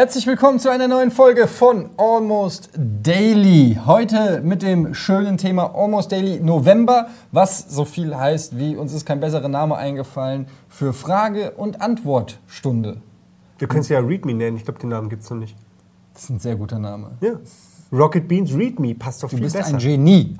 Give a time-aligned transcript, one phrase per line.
[0.00, 3.76] Herzlich willkommen zu einer neuen Folge von Almost Daily.
[3.84, 9.04] Heute mit dem schönen Thema Almost Daily November, was so viel heißt wie uns ist
[9.04, 13.02] kein besserer Name eingefallen für Frage- und Antwortstunde.
[13.58, 14.56] Wir können es ja README nennen.
[14.56, 15.54] Ich glaube, den Namen gibt es noch nicht.
[16.14, 17.10] Das ist ein sehr guter Name.
[17.20, 17.32] Ja.
[17.92, 19.74] Rocket Beans README passt doch Du viel bist besser.
[19.74, 20.38] ein Genie.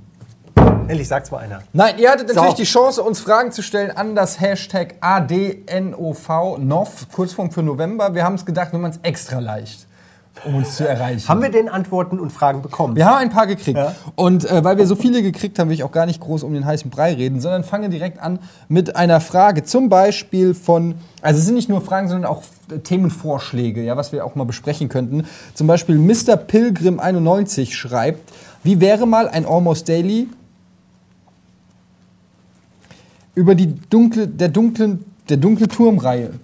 [0.91, 1.63] Endlich sagt's mal einer.
[1.73, 7.09] Nein, ihr hattet natürlich die Chance, uns Fragen zu stellen an das Hashtag ADNOV, NOV,
[7.13, 8.13] Kurzform für November.
[8.15, 9.87] Wir haben es gedacht, wir machen es extra leicht,
[10.45, 11.29] um uns zu erreichen.
[11.29, 12.97] Haben wir denn Antworten und Fragen bekommen?
[12.97, 13.79] Wir haben ein paar gekriegt.
[13.79, 13.95] Ja.
[14.17, 16.55] Und äh, weil wir so viele gekriegt haben, will ich auch gar nicht groß um
[16.55, 19.63] den heißen Brei reden, sondern fange direkt an mit einer Frage.
[19.63, 22.43] Zum Beispiel von, also es sind nicht nur Fragen, sondern auch
[22.73, 25.25] äh, Themenvorschläge, ja, was wir auch mal besprechen könnten.
[25.55, 26.35] Zum Beispiel Mr.
[26.35, 28.29] Pilgrim91 schreibt,
[28.65, 30.29] wie wäre mal ein Almost Daily
[33.41, 36.35] über die dunkle, der dunklen, der dunkle Turmreihe.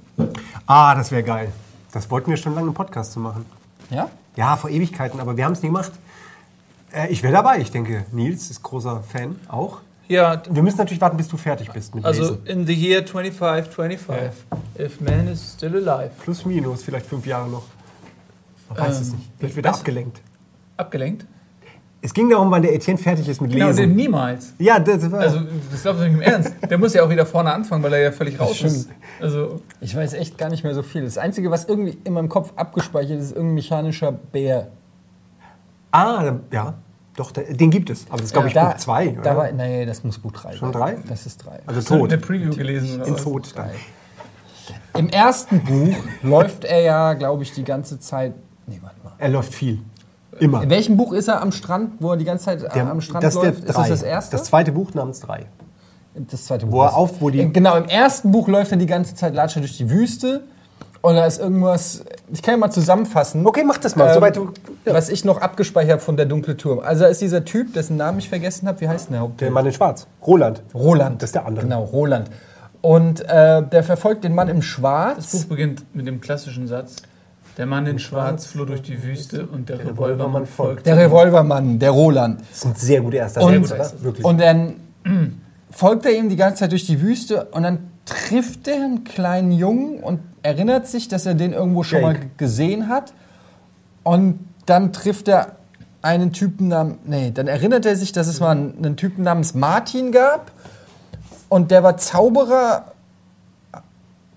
[0.66, 1.52] Ah, das wäre geil.
[1.92, 3.44] Das wollten wir schon lange im Podcast zu machen.
[3.90, 4.08] Ja?
[4.34, 5.92] Ja, vor Ewigkeiten, aber wir haben es nie gemacht.
[6.92, 7.58] Äh, ich wäre dabei.
[7.60, 9.80] Ich denke, Nils ist großer Fan auch.
[10.08, 12.46] Ja, Wir müssen natürlich warten, bis du fertig bist mit also Lesen.
[12.46, 14.30] in the year 2525,
[14.78, 16.10] if man is still alive.
[16.22, 17.64] Plus, minus, vielleicht fünf Jahre noch.
[18.68, 19.28] Man weiß Ähm, es nicht.
[19.38, 20.20] Vielleicht wird er abgelenkt.
[20.76, 21.26] Abgelenkt?
[22.02, 23.80] Es ging darum, wann der Etienne fertig ist mit Genau, Lesen.
[23.88, 24.52] den niemals.
[24.58, 25.20] ja, das war...
[25.20, 25.40] Also,
[25.72, 26.52] das glaubst du nicht im Ernst.
[26.70, 28.88] Der muss ja auch wieder vorne anfangen, weil er ja völlig raus ist.
[29.20, 31.02] Also, Ich weiß echt gar nicht mehr so viel.
[31.04, 34.68] Das Einzige, was irgendwie in meinem Kopf abgespeichert ist, ist irgendein mechanischer Bär.
[35.92, 36.74] ah, ja.
[37.16, 38.04] Doch, den gibt es.
[38.08, 39.36] Aber das ist, glaube ich, Da- Buch zwei, Da oder?
[39.38, 40.98] war, nee, das muss Buch 3 Schon drei?
[41.08, 41.60] Das ist 3.
[41.66, 42.12] Also hast du tot.
[42.12, 43.16] eine Preview gelesen oder In?
[43.16, 43.54] Tod.
[44.98, 48.34] Im ersten Buch läuft er ja, glaube ich, die ganze Zeit.
[48.66, 49.12] Nee, warte mal.
[49.16, 49.78] Er läuft viel.
[50.40, 50.62] Immer.
[50.62, 53.24] In welchem Buch ist er am Strand, wo er die ganze Zeit äh, am Strand
[53.24, 53.64] das ist, der läuft?
[53.64, 53.88] Ist drei.
[53.88, 54.36] das das erste?
[54.36, 55.46] Das zweite Buch namens 3.
[56.14, 58.86] das zweite Wo er auf- wo die- Im- Genau, im ersten Buch läuft er die
[58.86, 60.42] ganze Zeit, latscht er durch die Wüste.
[61.02, 62.04] Und da ist irgendwas.
[62.32, 63.46] Ich kann ja mal zusammenfassen.
[63.46, 64.08] Okay, mach das mal.
[64.08, 64.50] Ähm, Soweit du,
[64.84, 64.92] ja.
[64.92, 66.80] Was ich noch abgespeichert habe von der dunkle Turm.
[66.80, 68.80] Also da ist dieser Typ, dessen Namen ich vergessen habe.
[68.80, 69.50] Wie heißt denn der Der Haupttyp?
[69.52, 70.06] Mann in Schwarz.
[70.26, 70.62] Roland.
[70.74, 71.22] Roland.
[71.22, 71.64] Das ist der andere.
[71.64, 72.28] Genau, Roland.
[72.80, 75.30] Und äh, der verfolgt den Mann im Das Schwarz.
[75.32, 76.96] Buch beginnt mit dem klassischen Satz.
[77.56, 80.84] Der Mann in Schwarz floh durch die Wüste und der Revolvermann folgte.
[80.84, 82.40] Der Revolvermann, der Roland.
[82.40, 83.94] Das ist ein sehr guter erster Und, Satz?
[84.00, 84.24] Wirklich.
[84.26, 84.74] und dann
[85.70, 89.52] folgt er ihm die ganze Zeit durch die Wüste und dann trifft er einen kleinen
[89.52, 92.18] Jungen und erinnert sich, dass er den irgendwo schon Jake.
[92.18, 93.12] mal gesehen hat.
[94.02, 95.56] Und dann trifft er
[96.02, 96.98] einen Typen namens.
[97.04, 100.52] Nee, dann erinnert er sich, dass es mal einen, einen Typen namens Martin gab.
[101.48, 102.92] Und der war Zauberer.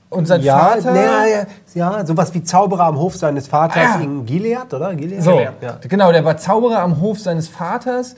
[0.10, 0.96] Und sein ja, Vater.
[0.96, 4.02] ja, ja, ja, sowas wie Zauberer am Hof seines Vaters Ah.
[4.02, 4.96] in Gilead, oder?
[4.96, 5.22] Gilead?
[5.22, 5.54] So, Ja.
[5.88, 8.16] genau, der war Zauberer am Hof seines Vaters.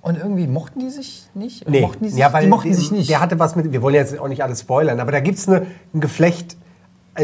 [0.00, 1.62] Und irgendwie mochten die sich nicht?
[1.62, 3.08] Oder Nee, mochten die, sich, ja, weil die mochten der, sich nicht.
[3.10, 5.48] Der hatte was mit, wir wollen jetzt auch nicht alles spoilern, aber da gibt es
[5.48, 6.56] ein Geflecht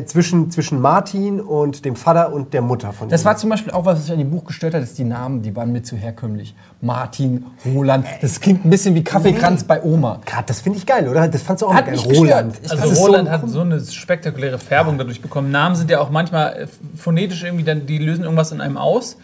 [0.06, 3.24] zwischen, zwischen Martin und dem Vater und der Mutter von das ihm.
[3.24, 5.54] war zum Beispiel auch, was mich an dem Buch gestört hat, ist die Namen, die
[5.56, 6.54] waren mir zu herkömmlich.
[6.80, 10.20] Martin, Roland, das klingt ein bisschen wie Kaffeekranz bei Oma.
[10.24, 11.26] Grad, das finde ich geil, oder?
[11.28, 11.98] Das fandst du auch Hat geil.
[11.98, 12.60] Roland.
[12.68, 15.50] Also Roland so- hat so eine spektakuläre Färbung dadurch bekommen.
[15.50, 19.16] Namen sind ja auch manchmal äh, phonetisch irgendwie, dann, die lösen irgendwas in einem aus.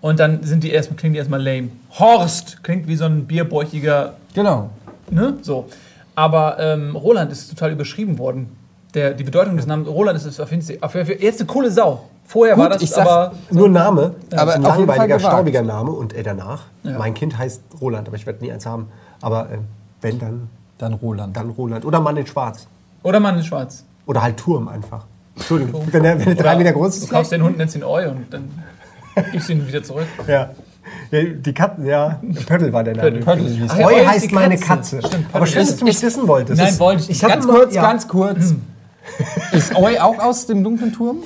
[0.00, 1.70] Und dann sind die erstmal, klingen die erstmal lame.
[1.98, 4.70] Horst klingt wie so ein bierbäuchiger Genau.
[5.10, 5.38] Ne?
[5.42, 5.66] So.
[6.14, 8.48] Aber ähm, Roland ist total überschrieben worden.
[8.94, 12.04] Der, die Bedeutung des Namens Roland ist auf jeden Fall jetzt eine coole Sau.
[12.26, 13.32] Vorher Gut, war das ich sag- aber.
[13.50, 16.62] Nur Name, Aber ein langweiliger, staubiger Name und äh, danach.
[16.84, 16.96] Ja.
[16.98, 18.88] Mein Kind heißt Roland, aber ich werde nie eins haben.
[19.20, 19.58] Aber äh,
[20.00, 21.36] wenn, dann, Dann Roland.
[21.36, 21.84] dann Roland.
[21.84, 22.66] Oder Mann in Schwarz.
[23.02, 23.84] Oder Mann in Schwarz.
[24.06, 25.04] Oder halt Turm einfach.
[25.36, 27.10] Entschuldigung, wenn er, wenn er drei Meter groß Du ist.
[27.10, 28.48] kaufst den Hund, nennst ihn Eu und dann
[29.32, 30.06] gibst du ihn wieder zurück.
[30.28, 30.50] Ja.
[31.10, 31.22] ja.
[31.24, 32.20] Die Katzen, ja.
[32.46, 33.10] Pöttl war der Name.
[33.20, 33.66] Pöttl.
[33.68, 34.98] Ach ja, Heu heißt meine Katze.
[34.98, 35.08] Katze.
[35.08, 36.60] Stimmt, aber schön, dass du mich wissen wolltest.
[36.60, 37.22] Nein, wollte ich nicht.
[37.24, 37.82] hatte Ganz kurz, ja.
[37.82, 38.54] ganz kurz.
[39.52, 41.18] ist Oi auch aus dem dunklen Turm?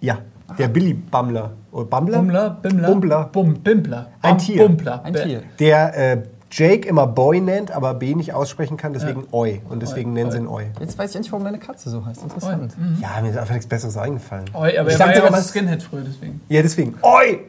[0.00, 0.18] Ja,
[0.58, 1.52] der Billy Bummler.
[1.72, 2.18] Oder Bummler?
[2.18, 3.24] Bummler, Bimmler, Bumbler.
[3.32, 4.08] Bum, Bimpler.
[4.22, 4.66] Ein Tier.
[4.66, 5.04] Bumpler.
[5.04, 5.42] Ein Tier.
[5.58, 9.60] Der äh, Jake immer Boy nennt, aber B nicht aussprechen kann, deswegen Oi.
[9.68, 10.66] Und deswegen nennen sie ihn Oi.
[10.80, 12.22] Jetzt weiß ich endlich, warum deine Katze so heißt.
[12.22, 12.74] Interessant.
[13.00, 14.44] Ja, mir ist einfach nichts Besseres eingefallen.
[14.54, 16.40] Eu, aber Ich er war dachte ja auch Skinhead früher, deswegen.
[16.48, 16.94] Ja, deswegen.
[17.02, 17.40] Oi!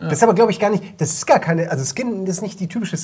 [0.00, 1.00] Das ist aber, glaube ich, gar nicht.
[1.00, 1.70] Das ist gar keine.
[1.70, 2.96] Also, Skin, das ist nicht die typische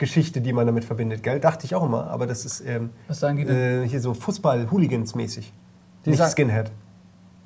[0.00, 1.40] Skinhead-Geschichte, die man damit verbindet, gell?
[1.40, 2.10] Dachte ich auch immer.
[2.10, 3.84] Aber das ist ähm, Was sagen die denn?
[3.84, 5.52] äh, hier so Fußball-Hooligans-mäßig.
[6.06, 6.70] Nicht sagen- Skinhead.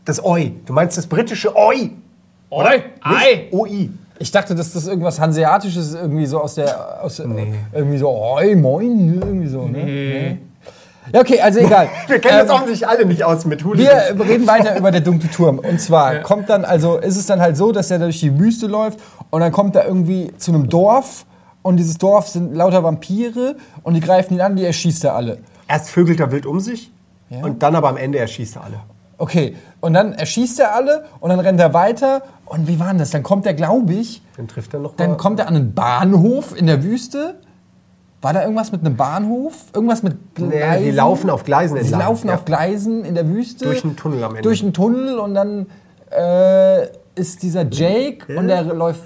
[0.05, 0.53] Das Oi.
[0.67, 1.91] Du meinst das britische Oi.
[2.51, 2.83] Oi!
[3.01, 3.49] Ei!
[3.51, 3.91] OI.
[4.19, 7.03] Ich dachte, dass das irgendwas Hanseatisches ist, irgendwie so aus der.
[7.03, 7.53] Aus, Nee.
[7.73, 9.63] Irgendwie so, oi, moin, irgendwie so.
[9.67, 9.79] Ne?
[9.85, 10.39] Nee.
[11.13, 11.89] Ja, okay, also egal.
[12.07, 14.17] Wir kennen uns Ähm, offensichtlich alle nicht aus mit Hooligans.
[14.17, 15.59] Wir reden weiter über der dunkle Turm.
[15.59, 18.69] Und zwar kommt dann, also ist es dann halt so, dass er durch die Wüste
[18.69, 19.01] läuft
[19.31, 21.27] und dann kommt er irgendwie zu einem Dorf
[21.65, 25.39] und dieses Dorf sind lauter Vampire und die greifen ihn an, die erschießt er alle.
[25.67, 26.93] Erst vögelt er wild um sich
[27.31, 27.43] Ja.
[27.43, 28.81] und dann aber am Ende erschießt er alle.
[29.17, 32.23] Okay, und dann erschießt er alle und dann rennt er weiter.
[32.45, 33.11] Und wie war denn das?
[33.11, 35.17] Dann kommt er, glaube ich, Dann trifft er noch dann mal.
[35.17, 37.37] kommt er an einen Bahnhof in der Wüste.
[38.21, 39.55] War da irgendwas mit einem Bahnhof?
[39.75, 40.59] Irgendwas mit Gleisen?
[40.59, 42.01] Naja, die laufen auf Gleisen Sie entlang.
[42.01, 42.35] laufen ja.
[42.35, 43.65] auf Gleisen in der Wüste.
[43.67, 44.43] Durch einen Tunnel am Ende.
[44.43, 45.67] Durch einen Tunnel und dann
[46.11, 49.01] äh, ist dieser Jake und der läuft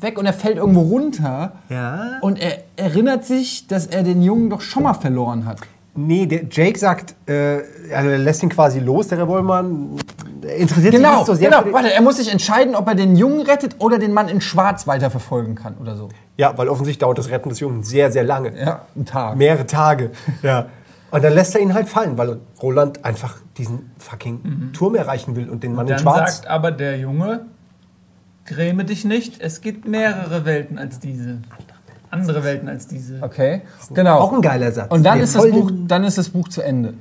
[0.00, 1.52] weg und er fällt irgendwo runter.
[1.68, 2.18] Ja.
[2.20, 5.60] Und er erinnert sich, dass er den Jungen doch schon mal verloren hat.
[5.96, 7.58] Nee, der Jake sagt, äh,
[7.94, 9.90] also er lässt ihn quasi los, der Revolvermann.
[10.42, 11.72] Er Interessiert sich Genau, nicht so sehr genau.
[11.72, 14.88] Warte, er muss sich entscheiden, ob er den Jungen rettet oder den Mann in Schwarz
[14.88, 16.08] weiterverfolgen kann oder so.
[16.36, 18.58] Ja, weil offensichtlich dauert das Retten des Jungen sehr, sehr lange.
[18.58, 19.36] Ja, ein Tag.
[19.36, 20.10] Mehrere Tage.
[20.42, 20.66] Ja.
[21.12, 25.48] Und dann lässt er ihn halt fallen, weil Roland einfach diesen fucking Turm erreichen will
[25.48, 26.38] und den Mann in Dann Schwarz.
[26.38, 27.46] sagt aber der Junge,
[28.44, 31.38] gräme dich nicht, es gibt mehrere Welten als diese.
[32.10, 33.18] Andere Welten als diese.
[33.22, 33.62] Okay,
[33.92, 34.18] genau.
[34.20, 34.90] Auch ein geiler Satz.
[34.92, 36.94] Und dann ist, das Buch, dann ist das Buch zu Ende.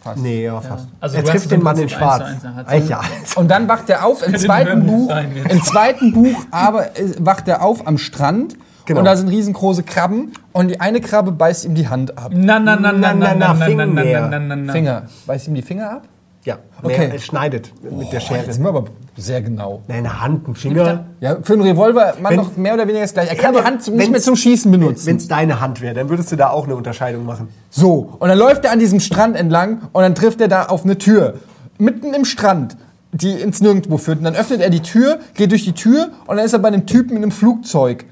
[0.00, 0.18] Fast.
[0.22, 0.88] Nee, ja, fast.
[1.00, 2.22] Also er trifft den Mann in Schwarz.
[2.22, 3.00] eins zu eins, hat Ach so- ja.
[3.36, 5.12] Und dann wacht er auf im zweiten Buch.
[5.50, 9.00] Im zweiten Buch aber äh, wacht er auf am Strand Genau.
[9.00, 12.30] und da sind riesengroße Krabben und die eine Krabbe beißt ihm die Hand ab.
[12.34, 14.72] Na, na, na, na, na, na, na, na, na, na, na.
[14.72, 15.02] Finger.
[15.26, 16.02] Beißt ihm die Finger ab?
[16.44, 17.10] Ja, Okay.
[17.12, 18.38] er schneidet mit der Boah, Schere.
[18.44, 18.84] jetzt sind wir aber
[19.16, 19.82] sehr genau.
[19.88, 21.06] Nein, eine Hand, ein Finger.
[21.20, 23.30] Ja, für einen Revolver man Wenn- doch mehr oder weniger das gleiche.
[23.30, 25.06] Er kann Ja, die Hand nicht mehr zum Schießen benutzen.
[25.06, 27.48] Wenn es deine Hand wäre, dann würdest du da auch eine Unterscheidung machen.
[27.70, 30.84] So, und dann läuft er an diesem Strand entlang und dann trifft er da auf
[30.84, 31.34] eine Tür.
[31.78, 32.76] Mitten im Strand,
[33.12, 34.18] die ins Nirgendwo führt.
[34.18, 36.68] Und dann öffnet er die Tür, geht durch die Tür und dann ist er bei
[36.68, 38.04] einem Typen in einem Flugzeug,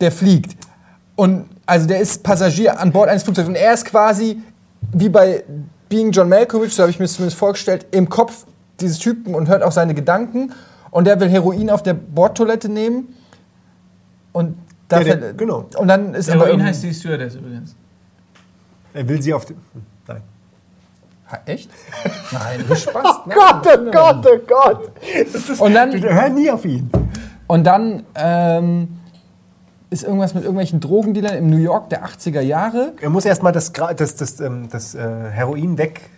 [0.00, 0.56] der fliegt.
[1.14, 3.48] Und also der ist Passagier an Bord eines Flugzeugs.
[3.48, 4.38] Und er ist quasi
[4.92, 5.44] wie bei
[5.88, 8.46] Being John Malkovich, so habe ich mir zumindest vorgestellt, im Kopf
[8.80, 10.52] dieses Typen und hört auch seine Gedanken.
[10.90, 13.14] Und der will Heroin auf der Bordtoilette nehmen.
[14.32, 14.56] Und,
[14.90, 15.66] Ja, dafür, der- genau.
[15.76, 17.74] und dann ist aber Heroin irgendwie- heißt die Stewardess übrigens.
[18.94, 19.56] Er will sie auf den.
[19.56, 20.22] Hm, Nein.
[21.30, 21.70] Ha, Echt?
[22.32, 23.04] Nein, du Spaß.
[23.04, 24.92] Oh Gott, oh Gott, oh Gott.
[25.32, 26.90] Das ist, Und dann- hör nie auf ihn.
[27.46, 28.97] Und dann ähm,
[29.90, 32.92] ist irgendwas mit irgendwelchen Drogendealern im New York der 80er Jahre.
[33.00, 36.10] Er muss erstmal das, das, das, ähm, das äh, Heroin weg,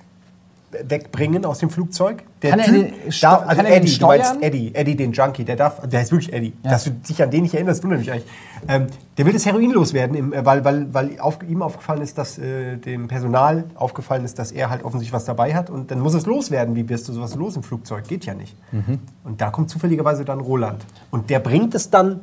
[0.72, 2.22] wegbringen aus dem Flugzeug.
[2.43, 4.37] Der Kann er den darf, also er den Eddie, du meinst?
[4.40, 6.52] Eddie, Eddie, den Junkie, der darf, der heißt wirklich Eddie.
[6.62, 8.26] Dass du dich an den nicht erinnerst, wundert mich eigentlich.
[8.69, 8.87] Ähm,
[9.17, 12.76] der will das Heroin loswerden, äh, weil, weil, weil auf, ihm aufgefallen ist, dass äh,
[12.76, 16.26] dem Personal aufgefallen ist, dass er halt offensichtlich was dabei hat und dann muss es
[16.26, 16.75] loswerden.
[16.75, 18.06] Wie wirst du sowas los im Flugzeug?
[18.08, 18.56] Geht ja nicht.
[18.72, 18.99] Mhm.
[19.25, 20.84] Und da kommt zufälligerweise dann Roland.
[21.11, 22.20] Und der bringt es dann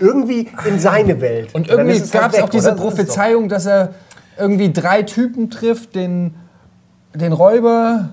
[0.00, 1.54] irgendwie in seine Welt.
[1.54, 2.80] Und irgendwie halt gab es weg, auch diese oder?
[2.80, 3.90] Prophezeiung, dass er
[4.38, 6.34] irgendwie drei Typen trifft, den,
[7.14, 8.10] den Räuber.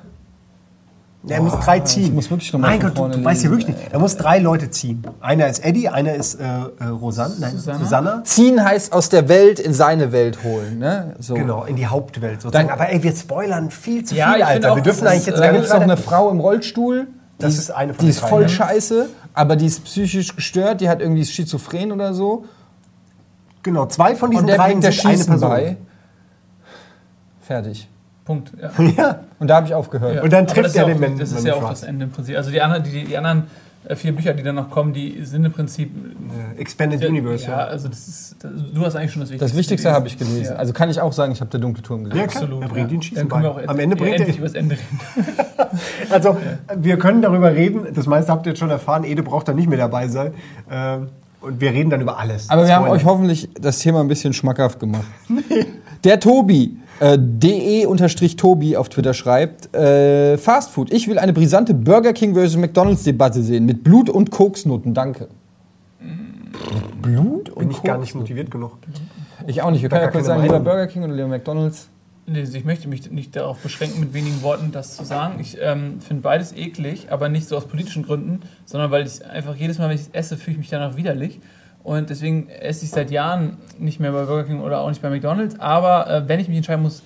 [1.27, 2.13] Er muss drei ziehen.
[2.13, 3.91] muss wirklich noch mal mein Gott, du, vorne du weißt lesen, wirklich nicht.
[3.91, 5.01] Er muss drei Leute ziehen.
[5.21, 7.79] Einer ist Eddie, einer ist äh, äh, Rosanne, nein, Susanna?
[7.79, 8.23] Susanna.
[8.23, 10.77] Ziehen heißt aus der Welt in seine Welt holen.
[10.77, 11.15] Ne?
[11.17, 11.33] So.
[11.33, 12.67] Genau, in die Hauptwelt sozusagen.
[12.67, 14.71] Dann- Aber ey, wir spoilern viel zu Ja, viel, ich Alter.
[14.71, 16.39] auch, wir dürfen eigentlich ist, jetzt Da gar gibt nicht es noch eine Frau im
[16.39, 17.07] Rollstuhl.
[17.39, 18.49] Das die ist eine von Die den ist drei, voll ne?
[18.49, 22.45] scheiße, aber die ist psychisch gestört, die hat irgendwie Schizophren oder so.
[23.63, 25.49] Genau, zwei von diesen Und der dreien der sind eine Schießen Person.
[25.49, 25.77] bei.
[27.41, 27.87] Fertig.
[28.23, 28.51] Punkt.
[28.59, 28.71] Ja.
[28.97, 29.19] Ja.
[29.39, 30.15] Und da habe ich aufgehört.
[30.15, 30.23] Ja.
[30.23, 32.35] Und dann trifft er ja den Mann- Das ist ja auch das Ende im Prinzip.
[32.37, 33.43] Also die anderen, die, die anderen
[33.95, 35.91] vier Bücher, die dann noch kommen, die sind im Prinzip.
[36.55, 37.57] Äh, Expanded Universe, Ja, ja.
[37.65, 38.35] also das ist.
[38.43, 39.45] Das, du hast eigentlich schon das Wichtigste.
[39.51, 40.43] Das Wichtigste habe ich gelesen.
[40.45, 40.55] Ja.
[40.55, 42.19] Also kann ich auch sagen, ich habe der dunkle Turm gelesen.
[42.21, 42.43] Ja, klar.
[42.43, 42.63] Absolut.
[42.63, 42.95] Er bringt ja.
[42.95, 43.65] ihn Schießen Dann können wir bei.
[43.65, 44.39] auch Am Ende bringt er endlich ihn.
[44.39, 45.37] über das Ende reden.
[46.09, 46.37] Also,
[46.77, 47.87] wir können darüber reden.
[47.93, 49.03] Das meiste habt ihr jetzt schon erfahren.
[49.03, 50.33] Ede braucht da nicht mehr dabei sein.
[50.71, 51.09] Ähm,
[51.45, 52.49] und wir reden dann über alles.
[52.49, 55.05] Aber wir haben euch hoffentlich das Thema ein bisschen schmackhaft gemacht.
[56.03, 60.91] Der Tobi, äh, de-tobi auf Twitter schreibt, äh, Fast Food.
[60.91, 62.57] Ich will eine brisante Burger King vs.
[62.57, 64.93] McDonalds Debatte sehen mit Blut und Koksnoten.
[64.93, 65.29] Danke.
[67.01, 68.07] Blut und Bin ich gar Koks?
[68.07, 68.73] nicht motiviert genug.
[69.47, 69.81] Ich auch nicht.
[69.81, 70.59] Wir können ja gar kurz sagen, lieber.
[70.59, 71.89] Burger King oder lieber McDonalds.
[72.27, 75.39] Ich möchte mich nicht darauf beschränken, mit wenigen Worten das zu sagen.
[75.39, 79.55] Ich ähm, finde beides eklig, aber nicht so aus politischen Gründen, sondern weil ich einfach
[79.55, 81.39] jedes Mal, wenn ich es esse, fühle ich mich danach widerlich.
[81.83, 85.11] Und deswegen esse ich seit Jahren nicht mehr bei Burger King oder auch nicht bei
[85.11, 85.59] McDonalds.
[85.59, 87.03] Aber äh, wenn ich mich entscheiden muss,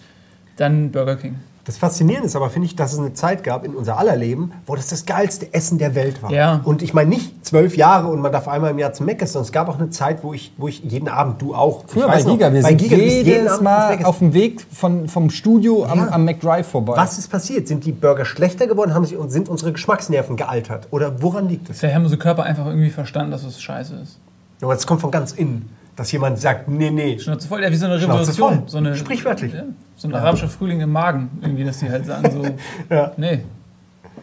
[0.56, 1.36] dann Burger King.
[1.70, 4.54] Das Faszinierende ist aber, finde ich, dass es eine Zeit gab in unser aller Leben,
[4.66, 6.32] wo das das geilste Essen der Welt war.
[6.32, 6.62] Ja.
[6.64, 9.46] Und ich meine nicht zwölf Jahre und man darf einmal im Jahr zum Meckes, sondern
[9.46, 11.84] es gab auch eine Zeit, wo ich, wo ich jeden Abend, du auch.
[11.86, 12.52] Früher ich bei weiß noch, Giga.
[12.52, 16.08] Wir bei sind Giga, jedes Mal auf dem Weg von, vom Studio am, Ja.
[16.10, 16.94] am McDrive vorbei.
[16.96, 17.68] Was ist passiert?
[17.68, 18.96] Sind die Burger schlechter geworden?
[18.96, 20.88] Haben sie, sind unsere Geschmacksnerven gealtert?
[20.90, 21.78] Oder woran liegt es?
[21.78, 24.18] Vielleicht haben unsere Körper einfach irgendwie verstanden, dass es scheiße ist.
[24.64, 27.20] Aber das kommt von ganz innen, dass jemand sagt, nee, nee.
[27.20, 28.63] Schnauze voll, ja, wie so eine Revolution.
[28.68, 29.53] So eine, Sprichwörtlich.
[29.53, 29.63] Ja,
[29.98, 32.44] so ein arabischer Frühling im Magen, irgendwie, dass die halt sagen so,
[32.96, 33.12] Ja.
[33.18, 33.39] nee.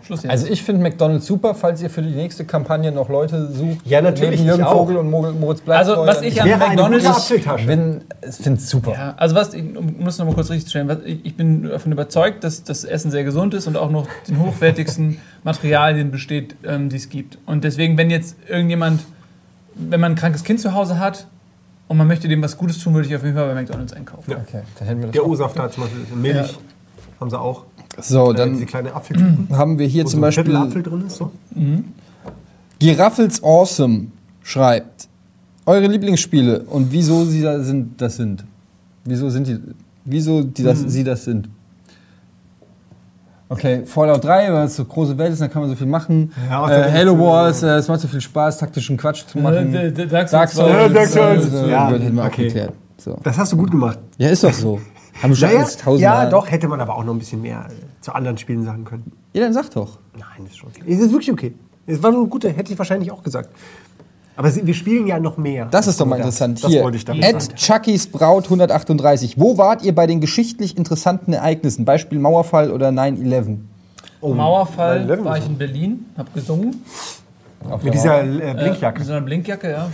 [0.03, 0.31] Schluss jetzt.
[0.31, 3.79] Also ich finde McDonald's super, falls ihr für die nächste Kampagne noch Leute sucht.
[3.85, 4.73] Ja, natürlich, Neben Jürgen ich auch.
[4.73, 5.79] Vogel und Mo- Moritz Bleib.
[5.79, 7.25] Also, was ich an McDonald's.
[7.27, 8.93] Finde es super.
[8.93, 11.65] Ja, also was, ich um muss noch mal kurz richtig stellen, was, ich ich bin
[11.65, 16.57] davon überzeugt, dass das Essen sehr gesund ist und auch noch den hochwertigsten Materialien besteht,
[16.65, 17.39] ähm, die es gibt.
[17.47, 19.01] Und deswegen, wenn jetzt irgendjemand,
[19.75, 21.27] wenn man ein krankes Kind zu Hause hat
[21.89, 24.31] und man möchte dem was Gutes tun, würde ich auf jeden Fall bei McDonalds einkaufen.
[24.31, 24.39] Ja.
[24.39, 25.27] Okay, dann hätten wir das Der.
[25.27, 26.35] O-Saft hat zum Beispiel Milch.
[26.37, 26.49] Ja.
[27.21, 27.65] Haben sie auch.
[28.01, 29.49] So, Äh, diese dann kleine Apfeltüten.
[29.51, 31.17] haben wir hier wo zum so ein Beispiel Viertel Apfel drin ist.
[31.17, 31.31] So.
[32.79, 34.09] Giraffels Awesome
[34.43, 35.09] schreibt,
[35.65, 38.45] eure Lieblingsspiele und wieso sie da sind, das sind.
[39.05, 39.59] Wieso sind die,
[40.05, 40.89] wieso die das, Hm.
[40.89, 41.49] sie das sind.
[43.49, 46.33] Okay, Fallout 3, weil es so große Welt ist, dann kann man so viel machen.
[46.51, 49.73] Ja, äh, Halo Wars, äh, es macht so viel Spaß, taktischen Quatsch zu machen.
[49.75, 50.93] Äh, d- Dark Dark Souls.
[50.93, 51.53] Dark Souls.
[51.55, 52.45] äh, Ja, hätten wir auch okay.
[52.49, 52.73] geklärt.
[52.99, 53.17] So.
[53.23, 53.99] Das hast du gut gemacht.
[54.19, 54.81] Ja, ist doch so.
[55.23, 56.01] Haben wir schon Naja, tausendmal.
[56.25, 58.85] ja, doch, hätte man aber auch noch ein bisschen mehr äh, zu anderen Spielen sagen
[58.85, 59.13] können.
[59.33, 59.99] Ja, dann sag doch.
[60.15, 60.83] Nein, ist schon okay.
[60.93, 61.55] Es ist wirklich okay.
[61.87, 63.51] Es war nur ein guter, hätte ich wahrscheinlich auch gesagt.
[64.37, 65.67] Aber sie- wir spielen ja noch mehr.
[65.71, 66.63] Das ist doch mal interessant.
[66.63, 67.55] Das Hier, wollte ich damit Ed sagen.
[67.57, 69.39] Chuckys Braut 138.
[69.41, 71.85] Wo wart ihr bei den geschichtlich interessanten Ereignissen?
[71.85, 73.59] Beispiel Mauerfall oder 9-11?
[74.21, 76.83] Oh, Mauerfall 9/11 war ich in Berlin, habe gesungen.
[77.69, 78.99] Auf Mit dieser äh, Äh, Blinkjacke.
[78.99, 79.89] mit so einer Blinkjacke, ja.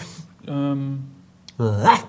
[0.48, 1.04] Ähm,
[1.58, 2.00] das,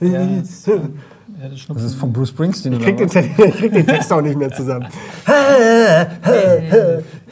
[0.00, 1.66] das.
[1.68, 4.36] Das ist von Bruce Springsteen ich, oder krieg den, ich krieg den Text auch nicht
[4.38, 4.86] mehr zusammen.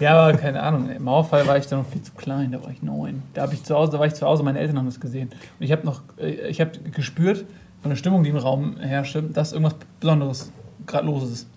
[0.00, 0.90] Ja, aber keine Ahnung.
[0.90, 2.52] Im Mauerfall war ich da noch viel zu klein.
[2.52, 3.22] Da war ich neun.
[3.34, 4.42] Da ich zu Hause, da war ich zu Hause.
[4.42, 5.28] Meine Eltern haben das gesehen.
[5.28, 7.44] Und ich habe noch, äh, ich habe gespürt
[7.82, 10.50] von der Stimmung, die im Raum herrschte, dass irgendwas Besonderes
[10.86, 11.48] gerade los ist.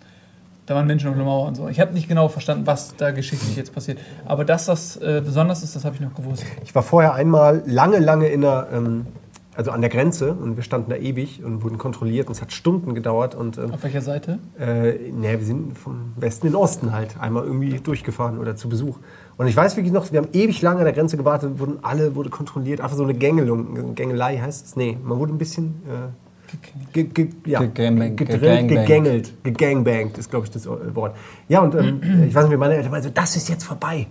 [0.65, 1.67] Da waren Menschen auf der Mauer und so.
[1.67, 3.97] Ich habe nicht genau verstanden, was da geschichtlich jetzt passiert.
[4.25, 6.45] Aber dass das äh, besonders ist, das habe ich noch gewusst.
[6.63, 9.07] Ich war vorher einmal lange, lange in der, ähm,
[9.55, 12.51] also an der Grenze und wir standen da ewig und wurden kontrolliert und es hat
[12.51, 14.39] Stunden gedauert und ähm, Auf welcher Seite?
[14.59, 18.69] äh, nee, wir sind vom Westen in den Osten halt einmal irgendwie durchgefahren oder zu
[18.69, 18.97] Besuch.
[19.37, 22.15] Und ich weiß wirklich noch, wir haben ewig lange an der Grenze gewartet, wurden alle
[22.15, 24.75] wurde kontrolliert, einfach so eine Gängelung, Gängelei heißt es.
[24.75, 26.53] Nee, man wurde ein bisschen äh,
[26.93, 28.69] ge, ge, ja, Gegangbang- gedrillt, gegangbangt.
[28.87, 31.15] gegängelt, gegangbangt ist glaube ich das Wort.
[31.47, 34.07] Ja und ähm, ich weiß nicht, wie meine Eltern meinten, so, das ist jetzt vorbei.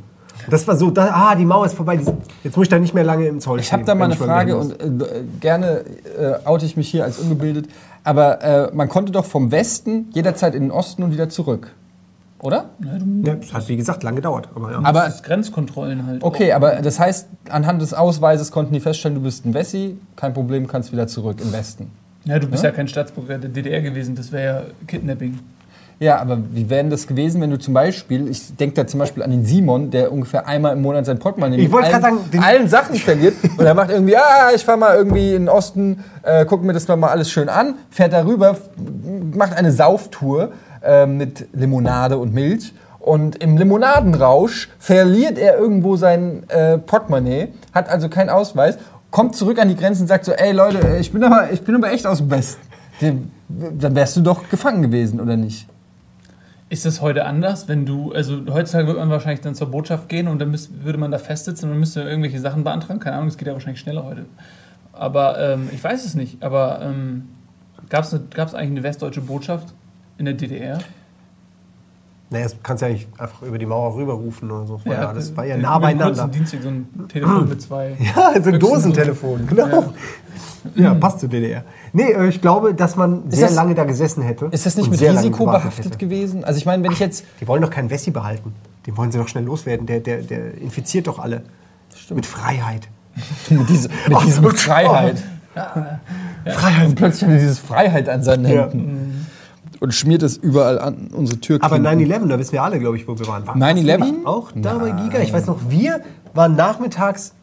[0.50, 2.06] Das war so, da, ah, die Mauer ist vorbei, die,
[2.44, 4.16] jetzt muss ich da nicht mehr lange im Zoll Ich habe stehen, da mal eine
[4.16, 5.84] Frage und äh, gerne
[6.18, 7.68] äh, oute ich mich hier als ungebildet.
[8.04, 11.72] Aber äh, man konnte doch vom Westen jederzeit in den Osten und wieder zurück.
[12.40, 12.70] Oder?
[13.24, 14.48] Ja, das hat wie gesagt lang gedauert.
[14.54, 14.78] Aber ja.
[14.82, 16.24] Aber Das ist Grenzkontrollen halt.
[16.24, 20.34] okay, aber das heißt, anhand des Ausweises konnten die feststellen, du bist ein Wessi, kein
[20.34, 21.92] Problem, kannst wieder zurück im Westen.
[22.24, 24.14] Ja, du bist ja, kein Staatsbürger der DDR gewesen.
[24.16, 25.38] Das wäre ja Kidnapping.
[26.02, 28.98] Ja, aber wie wäre denn das gewesen, wenn du zum Beispiel, ich denke da zum
[28.98, 32.18] Beispiel an den Simon, der ungefähr einmal im Monat sein Portemonnaie Ich mit allen, sagen,
[32.42, 36.02] allen Sachen verliert und er macht irgendwie, ah, ich fahr mal irgendwie in den Osten,
[36.24, 38.56] äh, guck mir das mal alles schön an, fährt darüber,
[39.32, 40.50] macht eine Sauftour
[40.82, 47.88] äh, mit Limonade und Milch und im Limonadenrausch verliert er irgendwo sein äh, Portemonnaie, hat
[47.88, 48.76] also keinen Ausweis,
[49.12, 51.62] kommt zurück an die Grenze und sagt so, ey Leute, äh, ich bin aber, ich
[51.62, 52.60] bin aber echt aus dem Westen.
[52.98, 55.68] Dann wärst du doch gefangen gewesen, oder nicht?
[56.72, 60.26] Ist das heute anders, wenn du, also heutzutage wird man wahrscheinlich dann zur Botschaft gehen
[60.26, 62.98] und dann müsst, würde man da festsitzen und müsste irgendwelche Sachen beantragen.
[62.98, 64.24] Keine Ahnung, das geht ja wahrscheinlich schneller heute.
[64.94, 66.42] Aber ähm, ich weiß es nicht.
[66.42, 67.28] Aber ähm,
[67.90, 69.74] gab es eigentlich eine westdeutsche Botschaft
[70.16, 70.78] in der DDR?
[72.32, 74.80] Naja, das kannst du ja nicht einfach über die Mauer rüberrufen oder so.
[74.84, 76.26] Ja, das war ja nah beieinander.
[76.28, 77.96] Dienstweg, so ein Telefon mit zwei.
[78.16, 79.92] Ja, so ein Dosentelefon, genau.
[80.74, 81.64] Ja, passt zu DDR.
[81.92, 84.46] Nee, äh, ich glaube, dass man sehr das- lange da gesessen hätte.
[84.50, 85.98] Ist das nicht mit Risiko behaftet hätte.
[85.98, 86.44] gewesen?
[86.44, 88.54] Also ich meine, wenn ich jetzt Die wollen doch keinen Wessi behalten.
[88.86, 89.86] Den wollen sie doch schnell loswerden.
[89.86, 91.42] Der, der, der infiziert doch alle.
[92.14, 92.88] Mit Freiheit.
[93.50, 95.22] mit, diese, mit Ach, diesem Freiheit,
[96.46, 96.86] Freiheit.
[96.88, 98.62] und plötzlich hat er dieses Freiheit an seinen Ja.
[98.70, 99.26] Händen
[99.82, 101.58] und schmiert es überall an unsere Tür.
[101.60, 103.44] Aber 9-11, da wissen wir alle, glaube ich, wo wir waren.
[103.46, 103.98] War- 9/11?
[103.98, 105.18] warst du Auch da bei Giga?
[105.18, 106.00] Ich weiß noch, wir
[106.34, 107.34] waren nachmittags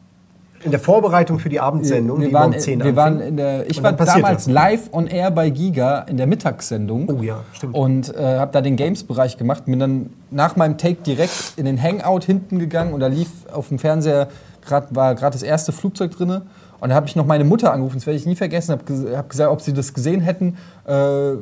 [0.64, 3.70] in der Vorbereitung für die Abendsendung, wir die waren, um 10 wir waren in der,
[3.70, 4.54] ich war damals das.
[4.54, 7.10] live on air bei Giga in der Mittagssendung.
[7.10, 7.76] Oh ja, stimmt.
[7.76, 9.66] Und äh, habe da den Games-Bereich gemacht.
[9.66, 13.68] Bin dann nach meinem Take direkt in den Hangout hinten gegangen und da lief auf
[13.68, 14.30] dem Fernseher,
[14.66, 16.44] grad, war gerade das erste Flugzeug drinne.
[16.80, 19.30] Und da habe ich noch meine Mutter angerufen, das werde ich nie vergessen, habe hab
[19.30, 20.56] gesagt, ob sie das gesehen hätten.
[20.86, 21.34] Äh,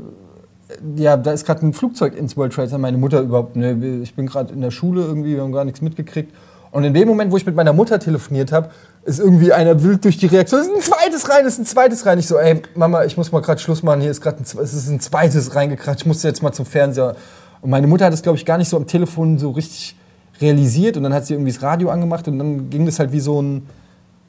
[0.95, 2.81] ja, da ist gerade ein Flugzeug ins World Trade Center.
[2.81, 5.81] Meine Mutter überhaupt, ne, ich bin gerade in der Schule irgendwie, wir haben gar nichts
[5.81, 6.33] mitgekriegt.
[6.71, 8.69] Und in dem Moment, wo ich mit meiner Mutter telefoniert habe,
[9.05, 11.65] ist irgendwie einer wild durch die Reaktion, es ist ein zweites rein, es ist ein
[11.65, 12.19] zweites rein.
[12.19, 14.74] Ich so, ey, Mama, ich muss mal gerade Schluss machen, hier ist gerade ein, es
[14.74, 17.15] ist ein zweites reingekracht, ich muss jetzt mal zum Fernseher.
[17.62, 19.95] Und meine Mutter hat das, glaube ich, gar nicht so am Telefon so richtig
[20.41, 23.21] realisiert und dann hat sie irgendwie das Radio angemacht und dann ging das halt wie
[23.21, 23.67] so ein,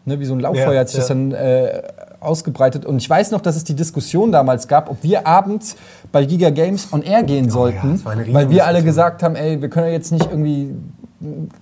[0.05, 1.15] ne, wie so ein Lauffeuer, Ja, hat sich das ja.
[1.15, 1.83] dann äh,
[2.21, 2.85] ausgebreitet.
[2.85, 5.77] Und ich weiß noch, dass es die Diskussion damals gab, ob wir abends
[6.13, 9.61] bei Giga Games on Air gehen sollten, war eine weil wir alle gesagt haben, ey,
[9.61, 10.75] wir können ja jetzt nicht irgendwie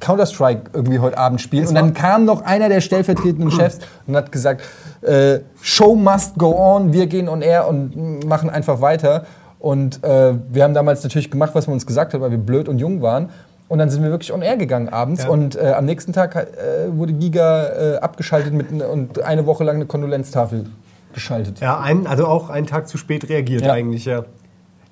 [0.01, 1.67] Counter-Strike irgendwie heute Abend spielen.
[1.67, 4.63] Und dann kam noch einer der stellvertretenden Chefs und hat gesagt,
[5.03, 9.25] äh, Show must go on, wir gehen on air und machen einfach weiter.
[9.59, 12.69] Und äh, wir haben damals natürlich gemacht, was man uns gesagt hat, weil wir blöd
[12.69, 13.31] und jung waren.
[13.69, 15.25] Und dann sind wir wirklich on air gegangen abends.
[15.25, 15.31] Ja.
[15.31, 19.77] Und äh, am nächsten Tag äh, wurde Giga äh, abgeschaltet mit, und eine Woche lang
[19.77, 20.67] eine Kondolenztafel
[21.13, 21.61] geschaltet.
[21.61, 23.73] Ja, ein, also auch einen Tag zu spät reagiert Ja.
[23.73, 24.25] eigentlich, ja.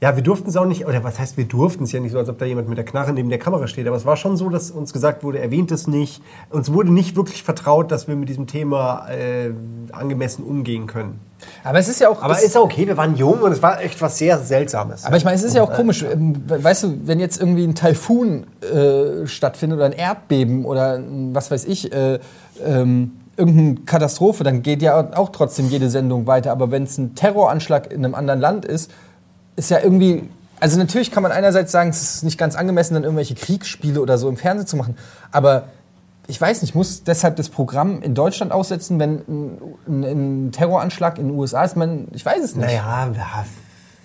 [0.05, 2.19] Ja, wir durften es auch nicht, oder was heißt, wir durften es ja nicht so,
[2.19, 3.87] als ob da jemand mit der Knarre neben der Kamera steht.
[3.87, 6.21] Aber es war schon so, dass uns gesagt wurde, erwähnt es nicht.
[6.51, 9.51] Uns wurde nicht wirklich vertraut, dass wir mit diesem Thema äh,
[9.93, 11.21] angemessen umgehen können.
[11.63, 12.21] Aber es ist ja auch.
[12.23, 15.07] Aber es- ist ja okay, wir waren jung und es war echt was sehr Seltsames.
[15.07, 16.03] Aber ich meine, es ist ja auch komisch.
[16.03, 21.35] ähm, Weißt du, wenn jetzt irgendwie ein Taifun äh, stattfindet oder ein Erdbeben oder ein,
[21.35, 22.19] was weiß ich, äh,
[22.63, 26.53] ähm, irgendeine Katastrophe, dann geht ja auch trotzdem jede Sendung weiter.
[26.53, 28.91] Aber wenn es ein Terroranschlag in einem anderen Land ist,
[29.57, 30.29] ist ja irgendwie.
[30.61, 34.19] Also natürlich kann man einerseits sagen, es ist nicht ganz angemessen, dann irgendwelche Kriegsspiele oder
[34.19, 34.97] so im Fernsehen zu machen.
[35.31, 35.65] Aber
[36.27, 41.19] ich weiß nicht, muss deshalb das Programm in Deutschland aussetzen, wenn ein, ein, ein Terroranschlag
[41.19, 41.77] in den USA ist?
[41.77, 42.67] Man, ich weiß es nicht.
[42.67, 43.45] Naja, ja,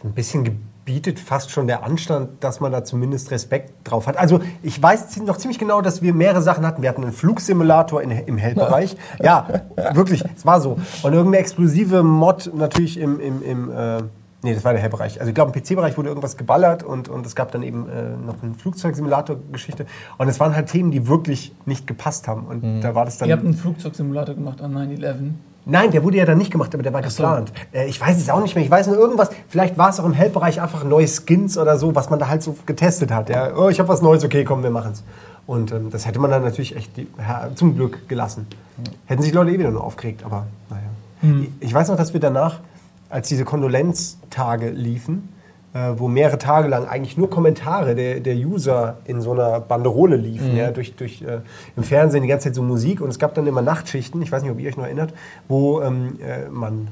[0.04, 4.18] ein bisschen gebietet fast schon der Anstand, dass man da zumindest Respekt drauf hat.
[4.18, 6.82] Also ich weiß noch ziemlich genau, dass wir mehrere Sachen hatten.
[6.82, 8.98] Wir hatten einen Flugsimulator in, im Hellbereich.
[9.22, 9.48] Ja,
[9.94, 10.80] wirklich, es war so.
[11.04, 13.20] Und irgendeine explosive Mod natürlich im...
[13.20, 14.02] im, im äh,
[14.42, 15.20] Nee, das war der Hellbereich.
[15.20, 18.16] Also ich glaube, im PC-Bereich wurde irgendwas geballert und, und es gab dann eben äh,
[18.26, 19.86] noch eine Flugzeugsimulator-Geschichte.
[20.18, 22.46] Und es waren halt Themen, die wirklich nicht gepasst haben.
[22.46, 23.28] Und da war das dann...
[23.28, 25.32] Ihr habt einen Flugzeugsimulator gemacht an 9-11.
[25.66, 27.22] Nein, der wurde ja dann nicht gemacht, aber der war so.
[27.22, 27.52] geplant.
[27.74, 28.64] Äh, ich weiß es auch nicht mehr.
[28.64, 29.30] Ich weiß nur irgendwas.
[29.50, 32.42] Vielleicht war es auch im Help-Bereich einfach neue Skins oder so, was man da halt
[32.42, 33.30] so getestet hat.
[33.30, 35.04] Ja, oh, ich habe was Neues, okay, komm, wir machen's.
[35.46, 38.48] Und ähm, das hätte man dann natürlich echt die, ja, zum Glück gelassen.
[39.06, 40.84] Hätten sich Leute eh wieder nur aufgeregt, aber naja.
[41.60, 42.62] Ich weiß noch, dass wir danach,
[43.10, 45.30] als diese Kondolenztage liefen,
[45.74, 50.16] äh, wo mehrere Tage lang eigentlich nur Kommentare der, der User in so einer Banderole
[50.16, 51.42] liefen, ja, durch, durch äh,
[51.76, 54.44] im Fernsehen die ganze Zeit so Musik und es gab dann immer Nachtschichten, ich weiß
[54.44, 55.14] nicht, ob ihr euch noch erinnert,
[55.48, 56.88] wo ähm, äh, man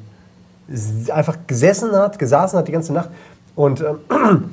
[1.09, 3.09] einfach gesessen hat, gesaßen hat die ganze Nacht
[3.55, 4.51] und ähm,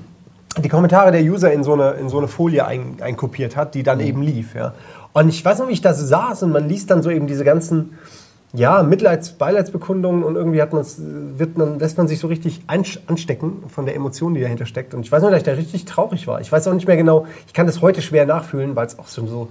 [0.63, 3.83] die Kommentare der User in so eine, in so eine Folie ein, einkopiert hat, die
[3.83, 4.55] dann eben lief.
[4.55, 4.75] Ja.
[5.13, 7.45] Und ich weiß noch, wie ich da saß und man liest dann so eben diese
[7.45, 7.99] ganzen
[8.55, 13.65] ja, Mitleids-, Beileidsbekundungen und irgendwie hat man's, wird man, lässt man sich so richtig anstecken
[13.69, 14.95] von der Emotion, die dahinter steckt.
[14.95, 16.41] Und ich weiß noch, dass ich da richtig traurig war.
[16.41, 19.09] Ich weiß auch nicht mehr genau, ich kann das heute schwer nachfühlen, weil es auch
[19.09, 19.49] so, so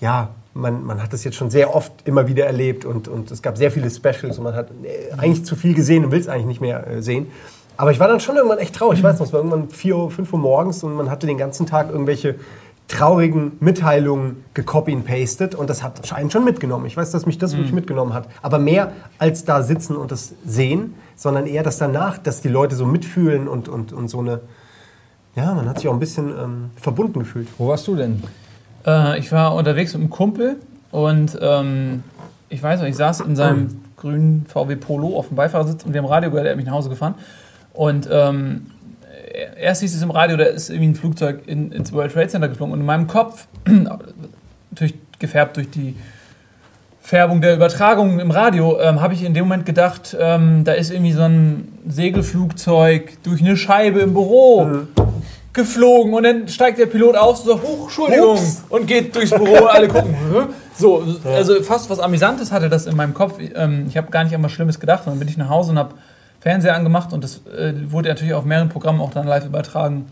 [0.00, 3.40] ja, man, man hat das jetzt schon sehr oft immer wieder erlebt und, und es
[3.40, 6.28] gab sehr viele Specials und man hat äh, eigentlich zu viel gesehen und will es
[6.28, 7.28] eigentlich nicht mehr äh, sehen.
[7.78, 8.98] Aber ich war dann schon irgendwann echt traurig.
[8.98, 11.38] Ich weiß noch, es war irgendwann 4 Uhr, 5 Uhr morgens und man hatte den
[11.38, 12.34] ganzen Tag irgendwelche
[12.88, 16.86] traurigen Mitteilungen gecopy und pasted und das hat einen schon mitgenommen.
[16.86, 18.28] Ich weiß, dass mich das wirklich mitgenommen hat.
[18.42, 22.76] Aber mehr als da sitzen und das sehen, sondern eher das danach, dass die Leute
[22.76, 24.40] so mitfühlen und, und, und so eine,
[25.34, 27.48] ja, man hat sich auch ein bisschen ähm, verbunden gefühlt.
[27.56, 28.22] Wo warst du denn?
[28.86, 30.56] Äh, ich war unterwegs mit einem Kumpel
[30.90, 32.02] und ähm,
[32.50, 36.02] ich weiß noch, ich saß in seinem grünen VW Polo auf dem Beifahrersitz und wir
[36.02, 37.14] haben Radio gehört, er hat mich nach Hause gefahren.
[37.72, 38.66] Und ähm,
[39.58, 42.48] erst hieß es im Radio, da ist irgendwie ein Flugzeug in, ins World Trade Center
[42.48, 42.72] geflogen.
[42.72, 43.46] Und in meinem Kopf,
[44.70, 45.96] natürlich gefärbt durch die
[47.00, 50.90] Färbung der Übertragung im Radio, ähm, habe ich in dem Moment gedacht, ähm, da ist
[50.90, 54.86] irgendwie so ein Segelflugzeug durch eine Scheibe im Büro
[55.52, 58.64] geflogen und dann steigt der Pilot aus und sagt, Huch, Entschuldigung, Ups.
[58.68, 60.14] und geht durchs Büro und alle gucken.
[60.74, 63.34] So, also fast was Amüsantes hatte das in meinem Kopf.
[63.54, 65.06] Ähm, ich habe gar nicht an was Schlimmes gedacht.
[65.06, 65.94] Und dann bin ich nach Hause und habe
[66.42, 70.06] Fernseher angemacht und das äh, wurde natürlich auf mehreren Programmen auch dann live übertragen.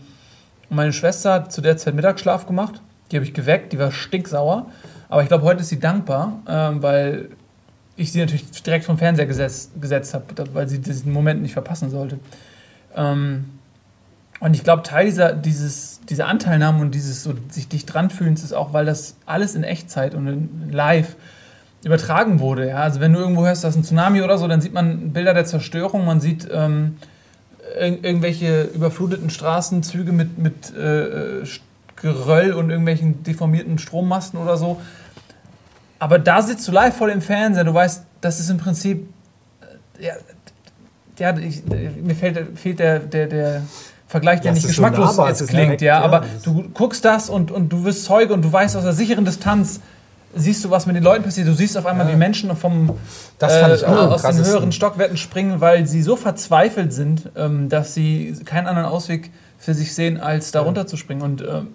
[0.69, 2.81] Und meine Schwester hat zu der Zeit Mittagsschlaf gemacht.
[3.11, 4.67] Die habe ich geweckt, die war stinksauer.
[5.09, 7.27] Aber ich glaube, heute ist sie dankbar, ähm, weil
[7.97, 11.89] ich sie natürlich direkt vom Fernseher gesetzt, gesetzt habe, weil sie diesen Moment nicht verpassen
[11.89, 12.17] sollte.
[12.95, 13.59] Ähm,
[14.39, 18.41] und ich glaube, Teil dieser, dieses, dieser Anteilnahme und dieses so sich dicht dran fühlens
[18.41, 21.17] ist auch, weil das alles in Echtzeit und in live
[21.83, 22.69] übertragen wurde.
[22.69, 22.77] Ja?
[22.77, 25.45] Also wenn du irgendwo hörst, dass ein Tsunami oder so, dann sieht man Bilder der
[25.45, 26.97] Zerstörung, man sieht ähm,
[27.79, 31.43] ir irgendwelche überfluteten Straßenzüge mit, mit äh,
[31.95, 34.81] Geröll und irgendwelchen deformierten Strommasten oder so.
[35.99, 39.07] Aber da sitzt du live vor dem Fernseher, du weißt, das ist im Prinzip,
[39.99, 40.13] äh, ja,
[41.19, 43.61] ja ich, mir fehlt, fehlt der, der, der
[44.07, 47.29] Vergleich, der Ja, nicht so geschmacklos klingt, direkt, ja, ja, aber ist- du guckst das
[47.29, 49.79] und, und du wirst Zeuge und du weißt aus der sicheren Distanz,
[50.35, 51.47] siehst du, was mit den Leuten passiert.
[51.47, 52.97] Du siehst auf einmal, wie Menschen vom,
[53.39, 57.29] Das fand ich auch am aus den höheren Stockwerken springen, weil sie so verzweifelt sind,
[57.35, 61.23] ähm, dass sie keinen anderen Ausweg für sich sehen, als da runterzuspringen.
[61.23, 61.67] Und ähm,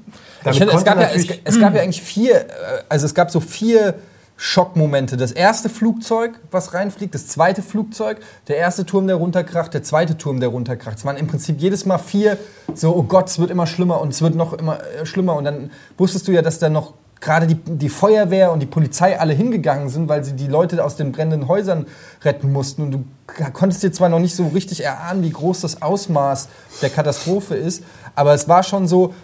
[0.51, 2.49] Ich finde, es gab, ja, es, es gab ja eigentlich vier, äh,
[2.89, 3.95] also es gab so vier
[4.37, 5.17] Schockmomente.
[5.17, 10.19] Das erste Flugzeug, was reinfliegt, das zweite Flugzeug, der erste Turm, der runterkracht, der zweite
[10.19, 10.99] Turm, der runterkracht.
[10.99, 12.37] Es waren im Prinzip jedes Mal vier,
[12.75, 15.37] so, oh Gott, es wird immer schlimmer und es wird noch immer äh, schlimmer.
[15.37, 19.19] Und dann wusstest du ja, dass da noch gerade die, die Feuerwehr und die Polizei
[19.19, 21.87] alle hingegangen sind, weil sie die Leute aus den brennenden Häusern
[22.23, 22.83] retten mussten.
[22.83, 23.05] Und du
[23.53, 26.49] konntest dir zwar noch nicht so richtig erahnen, wie groß das Ausmaß
[26.83, 27.83] der Katastrophe ist,
[28.15, 29.15] aber es war schon so,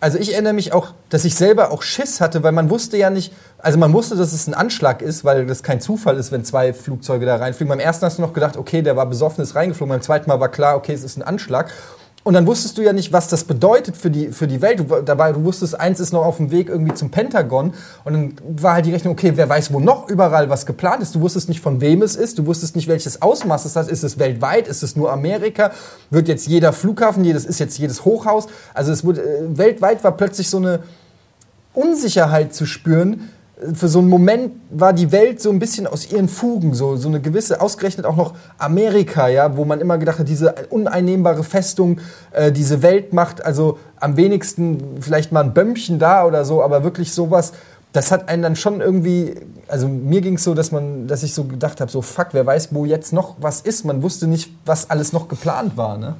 [0.00, 3.08] also ich erinnere mich auch, dass ich selber auch Schiss hatte, weil man wusste ja
[3.08, 6.44] nicht, also man wusste, dass es ein Anschlag ist, weil das kein Zufall ist, wenn
[6.44, 7.68] zwei Flugzeuge da reinfliegen.
[7.68, 9.90] Beim ersten hast du noch gedacht, okay, der war besoffen, ist reingeflogen.
[9.90, 11.70] Beim zweiten Mal war klar, okay, es ist ein Anschlag.
[12.24, 14.78] Und dann wusstest du ja nicht, was das bedeutet für die, für die Welt.
[14.78, 17.74] Du, dabei, du wusstest, eins ist noch auf dem Weg irgendwie zum Pentagon.
[18.04, 21.16] Und dann war halt die Rechnung, okay, wer weiß, wo noch überall was geplant ist.
[21.16, 22.38] Du wusstest nicht, von wem es ist.
[22.38, 23.88] Du wusstest nicht, welches Ausmaß es hat.
[23.88, 24.68] Ist es weltweit?
[24.68, 25.72] Ist es nur Amerika?
[26.10, 28.46] Wird jetzt jeder Flughafen, jedes, ist jetzt jedes Hochhaus?
[28.72, 30.80] Also es wurde, äh, weltweit war plötzlich so eine
[31.74, 33.30] Unsicherheit zu spüren,
[33.74, 37.08] für so einen Moment war die Welt so ein bisschen aus ihren Fugen, so, so
[37.08, 42.00] eine gewisse, ausgerechnet auch noch Amerika, ja, wo man immer gedacht hat, diese uneinnehmbare Festung,
[42.32, 47.12] äh, diese Weltmacht, also am wenigsten vielleicht mal ein Bömmchen da oder so, aber wirklich
[47.12, 47.52] sowas,
[47.92, 49.34] das hat einen dann schon irgendwie,
[49.68, 52.46] also mir ging es so, dass man, dass ich so gedacht habe, so fuck, wer
[52.46, 53.84] weiß, wo jetzt noch was ist.
[53.84, 56.14] Man wusste nicht, was alles noch geplant war, ne?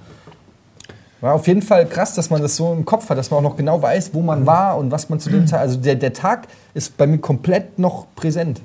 [1.23, 3.51] War auf jeden Fall krass, dass man das so im Kopf hat, dass man auch
[3.51, 5.61] noch genau weiß, wo man war und was man zu dem Tag.
[5.61, 8.61] Also der, der Tag ist bei mir komplett noch präsent.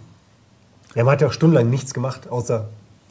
[0.95, 2.65] Ja, man hat ja auch stundenlang nichts gemacht, außer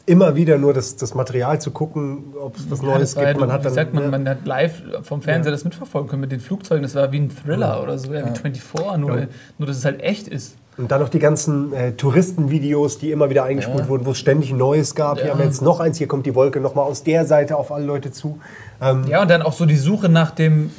[0.04, 3.26] immer wieder nur das, das Material zu gucken, ob es was Ja, Neues gibt.
[3.26, 4.10] ja, Man hat dann, sagt man, ja.
[4.10, 6.82] man hat live vom Fernseher das mitverfolgen können mit den Flugzeugen.
[6.82, 8.62] Das war wie ein Thriller oder so, ja, wie 24,
[8.98, 9.26] nur, Ja.
[9.58, 10.56] nur dass es halt echt ist.
[10.78, 13.88] Und dann noch die ganzen äh, Touristenvideos, die immer wieder eingespult Ja.
[13.88, 15.16] wurden, wo es ständig neues gab.
[15.18, 15.32] Hier Ja.
[15.32, 17.84] haben wir jetzt noch eins, hier kommt die Wolke nochmal aus der Seite auf alle
[17.86, 18.38] Leute zu.
[18.80, 20.70] Ähm, Ja, und dann auch so die Suche nach dem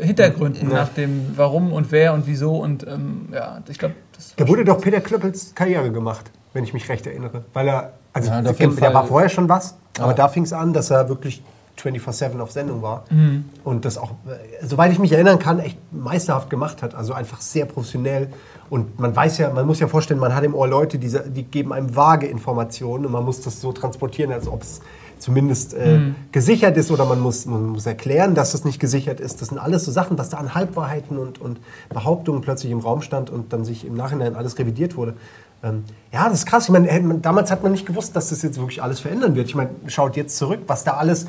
[0.00, 4.34] äh, Hintergründen, nach dem Warum und wer und wieso und ähm, ja, ich glaube, das
[4.36, 7.44] Da wurde doch Peter Klöppels Karriere gemacht, wenn ich mich recht erinnere.
[7.52, 10.14] Weil er, also Ja, der, der war vorher schon was, aber Ja.
[10.14, 11.42] da fing es an, dass er wirklich
[11.82, 13.04] 24-7 auf Sendung war.
[13.10, 13.46] Mhm.
[13.64, 16.94] Und das auch, äh, soweit ich mich erinnern kann, echt meisterhaft gemacht hat.
[16.94, 18.28] Also einfach sehr professionell.
[18.68, 21.42] Und man weiß ja, man muss ja vorstellen, man hat im Ohr Leute, die, die
[21.44, 24.80] geben einem vage Informationen und man muss das so transportieren, als ob es
[25.22, 26.14] zumindest äh, Mhm.
[26.32, 29.40] gesichert ist oder man muss, man muss erklären, dass es nicht gesichert ist.
[29.40, 33.02] Das sind alles so Sachen, was da an Halbwahrheiten und, und Behauptungen plötzlich im Raum
[33.02, 35.14] stand und dann sich im Nachhinein alles revidiert wurde.
[35.62, 36.64] Ähm, ja, das ist krass.
[36.64, 39.46] Ich meine, damals hat man nicht gewusst, dass das jetzt wirklich alles verändern wird.
[39.46, 41.26] Ich meine, schaut jetzt zurück, was da alles,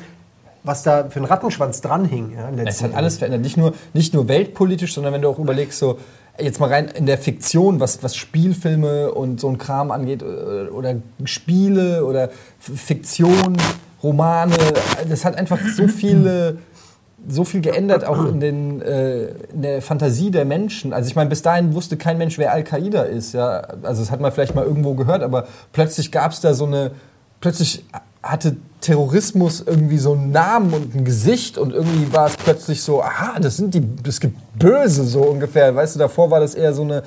[0.64, 2.32] was da für ein Rattenschwanz dranhing.
[2.32, 3.42] Ja, Es hat alles verändert.
[3.42, 5.98] Nicht nur, nicht nur weltpolitisch, sondern wenn du auch überlegst, so
[6.40, 10.68] jetzt mal rein in der Fiktion, was, was Spielfilme und so ein Kram angeht, äh,
[10.68, 13.56] oder Spiele oder Fiktion,
[14.02, 14.56] Romane,
[15.08, 16.58] das hat einfach so viele.
[17.26, 20.92] So viel geändert auch in, den, äh, in der Fantasie der Menschen.
[20.92, 23.32] Also ich meine, bis dahin wusste kein Mensch, wer Al-Qaida ist.
[23.32, 23.60] Ja?
[23.82, 26.90] Also das hat man vielleicht mal irgendwo gehört, aber plötzlich gab es da so eine,
[27.40, 27.86] plötzlich
[28.30, 33.02] hatte Terrorismus irgendwie so einen Namen und ein Gesicht und irgendwie war es plötzlich so,
[33.02, 35.74] aha, das sind die, es gibt Böse so ungefähr.
[35.74, 37.02] Weißt du, davor war das eher so eine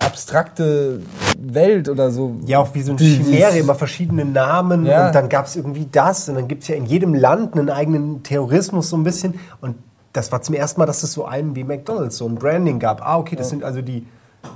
[0.00, 1.00] abstrakte
[1.38, 2.36] Welt oder so.
[2.46, 5.06] Ja, auch wie so eine Die- Chimäre, immer verschiedene Namen Ja.
[5.08, 7.70] und dann gab es irgendwie das und dann gibt es ja in jedem Land einen
[7.70, 9.76] eigenen Terrorismus so ein bisschen und
[10.12, 13.02] das war zum ersten Mal, dass es so einen wie McDonalds, so ein Branding gab.
[13.06, 14.06] Ah, okay, das sind also die,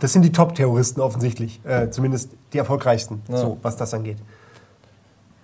[0.01, 4.17] das sind die Top-Terroristen offensichtlich, äh, zumindest die erfolgreichsten, so was das angeht.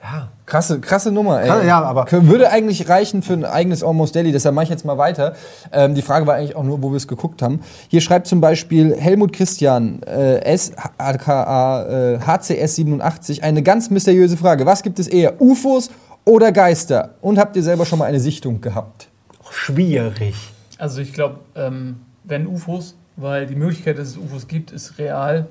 [0.08, 1.48] Ja, Krasse, krasse Nummer, ey.
[1.48, 4.84] Ja, ja, aber- Würde eigentlich reichen für ein eigenes Almost Daily, deshalb mache ich jetzt
[4.84, 5.34] mal weiter.
[5.72, 7.60] Ähm, die Frage war eigentlich auch nur, wo wir es geguckt haben.
[7.88, 11.82] Hier schreibt zum Beispiel Helmut Christian, äh, S, aka
[12.14, 14.64] äh, HCS87, eine ganz mysteriöse Frage.
[14.66, 15.90] Was gibt es eher, UFOs
[16.24, 17.14] oder Geister?
[17.20, 19.08] Und habt ihr selber schon mal eine Sichtung gehabt?
[19.50, 20.34] schwierig.
[20.78, 25.46] Also ich glaube, ähm, wenn UFOs, weil die Möglichkeit, dass es UFOs gibt, ist real.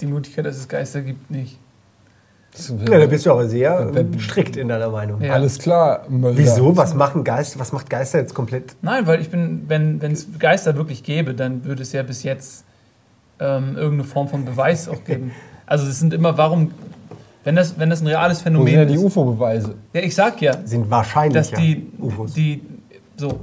[0.00, 1.58] Die Möglichkeit, dass es Geister gibt, nicht.
[2.88, 5.20] Ja, da bist du aber sehr strikt in deiner Meinung.
[5.20, 5.32] Ja.
[5.32, 6.38] Alles klar, Möller.
[6.38, 6.76] Wieso?
[6.76, 7.58] Was machen Geister?
[7.58, 8.76] Was macht Geister jetzt komplett?
[8.80, 12.64] Nein, weil ich bin, wenn es Geister wirklich gäbe, dann würde es ja bis jetzt
[13.40, 15.32] ähm, irgendeine Form von Beweis auch geben.
[15.66, 16.72] Also es sind immer, warum,
[17.42, 18.98] wenn das, wenn das ein reales Wo sind Phänomen ja die.
[18.98, 19.76] UFO-Beweise?
[19.94, 22.34] Ja, ich sag ja, Sind wahrscheinlich dass die, UFOs.
[22.34, 22.60] die
[23.16, 23.40] so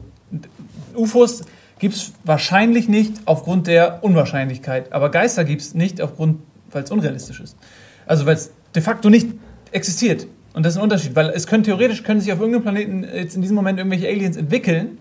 [0.95, 1.41] UFOs
[1.79, 6.91] gibt es wahrscheinlich nicht aufgrund der Unwahrscheinlichkeit, aber Geister gibt es nicht aufgrund, weil es
[6.91, 7.57] unrealistisch ist.
[8.05, 9.27] Also weil es de facto nicht
[9.71, 10.27] existiert.
[10.53, 13.35] Und das ist ein Unterschied, weil es können theoretisch können sich auf irgendeinem Planeten jetzt
[13.35, 14.97] in diesem Moment irgendwelche Aliens entwickeln,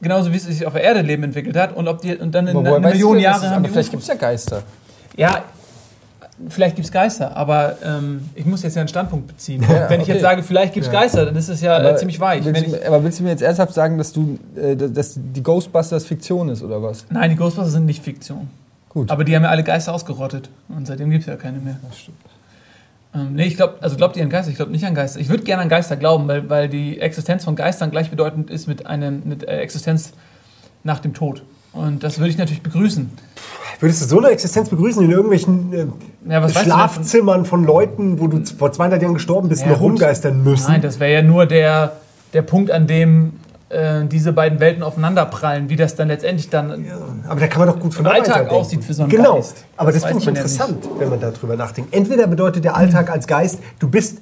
[0.00, 2.46] genauso wie es sich auf der Erde Leben entwickelt hat und ob die und dann
[2.46, 4.62] in einer Million Jahre haben aber vielleicht gibt es ja Geister.
[5.16, 5.44] Ja,
[6.48, 9.62] vielleicht gibt es Geister, aber ähm, ich muss jetzt ja einen Standpunkt beziehen.
[9.62, 10.12] Ja, wenn ich okay.
[10.12, 12.44] jetzt sage, vielleicht gibt es Geister, dann ist es ja äh, Aber ziemlich weich.
[12.44, 15.42] Willst du, ich, aber willst du mir jetzt ernsthaft sagen, dass du, äh, dass die
[15.42, 17.06] Ghostbusters Fiktion ist oder was?
[17.10, 18.48] nein, die Ghostbusters sind nicht Fiktion.
[18.88, 19.10] Gut.
[19.10, 20.48] Aber die haben ja alle Geister ausgerottet.
[20.68, 21.76] Und seitdem gibt es ja keine mehr.
[21.88, 22.18] Das stimmt.
[23.14, 24.50] Ähm, nee, ich glaube, also glaubt ihr an Geister?
[24.50, 25.20] Ich glaube nicht an Geister.
[25.20, 28.86] Ich würde gerne an Geister glauben, weil, weil die Existenz von Geistern gleichbedeutend ist mit
[28.86, 30.12] einer mit äh, Existenz
[30.82, 31.42] nach dem Tod.
[31.72, 33.10] Und das würde ich natürlich begrüßen.
[33.80, 35.86] Würdest du so eine Existenz begrüßen in irgendwelchen äh,
[36.30, 39.90] Ja, Schlafzimmern von Leuten, wo du vor 200 Jahren gestorben bist, Ja, noch gut.
[39.90, 40.70] rumgeistern müssen?
[40.70, 41.92] Nein, das wäre ja nur der,
[42.32, 43.34] der Punkt, an dem
[43.74, 46.86] äh, diese beiden Welten aufeinanderprallen, wie das dann letztendlich dann
[47.28, 49.34] Aber da kann man doch gut von Alltag aussieht für so einen Genau.
[49.36, 49.64] Geist.
[49.76, 51.94] Aber das, Das finde ich man ja interessant, wenn man darüber nachdenkt.
[51.94, 54.18] Entweder bedeutet der Alltag als Geist, du bist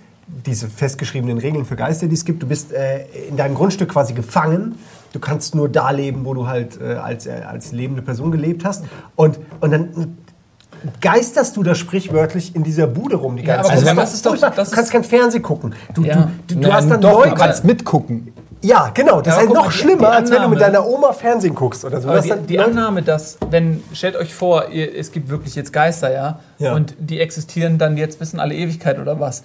[0.46, 4.14] diese festgeschriebenen Regeln für Geister, die es gibt, du bist äh, in deinem Grundstück quasi
[4.14, 4.76] gefangen.
[5.12, 8.64] Du kannst nur da leben, wo du halt äh, als, äh, als lebende Person gelebt
[8.64, 8.84] hast.
[9.14, 10.16] Und, und dann
[11.00, 13.88] geisterst du da sprichwörtlich in dieser Bude rum die Ja, ganze aber Zeit.
[13.88, 15.74] wenn man- das ist doch- das du kannst kein Fernsehen gucken.
[15.94, 16.30] Du, Ja.
[16.46, 18.32] du, du, du Ja, hast dann doch, neu, du kannst mitgucken.
[18.64, 19.20] Ja, genau.
[19.20, 21.12] Das Ja, ist halt guck noch schlimmer, die als wenn du mit Annahme- deiner Oma
[21.12, 22.06] Fernsehen guckst oder so.
[22.08, 25.56] Aber Das die, die Leute- Annahme, dass, wenn, stellt euch vor, ihr, es gibt wirklich
[25.56, 26.72] jetzt Geister, ja, Ja.
[26.74, 29.42] und die existieren dann jetzt bis in alle Ewigkeit oder was.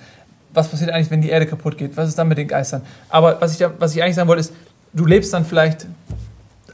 [0.54, 1.97] Was passiert eigentlich, wenn die Erde kaputt geht?
[1.97, 2.82] Was ist dann mit den Geistern?
[3.10, 4.54] Aber was ich, da, was ich eigentlich sagen wollte, ist,
[4.93, 5.88] du lebst dann vielleicht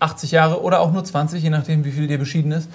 [0.01, 2.69] 80 Jahre oder auch nur 20, je nachdem, wie viel dir beschieden ist.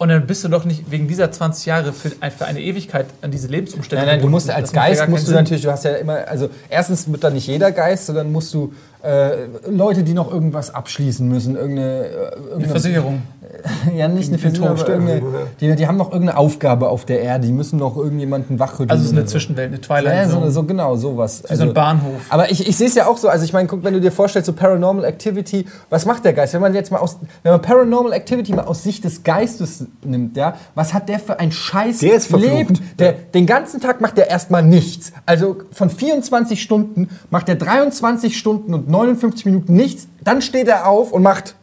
[0.00, 3.30] Und dann bist du doch nicht wegen dieser 20 Jahre für, für eine Ewigkeit an
[3.30, 5.36] diese Lebensumstände Nein, nein, du musst als Geist musst du Sinn.
[5.36, 8.72] natürlich, du hast ja immer, also erstens wird da nicht jeder Geist, sondern musst du
[9.02, 13.22] äh, Leute, die noch irgendwas abschließen müssen, irgendeine, äh, Eine irgendeine Versicherung.
[13.94, 15.22] ja nicht eine Versicherung, aber irgendeine,
[15.60, 18.90] die, die haben noch irgendeine Aufgabe auf der Erde, die müssen noch irgendjemanden wachrütteln.
[18.90, 19.26] Also ist eine so.
[19.28, 20.50] Zwischenwelt, eine Twilight Ja, so, Zone.
[20.50, 21.42] so genau, sowas.
[21.48, 22.20] Wie so ein Bahnhof.
[22.28, 24.12] Aber ich, ich sehe es ja auch so, also ich meine, guck, wenn du dir
[24.12, 26.54] vorstellst, so Paranormal Activity, was macht der Geist?
[26.54, 30.36] Wenn man jetzt mal aus, wenn man Paranormal Activity mal aus Sicht des Geistes nimmt,
[30.36, 32.52] ja, was hat der für ein scheiß Der ist verflucht.
[32.52, 32.78] Leben?
[32.98, 35.12] Der, Den ganzen Tag macht der erstmal nichts.
[35.26, 40.86] Also von 24 Stunden macht er 23 Stunden und 59 Minuten nichts, dann steht er
[40.86, 41.54] auf und macht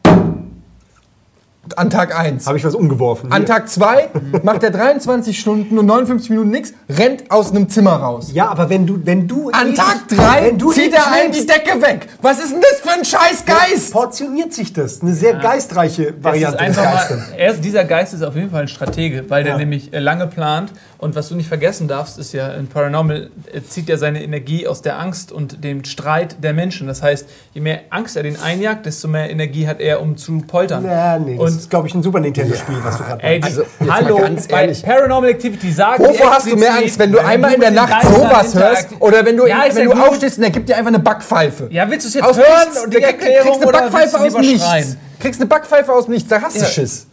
[1.75, 2.45] an Tag 1.
[2.47, 3.31] Habe ich was umgeworfen.
[3.31, 4.09] An Tag 2
[4.43, 8.29] macht er 23 Stunden und 59 Minuten nichts, rennt aus einem Zimmer raus.
[8.33, 11.45] Ja, aber wenn du, wenn du An Tag 3 wenn du zieht er einen die
[11.45, 12.07] Decke weg.
[12.21, 13.91] Was ist denn das für ein scheiß Geist?
[13.91, 15.01] portioniert sich das.
[15.01, 17.17] Eine sehr geistreiche Das Variante ist des einfach Geistes.
[17.31, 19.57] mal, er, dieser Geist ist auf jeden Fall ein Stratege, weil der Ja.
[19.57, 20.71] nämlich äh, lange plant.
[20.99, 24.67] Und was du nicht vergessen darfst, ist ja, in Paranormal äh, zieht er seine Energie
[24.67, 26.87] aus der Angst und dem Streit der Menschen.
[26.87, 30.39] Das heißt, je mehr Angst er den einjagt, desto mehr Energie hat er, um zu
[30.47, 30.83] poltern.
[30.85, 33.59] Ja, nee, Und ist, glaube ich, ein Super Nintendo-Spiel, was du gerade Ey, die, meinst.
[33.79, 34.83] Also, hallo, ganz bei ehrlich.
[34.83, 38.53] Paranormal Activity die Wovor hast du mehr Angst, wenn du einmal in der Nacht sowas
[38.55, 41.67] hörst oder wenn du, Ja, wenn du aufstehst und er gibt dir einfach eine Backpfeife?
[41.71, 42.83] Ja, willst du es jetzt Aus hören nichts.
[42.83, 44.65] und die Erklärung kriegst eine Backpfeife du aus lieber nichts.
[44.65, 44.97] schreien?
[45.19, 46.65] Kriegst eine Backpfeife aus nichts, da hast du Ja.
[46.67, 47.07] Schiss.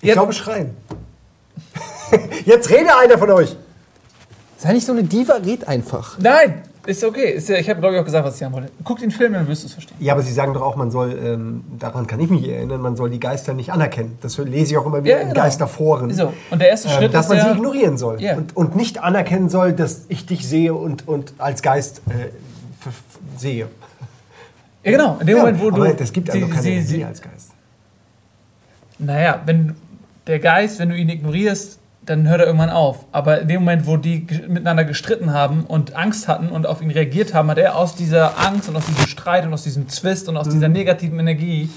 [0.00, 0.76] Ich glaube, schreien.
[2.44, 3.56] Jetzt rede einer von euch.
[4.56, 6.18] Sei nicht so eine Diva, red einfach.
[6.18, 7.30] Nein, ist okay.
[7.32, 8.70] Ist ja, ich habe, glaube ich, auch gesagt, was ich sagen wollte.
[8.82, 9.96] Guck den Film, dann wirst du es verstehen.
[10.00, 12.96] Ja, aber Sie sagen doch auch, man soll, ähm, daran kann ich mich erinnern, man
[12.96, 14.16] soll die Geister nicht anerkennen.
[14.22, 15.42] Das lese ich auch immer wieder Ja, in genau.
[15.42, 16.12] Geisterforen.
[16.14, 18.36] So, und der erste Ähm, Schritt dass ist man sie ignorieren soll Ja.
[18.36, 22.30] und, und nicht anerkennen soll, dass ich dich sehe und, und als Geist äh,
[23.38, 23.68] sehe.
[24.84, 25.18] Ja, genau.
[25.20, 25.76] In dem Ja, Moment, wo du.
[25.82, 27.50] aber das gibt doch keine sie- Energie sie- als Geist.
[28.98, 29.76] Naja, wenn
[30.26, 33.04] der Geist, wenn du ihn ignorierst, dann hört er irgendwann auf.
[33.12, 36.90] Aber in dem Moment, wo die miteinander gestritten haben und Angst hatten und auf ihn
[36.90, 40.28] reagiert haben, hat er aus dieser Angst und aus diesem Streit und aus diesem Zwist
[40.28, 40.52] und aus Mhm.
[40.52, 41.70] dieser negativen Energie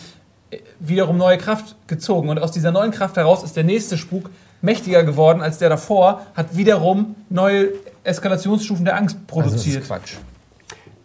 [0.51, 2.29] äh, wiederum neue Kraft gezogen.
[2.29, 4.29] Und aus dieser neuen Kraft heraus ist der nächste Spuk
[4.61, 7.69] mächtiger geworden als der davor, hat wiederum neue
[8.03, 9.85] Eskalationsstufen der Angst produziert.
[9.85, 10.15] Quatsch.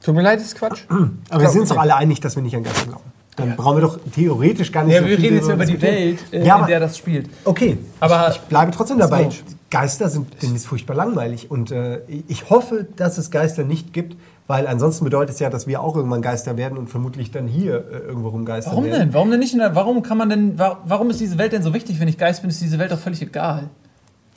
[0.03, 0.83] Tut mir leid, das ist Quatsch.
[1.31, 3.03] Aber wir sind uns doch alle einig, dass wir nicht an Geister glauben.
[3.37, 5.81] Dann brauchen wir doch theoretisch gar nicht ja, so wir viel reden jetzt über die.
[5.83, 7.29] Welt, äh, Ja, aber- in der das spielt.
[7.45, 9.25] Okay, Aber- ich, ich bleibe trotzdem dabei.
[9.25, 9.37] So.
[9.71, 14.67] Geister sind ist furchtbar langweilig und äh, ich hoffe, dass es Geister nicht gibt, weil
[14.69, 17.99] ansonsten bedeutet es ja, dass wir auch irgendwann Geister werden und vermutlich dann hier äh,
[18.07, 19.01] irgendwo rumgeistern Warum werden.
[19.01, 19.15] denn?
[19.15, 19.53] Warum denn nicht?
[19.53, 20.57] In der, warum kann man denn?
[20.59, 21.99] wa- Warum ist diese Welt denn so wichtig?
[22.01, 23.65] Wenn ich Geist bin, ist diese Welt doch völlig egal.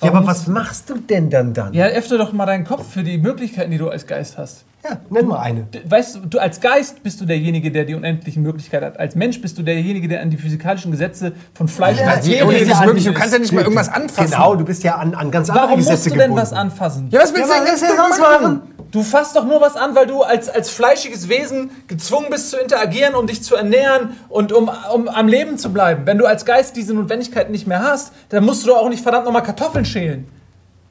[0.01, 1.73] Ja, Warum aber muss- was machst du denn dann dann?
[1.73, 4.63] Ja, öffne doch mal deinen Kopf für die Möglichkeiten, die du als Geist hast.
[4.81, 5.67] Ja, nenn mal eine.
[5.83, 8.97] Weißt du, du als Geist bist du derjenige, der die unendlichen Möglichkeiten hat.
[8.97, 12.61] Als Mensch bist du derjenige, der an die physikalischen Gesetze von Fleisch Ja, und unendlich
[12.69, 13.17] gebunden möglich, du ist.
[13.17, 14.31] kannst ja nicht mal irgendwas anfassen.
[14.31, 16.41] Genau, du bist ja an, an ganz andere Warum Gesetze musst du denn gebunden.
[16.41, 17.07] was anfassen?
[17.11, 18.41] Ja, was willst Ja, du denn sonst machen?
[18.43, 18.61] machen?
[18.91, 22.57] Du fasst doch nur was an, weil du als, als fleischiges Wesen gezwungen bist zu
[22.57, 26.05] interagieren, um dich zu ernähren und um, um am Leben zu bleiben.
[26.05, 29.03] Wenn du als Geist diese Notwendigkeiten nicht mehr hast, dann musst du doch auch nicht
[29.03, 30.27] verdammt nochmal Kartoffeln schälen.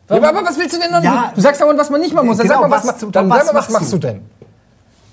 [0.09, 1.03] Ja, aber was willst du denn noch?
[1.03, 1.33] Ja.
[1.35, 2.39] du sagst aber, was man nicht machen muss.
[2.39, 3.99] Dann Genau, sag mal, was, was dann was sag mal, was machst machst du?
[3.99, 4.38] du denn?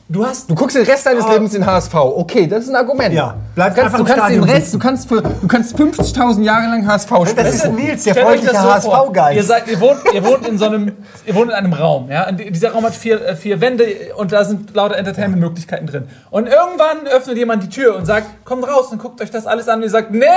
[0.08, 0.48] Du hast.
[0.48, 1.96] Du guckst den Rest deines Lebens in HSV.
[1.96, 3.12] Okay, das ist ein Argument.
[3.12, 4.72] Ja, bleib du kannst, einfach du kannst den Rest, sitzen.
[4.80, 7.48] du kannst für, du kannst 50.000 Jahre lang HSV Das spielen.
[7.48, 8.90] ist Nils, der freundliche das so.
[8.92, 9.48] Ihr, HSV-Geist.
[9.48, 10.92] seid, ihr, wohnt, ihr wohnt in so einem,
[11.26, 12.30] ihr wohnt in einem Raum, ja.
[12.30, 13.84] Und dieser Raum hat vier, äh, vier Wände
[14.16, 16.08] und da sind lauter Entertainment-Möglichkeiten drin.
[16.30, 19.68] Und irgendwann öffnet jemand die Tür und sagt, kommt raus und guckt euch das alles
[19.68, 19.78] an.
[19.78, 20.28] Und ihr sagt, nee,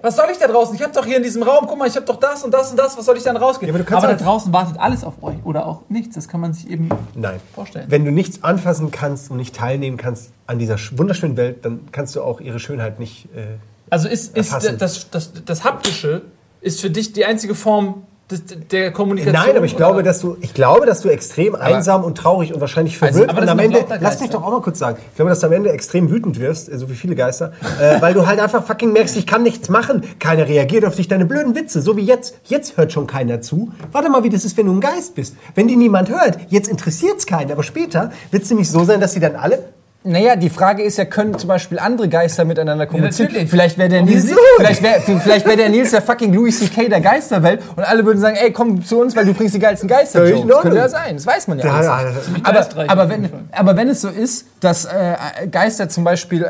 [0.00, 0.74] was soll ich da draußen?
[0.74, 2.70] Ich habe doch hier in diesem Raum, guck mal, ich habe doch das und das
[2.70, 2.96] und das.
[2.96, 3.74] Was soll ich dann rausgehen?
[3.76, 6.14] Ja, aber aber da draußen wartet alles auf euch oder auch nichts.
[6.14, 7.40] Das kann man sich eben Nein.
[7.54, 7.84] vorstellen.
[7.90, 11.80] Wenn du nichts anfassen kannst und nicht teilnehmen kannst an dieser sch- wunderschönen Welt, dann
[11.92, 13.26] kannst du auch ihre Schönheit nicht.
[13.34, 13.56] Äh,
[13.90, 14.78] Also ist, ist erfassen.
[14.78, 16.22] das, das, das Haptische
[16.60, 19.42] ist für dich die einzige Form des, der Kommunikation?
[19.42, 20.02] Nein, aber ich glaube, oder?
[20.04, 23.48] dass du, ich glaube, dass du extrem einsam und traurig und wahrscheinlich verwirrt aber und
[23.48, 25.70] am Ende, lass mich doch auch mal kurz sagen, ich glaube, dass du am Ende
[25.70, 29.16] extrem wütend wirst, äh, so wie viele Geister, äh, weil du halt einfach fucking merkst,
[29.16, 32.36] ich kann nichts machen, keiner reagiert auf dich, deine blöden Witze, so wie jetzt.
[32.44, 33.72] Jetzt hört schon keiner zu.
[33.92, 35.34] Warte mal, wie das ist, wenn du ein Geist bist.
[35.54, 39.12] Wenn die niemand hört, jetzt interessiert's keinen, aber später wird es nämlich so sein, dass
[39.12, 39.64] sie dann alle
[40.04, 43.30] Naja, die Frage ist ja, können zum Beispiel andere Geister miteinander kommunizieren?
[43.32, 43.50] natürlich.
[43.50, 46.88] vielleicht wäre der, Und Nils, vielleicht wär, vielleicht wär der Nils der fucking Louis C.K.
[46.88, 49.88] der Geisterwelt und alle würden sagen, ey, komm zu uns, weil du bringst die geilsten
[49.88, 52.90] geister Das könnte ja sein, das weiß man ja, Ja, ja, das ist ziemlich aber,
[52.90, 55.16] aber, wenn, aber wenn es so ist, dass äh,
[55.50, 56.48] Geister zum Beispiel äh,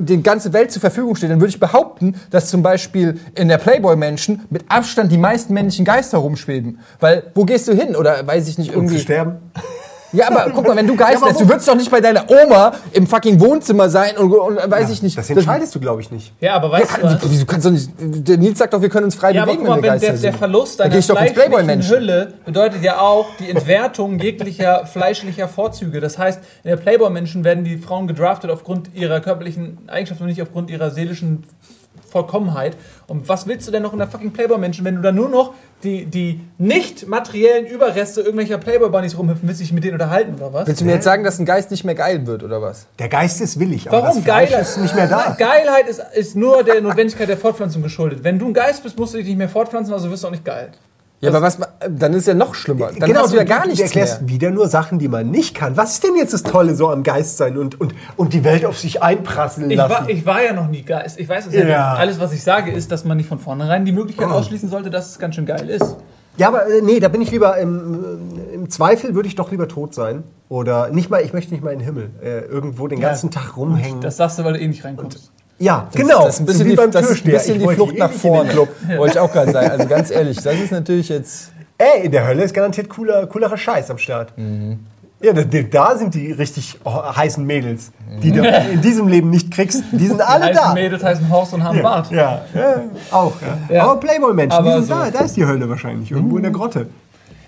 [0.00, 3.58] die ganze Welt zur Verfügung steht, dann würde ich behaupten, dass zum Beispiel in der
[3.58, 6.78] Playboy-Menschen mit Abstand die meisten männlichen Geister rumschweben.
[7.00, 7.96] Weil, wo gehst du hin?
[7.96, 9.00] Oder weiß ich nicht, um zu irgendwie...
[9.00, 9.36] sterben.
[10.12, 12.00] Ja, aber guck mal, wenn du Ja, Geist aber lässt, du würdest doch nicht bei
[12.00, 15.16] deiner Oma im fucking Wohnzimmer sein und, und weiß ich nicht.
[15.16, 16.32] Das entscheidest du, glaube ich, nicht.
[16.40, 17.18] Ja, aber weißt du was?
[17.18, 17.90] Du, du kannst doch nicht.
[17.98, 20.00] Der Nils sagt doch, wir können uns frei Ja, aber bewegen, guck mal, wir wenn
[20.00, 20.32] der, der.
[20.32, 21.82] Verlust deiner fleischlichen.
[21.88, 26.00] Hülle bedeutet ja auch die Entwertung jeglicher fleischlicher Vorzüge.
[26.00, 30.42] Das heißt, in der Playboy-Menschen werden die Frauen gedraftet aufgrund ihrer körperlichen Eigenschaften und nicht
[30.42, 31.44] aufgrund ihrer seelischen
[32.08, 32.76] Vollkommenheit.
[33.06, 35.54] Und was willst du denn noch in der fucking Playboy-Menschen, wenn du da nur noch
[35.82, 40.52] die, die nicht materiellen Überreste irgendwelcher Playboy-Bunnies rumhüpfen, willst du dich mit denen unterhalten oder
[40.52, 40.66] was?
[40.66, 42.86] Willst du mir jetzt sagen, dass ein Geist nicht mehr geil wird, oder was?
[42.98, 44.16] Der Geist ist willig, aber Warum?
[44.16, 45.26] das Fleisch Geilheit ist nicht mehr da.
[45.28, 48.24] Nein, Geilheit ist, ist nur der Notwendigkeit der Fortpflanzung geschuldet.
[48.24, 50.32] Wenn du ein Geist bist, musst du dich nicht mehr fortpflanzen, also wirst du auch
[50.32, 50.72] nicht geil.
[51.20, 52.90] Ja, aber was, dann ist ja noch schlimmer.
[52.98, 54.30] Dann genau, hast du ja gar du nichts erklärst mehr.
[54.30, 55.74] wieder nur Sachen, die man nicht kann.
[55.76, 58.66] Was ist denn jetzt das Tolle so am Geist sein und, und, und die Welt
[58.66, 59.92] auf sich einprasseln Ich lassen?
[59.92, 61.18] war, ich war ja noch nie Geist.
[61.18, 61.60] Ich weiß es ja.
[61.66, 61.90] Ja.
[61.92, 62.00] nicht.
[62.00, 65.10] Alles, was ich sage, ist, dass man nicht von vornherein die Möglichkeit ausschließen sollte, dass
[65.10, 65.96] es ganz schön geil ist.
[66.36, 68.04] ja, aber äh, nee, da bin ich lieber im,
[68.52, 71.22] im Zweifel würde ich doch lieber tot sein oder nicht mal.
[71.22, 74.02] Ich möchte nicht mal in den Himmel äh, irgendwo den ganzen Tag rumhängen.
[74.02, 75.32] Das sagst du, weil du eh nicht reinkommst.
[75.58, 76.24] Ja, genau.
[76.24, 78.12] Das ist ein bisschen, so wie die, beim das ist ein bisschen die Flucht nach
[78.12, 78.50] vorne.
[78.50, 78.68] Club.
[78.96, 79.70] Wollte ich auch gerade sagen.
[79.70, 81.52] Also ganz ehrlich, das ist natürlich jetzt.
[81.78, 84.36] Ey, in der Hölle ist garantiert cooler, coolerer Scheiß am Start.
[84.36, 84.80] Mhm.
[85.22, 87.90] Ja, da, da sind die richtig heißen Mädels,
[88.22, 89.82] die du in diesem Leben nicht kriegst.
[89.92, 90.74] Die sind alle Heißen da.
[90.74, 92.10] Mädels heißen Horst und haben Bart.
[92.10, 93.32] Ja, ja, auch.
[93.40, 93.74] Ja.
[93.74, 93.82] Ja.
[93.84, 94.94] Aber Playboy-Menschen, die sind so.
[94.94, 95.10] da.
[95.10, 96.88] Da ist die Hölle wahrscheinlich, irgendwo in der Grotte.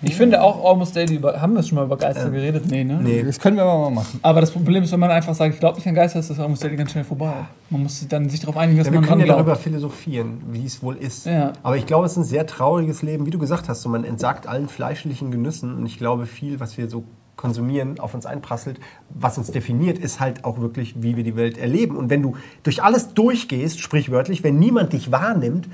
[0.01, 2.65] Ich finde auch Almost Daily, über, haben wir schon mal über Geister geredet?
[2.69, 2.99] Nee, ne?
[3.03, 3.23] Nee.
[3.23, 4.19] Das können wir mal machen.
[4.21, 6.39] Aber das Problem ist, wenn man einfach sagt, ich glaube nicht an Geister, ist das
[6.39, 7.33] Almost Daily ganz schnell vorbei.
[7.69, 9.39] Man muss dann sich darauf einigen, dass Ja, wir man können ja glaubt.
[9.41, 11.25] darüber philosophieren, wie es wohl ist.
[11.25, 11.53] Ja.
[11.63, 13.81] Aber ich glaube, es ist ein sehr trauriges Leben, wie du gesagt hast.
[13.81, 15.75] So, man entsagt allen fleischlichen Genüssen.
[15.75, 17.03] Und ich glaube, viel, was wir so
[17.35, 21.57] konsumieren, auf uns einprasselt, was uns definiert, ist halt auch wirklich, wie wir die Welt
[21.57, 21.95] erleben.
[21.95, 25.67] Und wenn du durch alles durchgehst, sprichwörtlich, wenn niemand dich wahrnimmt,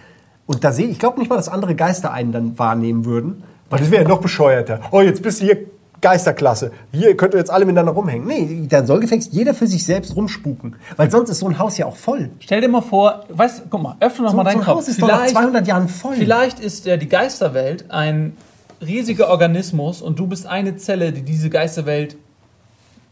[0.48, 3.80] und da sehe ich glaube nicht mal, dass andere Geister einen dann wahrnehmen würden, weil
[3.80, 4.80] das wäre ja noch bescheuerter.
[4.92, 5.58] Oh, jetzt bist du hier
[6.02, 6.72] Geisterklasse.
[6.92, 8.28] Hier könnt ihr jetzt alle miteinander rumhängen.
[8.28, 10.76] Nee, dann soll gefälligst jeder für sich selbst rumspuken.
[10.98, 12.30] Weil sonst ist so ein Haus ja auch voll.
[12.40, 14.76] Stell dir mal vor, weißt, guck mal, öffne noch So, mal so deinen ein Kopf.
[14.76, 16.16] Haus ist doch nach 200 Jahren voll.
[16.16, 18.38] Vielleicht ist äh, die Geisterwelt ein
[18.86, 22.18] riesiger Organismus und du bist eine Zelle, die diese Geisterwelt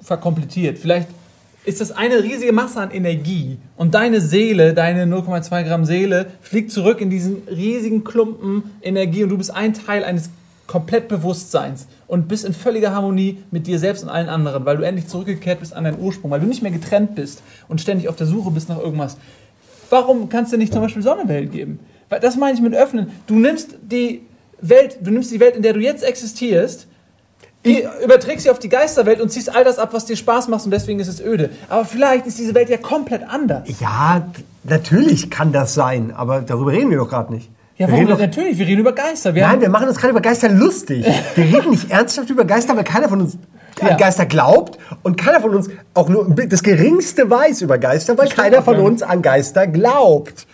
[0.01, 0.77] verkomplettiert.
[0.77, 1.07] Vielleicht
[1.65, 6.71] ist das eine riesige Masse an Energie und deine Seele, deine 0,2 Gramm Seele, fliegt
[6.71, 10.29] zurück in diesen riesigen Klumpen Energie und du bist ein Teil eines
[10.73, 15.07] Komplettbewusstseins und bist in völliger Harmonie mit dir selbst und allen anderen, weil du endlich
[15.07, 18.25] zurückgekehrt bist an deinen Ursprung, weil du nicht mehr getrennt bist und ständig auf der
[18.25, 19.17] Suche bist nach irgendwas.
[19.91, 21.79] Warum kannst du nicht zum Beispiel Sonnenwelt geben?
[22.09, 23.11] Weil Das meine ich mit öffnen.
[23.27, 24.23] Du nimmst die
[24.61, 26.87] Welt, du nimmst die Welt, in der du jetzt existierst,
[27.65, 30.65] die, überträgst sie auf die Geisterwelt und ziehst all das ab, was dir Spaß macht
[30.65, 31.51] und deswegen ist es öde.
[31.69, 33.69] Aber vielleicht ist diese Welt ja komplett anders.
[33.79, 34.25] Ja,
[34.63, 37.51] natürlich kann das sein, aber darüber reden wir doch gerade nicht.
[37.77, 38.07] Ja, wir warum?
[38.07, 39.33] reden Natürlich, wir reden über Geister.
[39.33, 41.05] Wir nein, wir machen uns gerade über Geister lustig.
[41.35, 43.37] Wir reden nicht ernsthaft über Geister, weil keiner von uns
[43.81, 43.87] Ja.
[43.89, 48.29] an Geister glaubt und keiner von uns auch nur das Geringste weiß über Geister, weil
[48.29, 50.45] keiner von uns an Geister glaubt.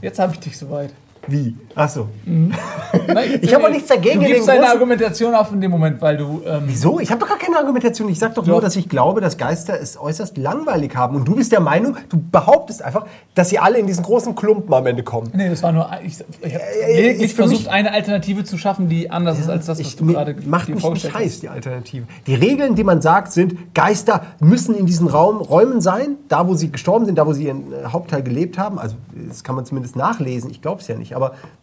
[0.00, 0.90] jetzt habe ich dich soweit.
[1.30, 1.56] Wie?
[1.74, 2.08] Achso.
[2.26, 6.16] Nein, Ich habe auch nichts dagegen, Du gibst deine Argumentation auf in dem Moment, weil
[6.16, 6.42] du.
[6.44, 7.00] Ähm, Wieso?
[7.00, 8.08] Ich habe doch gar keine Argumentation.
[8.08, 11.16] Ich sage doch nur, dass ich glaube, dass Geister es äußerst langweilig haben.
[11.16, 14.72] Und du bist der Meinung, du behauptest einfach, dass sie alle in diesen großen Klumpen
[14.74, 15.30] am Ende kommen.
[15.34, 15.88] nee, das war nur.
[16.04, 19.66] Ich, ich habe äh, ist für versucht, eine Alternative zu schaffen, die anders ist als
[19.66, 21.20] das, was Ich, du gerade macht dir mich nicht vorgestellt hast.
[21.22, 22.06] heiß, die Alternative.
[22.26, 26.54] Die Regeln, die man sagt, sind, Geister müssen in diesen Raum, Räumen sein, da wo
[26.54, 28.78] sie gestorben sind, da wo sie ihren äh, Hauptteil gelebt haben.
[28.78, 28.96] Also
[29.28, 31.14] das kann man zumindest nachlesen, ich glaube es ja nicht.
[31.14, 31.19] Aber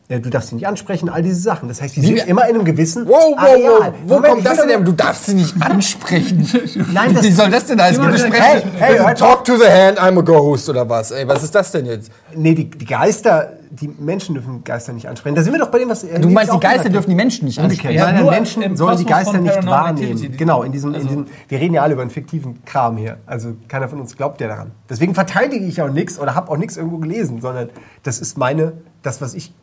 [0.10, 1.68] äh, du darfst sie nicht ansprechen, all diese Sachen.
[1.68, 3.72] Das heißt, die sind wir- immer in einem gewissen Wow, wow, Areal.
[3.80, 3.94] wow.
[4.06, 4.80] Wo Moment, kommt das denn her?
[4.80, 6.48] Du darfst sie nicht ansprechen.
[6.94, 7.96] Nein, das- Wie soll das denn heißen?
[7.96, 10.88] Simon, Wir das- sprechen- hey, hey, hört Talk to the hand, I'm a ghost oder
[10.90, 11.12] was?
[11.12, 12.12] Ey, was ist das denn jetzt?
[12.36, 15.36] Nee, die, die Geister, die Menschen dürfen Geister nicht ansprechen.
[15.36, 16.04] Da sind wir doch bei dem, was.
[16.06, 17.96] äh, Du meinst, die Geister dürfen die Menschen nicht ansprechen.
[17.96, 20.12] Ja, Nein, Menschen sollen die Geister nicht wahrnehmen.
[20.14, 20.38] Activity.
[20.38, 23.18] Genau, in diesem, in Also- diesem, wir reden ja alle über einen fiktiven Kram hier.
[23.26, 24.72] Also keiner von uns glaubt ja daran.
[24.90, 27.70] Deswegen verteidige ich auch nichts oder habe auch nichts irgendwo gelesen, sondern
[28.04, 28.72] das ist meine,
[29.08, 29.54] das, was ich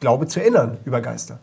[0.00, 1.38] glaube zu erinnern über Geister.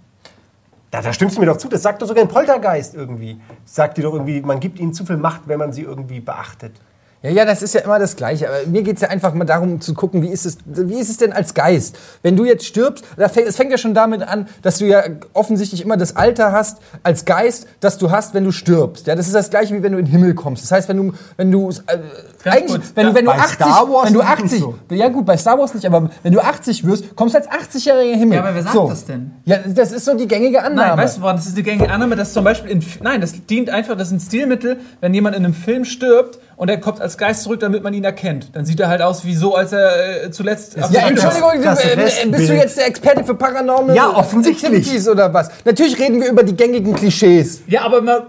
[0.91, 3.39] Da, da stimmst du mir doch zu, das sagt doch sogar ein Poltergeist irgendwie.
[3.65, 6.73] Sagt dir doch irgendwie, man gibt ihnen zu viel Macht, wenn man sie irgendwie beachtet.
[7.23, 8.49] Ja, ja, das ist ja immer das Gleiche.
[8.49, 11.17] Aber mir geht's ja einfach mal darum zu gucken, wie ist es, wie ist es
[11.17, 11.97] denn als Geist?
[12.23, 15.97] Wenn du jetzt stirbst, es fängt ja schon damit an, dass du ja offensichtlich immer
[15.97, 19.05] das Alter hast als Geist, das du hast, wenn du stirbst.
[19.05, 20.63] Ja, das ist das Gleiche wie wenn du in den Himmel kommst.
[20.63, 21.71] Das heißt, wenn du, wenn du,
[22.45, 24.43] äh, eigentlich, kurz, wenn, wenn du bei 80, Star Wars wenn du ist es nicht
[24.43, 24.75] 80, so.
[24.95, 28.01] ja gut, bei Star Wars nicht, aber wenn du 80 wirst, kommst du als 80-jähriger
[28.01, 28.35] in den Himmel.
[28.35, 28.87] Ja, aber wer sagt so.
[28.89, 29.31] das denn?
[29.45, 30.89] Ja, das ist so die gängige Annahme.
[30.89, 33.33] Nein, weißt du, woran das ist die gängige Annahme, dass zum Beispiel in, nein, das
[33.45, 37.01] dient einfach, das ist ein Stilmittel, wenn jemand in einem Film stirbt und er kommt
[37.01, 38.55] als Geist zurück, damit man ihn erkennt.
[38.55, 40.75] Dann sieht er halt aus wie so, als er äh, zuletzt.
[40.77, 44.71] Ja, der- Entschuldigung, das äh, bist du jetzt der Experte für Paranormal Ja, offensichtlich.
[44.71, 45.49] Activities oder was?
[45.65, 47.61] Natürlich reden wir über die gängigen Klischees.
[47.67, 48.27] Ja, aber mal,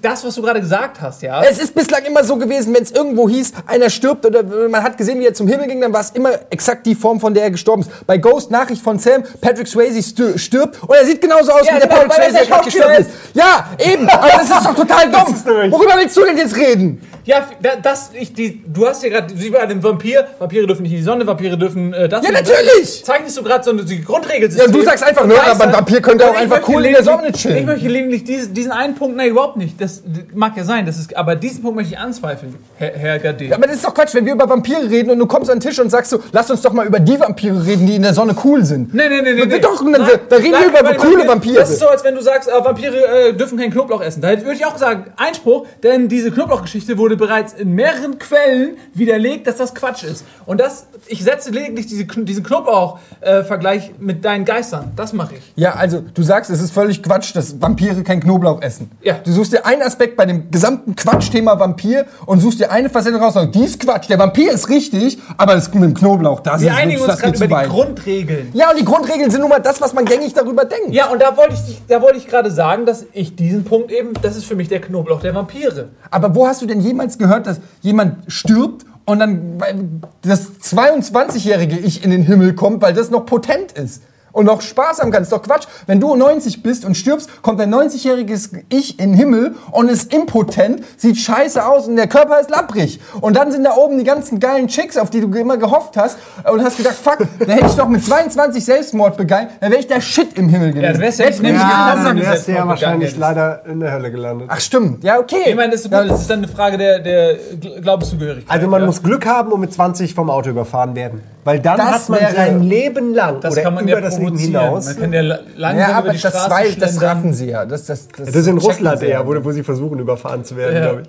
[0.00, 1.42] das, was du gerade gesagt hast, ja.
[1.42, 4.96] Es ist bislang immer so gewesen, wenn es irgendwo hieß, einer stirbt oder man hat
[4.96, 7.44] gesehen, wie er zum Himmel ging, dann war es immer exakt die Form, von der
[7.44, 7.90] er gestorben ist.
[8.06, 11.80] Bei Ghost Nachricht von Sam, Patrick Swayze stirbt und er sieht genauso aus Ja, wie
[11.80, 13.10] der genau, Patrick er Swayze, der gerade gestorben Schauspieler ist.
[13.34, 14.08] Ja, eben.
[14.08, 15.34] Aber das ist doch total dumm.
[15.34, 17.00] ist Worüber willst du denn jetzt reden?
[17.24, 20.82] Ja, da- das, ich, die, du hast ja gerade, wie bei dem Vampir, Vampire dürfen
[20.82, 22.22] nicht in die Sonne, Vampire dürfen äh, das.
[22.24, 22.48] Ja, und das.
[22.48, 23.04] natürlich!
[23.04, 24.50] Zeichnest du gerade so eine die Grundregel.
[24.52, 27.30] Ja, du sagst einfach nur, aber ein Vampir könnte auch einfach cool in der Sonne
[27.32, 27.58] chillen.
[27.58, 29.80] Ich möchte lediglich diesen, diesen einen Punkt, nein, überhaupt nicht.
[29.80, 30.02] Das
[30.34, 33.44] mag ja sein, das ist, aber diesen Punkt möchte ich anzweifeln, Herr, Herr Gade.
[33.44, 35.58] Ja, aber das ist doch Quatsch, wenn wir über Vampire reden und du kommst an
[35.60, 38.02] den Tisch und sagst so, lass uns doch mal über die Vampire reden, die in
[38.02, 38.92] der Sonne cool sind.
[38.94, 39.46] Nee, nee, nee, nee.
[39.46, 39.58] Nee.
[39.60, 41.26] Doch, dann, Nein, da reden wir über coole.
[41.28, 41.56] Vampire.
[41.60, 44.20] Das ist so, als wenn du sagst, äh, Vampire äh, dürfen kein Knoblauch essen.
[44.22, 49.46] Da würde ich auch sagen, Einspruch, denn diese Knoblauchgeschichte wurde bereits in mehreren Quellen widerlegt,
[49.46, 50.24] dass das Quatsch ist.
[50.46, 54.92] Und das, ich setze lediglich diese, diesen Knoblauch-Vergleich mit deinen Geistern.
[54.96, 55.52] Das mache ich.
[55.56, 58.90] Ja, also du sagst, es ist völlig Quatsch, dass Vampire kein Knoblauch essen.
[59.02, 59.14] Ja.
[59.24, 63.16] Du suchst dir einen Aspekt bei dem gesamten Quatschthema Vampir und suchst dir eine Facette
[63.18, 66.40] raus und sagst, die ist Quatsch, der Vampir ist richtig, aber das mit dem Knoblauch,
[66.40, 67.66] das Wir ist einigen uns gerade über weit.
[67.66, 68.50] die Grundregeln.
[68.52, 70.92] Ja, und die Grundregeln sind nun mal das, was man gängig darüber denkt.
[70.92, 74.12] Ja, und da wollte ich, da wollte ich gerade sagen, dass ich diesen Punkt eben,
[74.22, 75.88] das ist für mich der Knoblauch der Vampire.
[76.10, 82.04] Aber wo hast du denn jemals gehört, dass jemand stirbt und dann das 22-jährige Ich
[82.04, 84.02] in den Himmel kommt, weil das noch potent ist?
[84.32, 85.66] Und noch Spaß haben kann, ist doch Quatsch.
[85.86, 90.12] Wenn du 90 bist und stirbst, kommt ein 90-jähriges Ich in den Himmel und ist
[90.12, 92.98] impotent, sieht scheiße aus und der Körper ist lapprig.
[93.20, 96.16] Und dann sind da oben die ganzen geilen Chicks, auf die du immer gehofft hast
[96.50, 99.86] und hast gedacht, fuck, da hätte ich doch mit 22 Selbstmord begangen, dann wäre ich
[99.86, 100.84] der Shit im Himmel gewesen.
[100.84, 103.64] Ja, du wärst ja Jetzt nicht- nehm ich Ja, dann wärst du ja wahrscheinlich leider
[103.66, 104.48] in der Hölle gelandet.
[104.50, 105.42] Ach stimmt, ja okay.
[105.46, 108.50] Ich meine, das ist, das ist dann eine Frage der, der Gl- Glaubenszugehörigkeit.
[108.50, 108.86] Also man ja.
[108.86, 111.20] muss Glück haben und mit 20 vom Auto überfahren werden.
[111.44, 114.00] Weil dann Das hat man wäre- sein Leben lang das oder kann man über ja
[114.00, 114.86] das Leben hinaus.
[114.86, 117.46] Man kann ja la- langsam Ja, über aber die das, Straße zwei, das raffen sie
[117.50, 117.64] ja.
[117.66, 120.76] Das, das, das, Das ist in Russland eher, wo, wo sie versuchen, überfahren zu werden,
[120.76, 120.80] Ja.
[120.82, 121.08] glaube ich.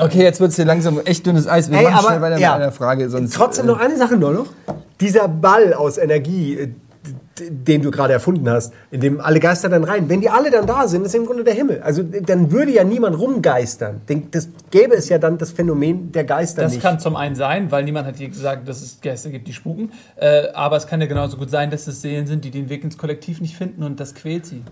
[0.00, 1.70] Okay, jetzt wird es hier langsam echt dünnes Eis.
[1.70, 2.52] Wir Ey, machen aber- schnell weiter ja.
[2.54, 3.08] mit einer Frage.
[3.10, 4.46] Sonst, Trotzdem äh, noch eine Sache nur noch.
[5.00, 6.68] Dieser Ball aus Energie, äh,
[7.48, 10.66] den du gerade erfunden hast, in dem alle Geister dann rein, wenn die alle dann
[10.66, 11.80] da sind, ist im Grunde der Himmel.
[11.82, 14.02] Also dann würde ja niemand rumgeistern.
[14.30, 16.82] Das gäbe es ja dann das Phänomen der Geister Das nicht.
[16.82, 19.92] kann zum einen sein, weil niemand hat hier gesagt, dass es Geister gibt, die spuken.
[20.16, 22.84] Äh, aber es kann ja genauso gut sein, dass es Seelen sind, die den Weg
[22.84, 24.62] ins Kollektiv nicht finden und das quält sie.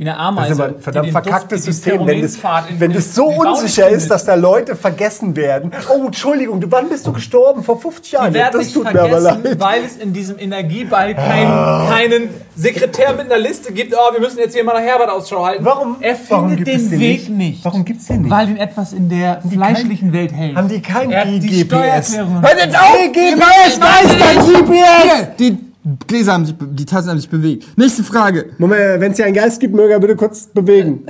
[0.00, 0.52] Wie eine das Ameise.
[0.54, 2.38] ist aber ein verdammt verkacktes Duft- System, wenn das,
[2.78, 4.10] wenn das so unsicher ist, findet.
[4.12, 5.72] dass da Leute vergessen werden.
[5.94, 7.62] Oh, Entschuldigung, du, wann bist du gestorben?
[7.62, 8.28] Vor 50 Jahren.
[8.32, 9.60] Die werden das nicht tut mir aber vergessen, leid.
[9.60, 13.94] weil es in diesem Energieball kein, keinen Sekretär mit einer Liste gibt.
[13.94, 15.64] Oh, wir müssen jetzt hier mal nach Herbert Ausschau halten.
[15.66, 15.96] Warum?
[16.00, 17.30] Er Warum findet gibt es den den Weg nicht?
[17.30, 17.64] nicht.
[17.66, 18.30] Warum gibt's den nicht?
[18.30, 20.56] Weil ihn etwas in der fleischlichen Welt hält.
[20.56, 22.16] Haben die kein GPS?
[22.16, 22.96] Hört jetzt auf!
[23.12, 24.70] GPS, Geister, GPS!
[25.02, 25.69] Hier, die
[26.06, 27.66] Gläser haben sich, die Tassen haben sich bewegt.
[27.76, 28.50] Nächste Frage.
[28.58, 31.06] Moment, wenn es hier einen Geist gibt, möge er bitte kurz bewegen.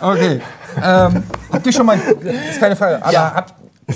[0.00, 0.40] Okay.
[0.82, 1.22] ähm,
[1.52, 1.98] habt ihr schon mal,
[2.50, 3.54] ist keine Frage, aber habt,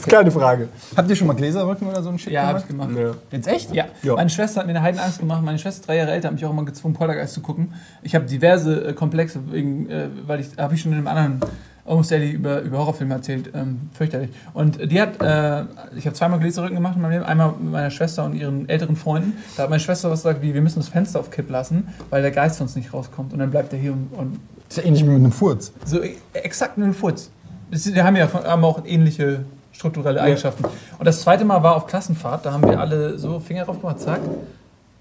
[0.09, 0.69] Keine Frage.
[0.97, 2.91] Habt ihr schon mal Gläserrücken oder so einen Shit Ja, habe ich gemacht.
[3.31, 3.75] Jetzt echt?
[3.75, 3.85] Ja.
[4.03, 4.15] Ja.
[4.15, 5.43] meine Schwester hat mir eine Heidenangst gemacht.
[5.43, 7.75] Meine Schwester ist drei Jahre älter, hat mich auch immer gezwungen, Poltergeist zu gucken.
[8.03, 11.41] Ich habe diverse äh, Komplexe, wegen, äh, weil ich, habe ich schon in einem anderen
[11.85, 14.31] Almost Daily über, über Horrorfilme erzählt, ähm, fürchterlich.
[14.55, 15.65] Und die hat, äh,
[15.97, 18.95] ich habe zweimal Gläserrücken gemacht in meinem Leben, einmal mit meiner Schwester und ihren älteren
[18.97, 19.37] Freunden.
[19.57, 22.23] Da hat meine Schwester was gesagt, wie, wir müssen das Fenster auf Kipp lassen, weil
[22.23, 23.33] der Geist sonst nicht rauskommt.
[23.33, 24.39] Und dann bleibt er hier und, und
[24.69, 25.73] Ist ja ähnlich wie mit einem Furz.
[25.85, 27.31] so e- exakt nur ein Furz.
[27.73, 29.41] Das ist- Die haben ja von- haben auch ähnliche
[29.73, 30.65] strukturelle Eigenschaften.
[30.99, 34.01] Und das zweite Mal war auf Klassenfahrt, da haben wir alle so Finger drauf gemacht,
[34.01, 34.21] zack.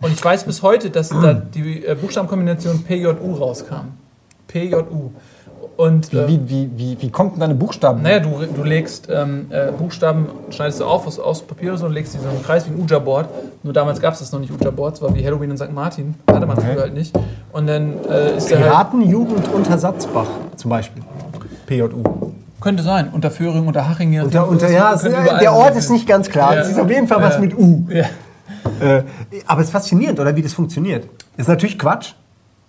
[0.01, 3.93] Und ich weiß bis heute, dass da die äh, Buchstabenkombination PJU rauskam.
[4.47, 5.11] PJU.
[5.77, 8.01] Und Wie, äh, wie, wie, wie, wie kommt denn deine Buchstaben?
[8.01, 11.85] naja, du, du legst ähm, äh, Buchstaben, schneidest du auf aus, aus Papier oder so
[11.85, 13.29] und legst die so in einen Kreis wie ein Uja-Board.
[13.63, 15.71] Nur damals gab es das noch nicht, Uja-Board, es war wie Halloween in St.
[15.71, 16.15] Martin.
[16.27, 17.15] Hatte man früher halt nicht.
[17.51, 18.93] Und dann äh, ist der halt,
[19.53, 21.03] unter Satzbach zum Beispiel.
[21.67, 22.30] PJU.
[22.61, 24.21] Könnte sein, unter Föhring, unter Haching.
[24.21, 26.55] Unter, unter, was- ja, es, könnte überall der Ort ist nicht ganz klar.
[26.55, 26.61] Ja.
[26.61, 27.39] Es ist auf jeden Fall was Ja.
[27.41, 27.85] mit U.
[27.89, 28.05] Ja.
[28.79, 29.03] Äh,
[29.47, 31.07] aber es ist faszinierend, oder wie das funktioniert.
[31.37, 32.13] Ist natürlich Quatsch.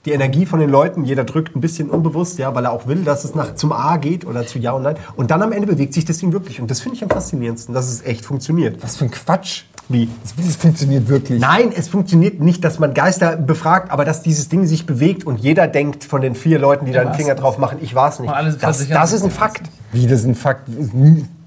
[0.04, 3.04] Die Energie von den Leuten, jeder drückt ein bisschen unbewusst, ja, weil er auch will,
[3.04, 4.96] dass es nach, zum A geht oder zu Ja und Nein.
[5.14, 6.60] Und dann am Ende bewegt sich das Ding wirklich.
[6.60, 8.82] Und das finde ich am faszinierendsten, dass es echt funktioniert.
[8.82, 9.62] Was für ein Quatsch.
[9.88, 10.08] Wie?
[10.36, 11.40] Das funktioniert wirklich.
[11.40, 15.38] Nein, es funktioniert nicht, dass man Geister befragt, aber dass dieses Ding sich bewegt und
[15.38, 18.08] jeder denkt von den vier Leuten, die da einen war's Finger drauf machen, ich war
[18.08, 18.32] es nicht.
[18.60, 19.62] Das, das ist ein Fakt.
[19.92, 20.68] Wie, das ist ein Fakt.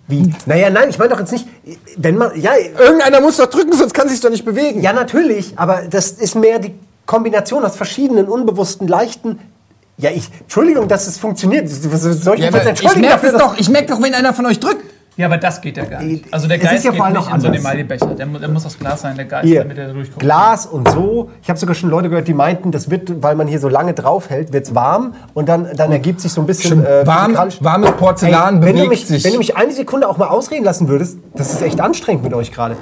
[0.07, 0.33] Wie?
[0.45, 1.47] Naja, nein, ich meine doch jetzt nicht,
[1.97, 4.81] wenn man, ja, Irgendeiner muss doch drücken, sonst kann sich doch nicht bewegen.
[4.81, 6.75] Ja, natürlich, aber das ist mehr die
[7.07, 9.39] Kombination aus verschiedenen unbewussten, leichten.
[9.97, 10.29] Ja, ich.
[10.41, 11.69] Entschuldigung, dass es funktioniert.
[11.69, 13.57] Soll ich Ja, mich jetzt aber ich merke doch.
[13.57, 14.83] Ich merke doch, wenn einer von euch drückt.
[15.17, 16.25] Ja, aber das geht ja gar nicht.
[16.33, 17.55] Also der Es ist Geist ja geht vor allem nicht noch in so einen.
[17.55, 18.07] Emaillebecher.
[18.15, 20.19] Der, der muss aus Glas sein, der Geist, Hier, damit er da durchkommt.
[20.19, 21.29] Glas und so.
[21.41, 23.93] Ich habe sogar schon Leute gehört, die meinten, das wird, weil man hier so lange
[23.93, 28.57] draufhält, wird's warm und dann, dann ergibt sich so ein bisschen äh, Warm, warmes Porzellan
[28.57, 29.23] Ey, wenn, du bewegt mich, sich.
[29.23, 32.33] wenn du mich eine Sekunde auch mal ausreden lassen würdest, das ist echt anstrengend mit
[32.33, 32.75] euch gerade.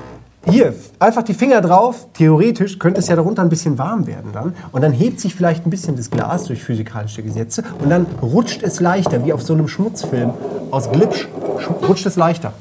[0.49, 2.07] Hier, einfach die Finger drauf.
[2.13, 4.53] Theoretisch könnte es ja darunter ein bisschen warm werden dann.
[4.71, 7.63] Und dann hebt sich vielleicht ein bisschen das Glas durch physikalische Gesetze.
[7.81, 10.31] Und dann rutscht es leichter, wie auf so einem Schmutzfilm
[10.69, 11.27] aus Glitsch,
[11.59, 12.51] sch- rutscht es leichter.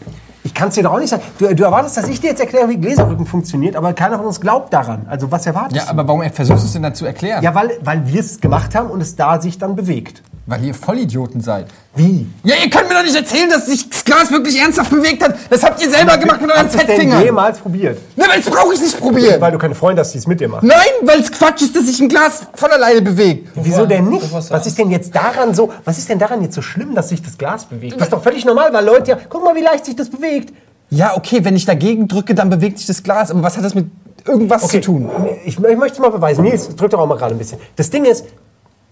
[0.44, 1.22] Ich kann es dir doch auch nicht sagen.
[1.38, 4.40] Du, du erwartest, dass ich dir jetzt erkläre, wie Gläserrücken funktioniert, aber keiner von uns
[4.40, 5.06] glaubt daran.
[5.08, 5.90] Also was erwartest Ja, du?
[5.90, 7.42] aber warum versuchst du es denn dann zu erklären?
[7.42, 10.22] Ja, weil, weil wir es gemacht haben und es da sich dann bewegt.
[10.44, 11.66] Weil ihr Vollidioten seid.
[11.94, 12.26] Wie?
[12.42, 15.36] Ja, ihr könnt mir doch nicht erzählen, dass sich das Glas wirklich ernsthaft bewegt hat.
[15.48, 17.98] Das habt ihr selber gemacht mit euren Hast du jemals probiert?
[18.16, 19.40] Na, aber das brauche ich nicht probieren.
[19.40, 20.66] Weil du keine Freunde hast, die es mit dir machen.
[20.66, 23.50] Nein, weil es Quatsch ist, dass sich ein Glas von alleine bewegt.
[23.54, 24.32] Wieso denn nicht?
[24.32, 25.70] Was ist denn jetzt daran so?
[25.84, 27.94] Was ist denn daran jetzt so schlimm, dass sich das Glas bewegt?
[27.94, 30.52] Das ist doch völlig normal, weil Leute ja, guck mal, wie leicht sich das bewegt.
[30.90, 33.30] Ja, okay, wenn ich dagegen drücke, dann bewegt sich das Glas.
[33.30, 33.86] Aber was hat das mit
[34.26, 35.08] irgendwas zu tun?
[35.44, 36.42] Ich, ich möchte es mal beweisen.
[36.42, 37.58] Nils, drück doch auch mal gerade ein bisschen.
[37.76, 38.26] Das Ding ist,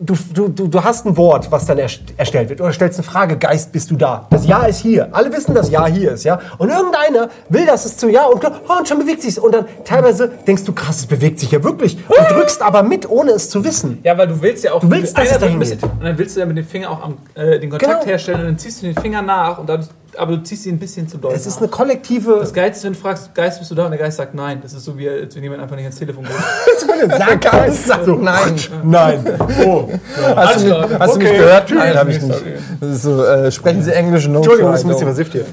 [0.01, 0.15] du,
[0.49, 2.61] du, du, hast ein Wort, was dann erst- erstellt wird.
[2.61, 4.27] Oder stellst eine Frage, Geist, bist du da?
[4.31, 5.09] Das Ja ist hier.
[5.13, 6.41] Alle wissen, dass Ja hier ist, ja?
[6.59, 9.67] Und irgendeiner will, dass es zu Ja und, oh, und schon bewegt sich Und dann
[9.85, 11.99] teilweise denkst du, krass, es bewegt sich ja wirklich.
[12.09, 13.99] Und drückst aber mit, ohne es zu wissen.
[14.03, 14.81] Ja, weil du willst ja auch.
[14.81, 17.03] Du willst, dass es dahin bisschen- Und dann willst du ja mit dem Finger auch
[17.03, 18.05] am, äh, den Kontakt Genau.
[18.07, 19.87] herstellen und dann ziehst du den Finger nach und dann,
[20.17, 21.33] aber du ziehst ihn ein bisschen zu doll.
[21.35, 22.39] Es ist eine kollektive...
[22.41, 23.85] das Geilste wenn du fragst, Geist, bist du da?
[23.85, 24.61] Und der Geist sagt nein.
[24.63, 27.11] Das ist so wie, als wenn jemand einfach nicht ans Telefon geht.
[27.19, 28.55] Sag ganz, sag nein.
[28.83, 29.25] Nein.
[29.65, 29.89] Oh.
[30.37, 30.99] Hast du mich, klar.
[30.99, 31.39] hast du mich Okay.
[31.39, 31.67] gehört?
[31.67, 31.79] Tschüss.
[31.79, 32.43] Nein, habe ich nicht.
[32.81, 34.27] Das ist so, äh, sprechen Sie Englisch?
[34.29, 35.47] No, Entschuldigung, das ist ein bisschen versifft hier.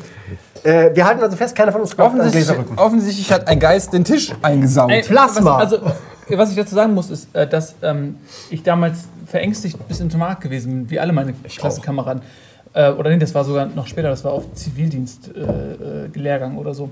[0.63, 3.93] Äh, wir halten also fest, keiner von uns glaubt an Offensichtlich, offensichtlich hat ein Geist
[3.93, 4.91] den Tisch eingesaugt.
[4.91, 5.59] Ey, Plasma.
[5.61, 5.91] Was, also,
[6.29, 8.17] was ich dazu sagen muss, ist, äh, dass ähm,
[8.49, 12.21] ich damals verängstigt bis zum Markt gewesen bin, wie alle meine Klassenkameraden.
[12.77, 16.75] Äh, oder nee, das war sogar noch später, das war auf Zivildienst-Lehrgang äh, Lehrgang oder
[16.75, 16.91] so.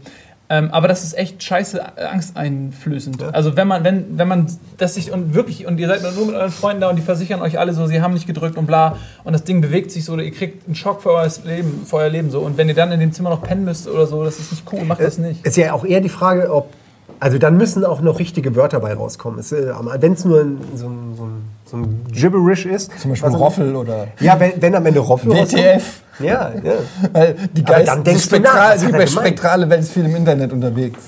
[0.49, 3.21] Ähm, aber das ist echt scheiße äh, angsteinflößend.
[3.33, 6.35] Also wenn man, wenn, wenn man das sich und wirklich, und ihr seid nur mit
[6.35, 8.97] euren Freunden da und die versichern euch alle so, sie haben nicht gedrückt und bla,
[9.23, 11.97] und das Ding bewegt sich so, oder ihr kriegt einen Schock für euer Leben, für
[11.97, 12.39] euer Leben so.
[12.39, 14.63] Und wenn ihr dann in dem Zimmer noch pennen müsst oder so, das ist nicht
[14.71, 15.45] cool, macht das nicht.
[15.45, 16.73] Ist ja auch eher die Frage, ob.
[17.19, 19.39] Also dann müssen auch noch richtige Wörter bei rauskommen.
[19.39, 22.91] Wenn es nur ein, so, ein, so, ein, so ein Gibberish ist.
[22.99, 25.53] Zum Beispiel also- Roffel oder Ja, wenn, wenn am Ende Roffel rauskommt.
[25.63, 26.01] WTF.
[26.19, 26.73] Ja, ja.
[27.13, 30.05] Weil die Geist, dann die, denkst du nach, Spektral, was die spektrale Welt ist viel
[30.05, 30.99] im Internet unterwegs.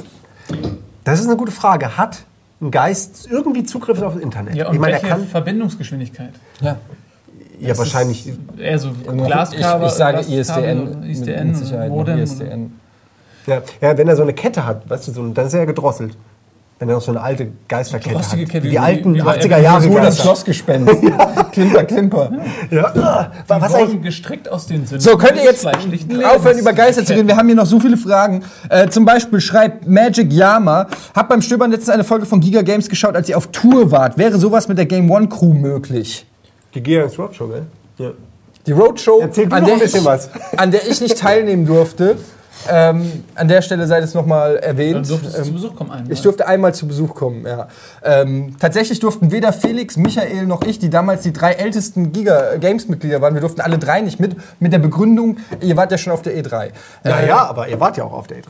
[1.03, 1.97] Das ist eine gute Frage.
[1.97, 2.19] Hat
[2.61, 4.55] ein Geist irgendwie Zugriff auf das Internet?
[4.55, 5.27] Ja, und ich meine, er welche kann.
[5.27, 6.33] Verbindungsgeschwindigkeit?
[6.61, 6.77] Ja.
[7.59, 8.31] Ja, wahrscheinlich.
[8.57, 9.87] Eher so Ich, Glaskabel.
[9.87, 11.89] ich sage Glaskabel, ISDN, ISDN, mit, mit Sicherheit.
[11.89, 12.19] noch Modem.
[12.19, 12.79] ISDN.
[13.47, 15.65] Ja, ja, wenn er so eine Kette hat, weißt du, so, dann ist er ja
[15.65, 16.15] gedrosselt.
[16.79, 18.29] Wenn er noch so eine alte Geisterkette hat.
[18.29, 20.21] Kette, wie wie- die alten wie bei 80er Jahre So das.
[20.21, 20.93] Schlossgespenst.
[21.51, 22.31] Klimper, Klimper.
[22.69, 22.85] Ja.
[22.95, 23.89] Ah, Was Was eigentlich?
[23.93, 24.99] wurden gestrickt aus den Sünden.
[24.99, 27.27] So, könnt ihr jetzt aufhören, über Geister zu reden?
[27.27, 28.43] Wir haben hier noch so viele Fragen.
[28.69, 30.85] Äh, zum Beispiel schreibt Magic Yama,
[31.15, 34.19] hab beim Stöbern letztens eine Folge von Giga Games geschaut, als ihr auf Tour wart.
[34.19, 36.27] Wäre sowas mit der Game One Crew möglich?
[36.75, 37.63] Die Gears Roadshow, gell?
[37.97, 38.11] Ja.
[38.67, 39.31] Die Roadshow, an
[39.65, 40.29] der, ich, was.
[40.57, 42.17] an der ich nicht teilnehmen durfte,
[42.69, 45.09] Ähm, an der Stelle sei das nochmal Dann erwähnt.
[45.09, 46.11] durftest du Ähm, zu Besuch kommen einmal.
[46.11, 47.67] ich durfte einmal zu Besuch kommen, ja.
[48.03, 53.33] Ähm, tatsächlich durften weder Felix, Michael noch ich, die damals die drei ältesten Giga-Games-Mitglieder waren,
[53.35, 56.33] wir durften alle drei nicht mit, mit der Begründung, ihr wart ja schon auf der
[56.37, 56.71] E3.
[57.05, 58.43] Ja, Äh, ja, aber ihr wart ja auch auf der E3.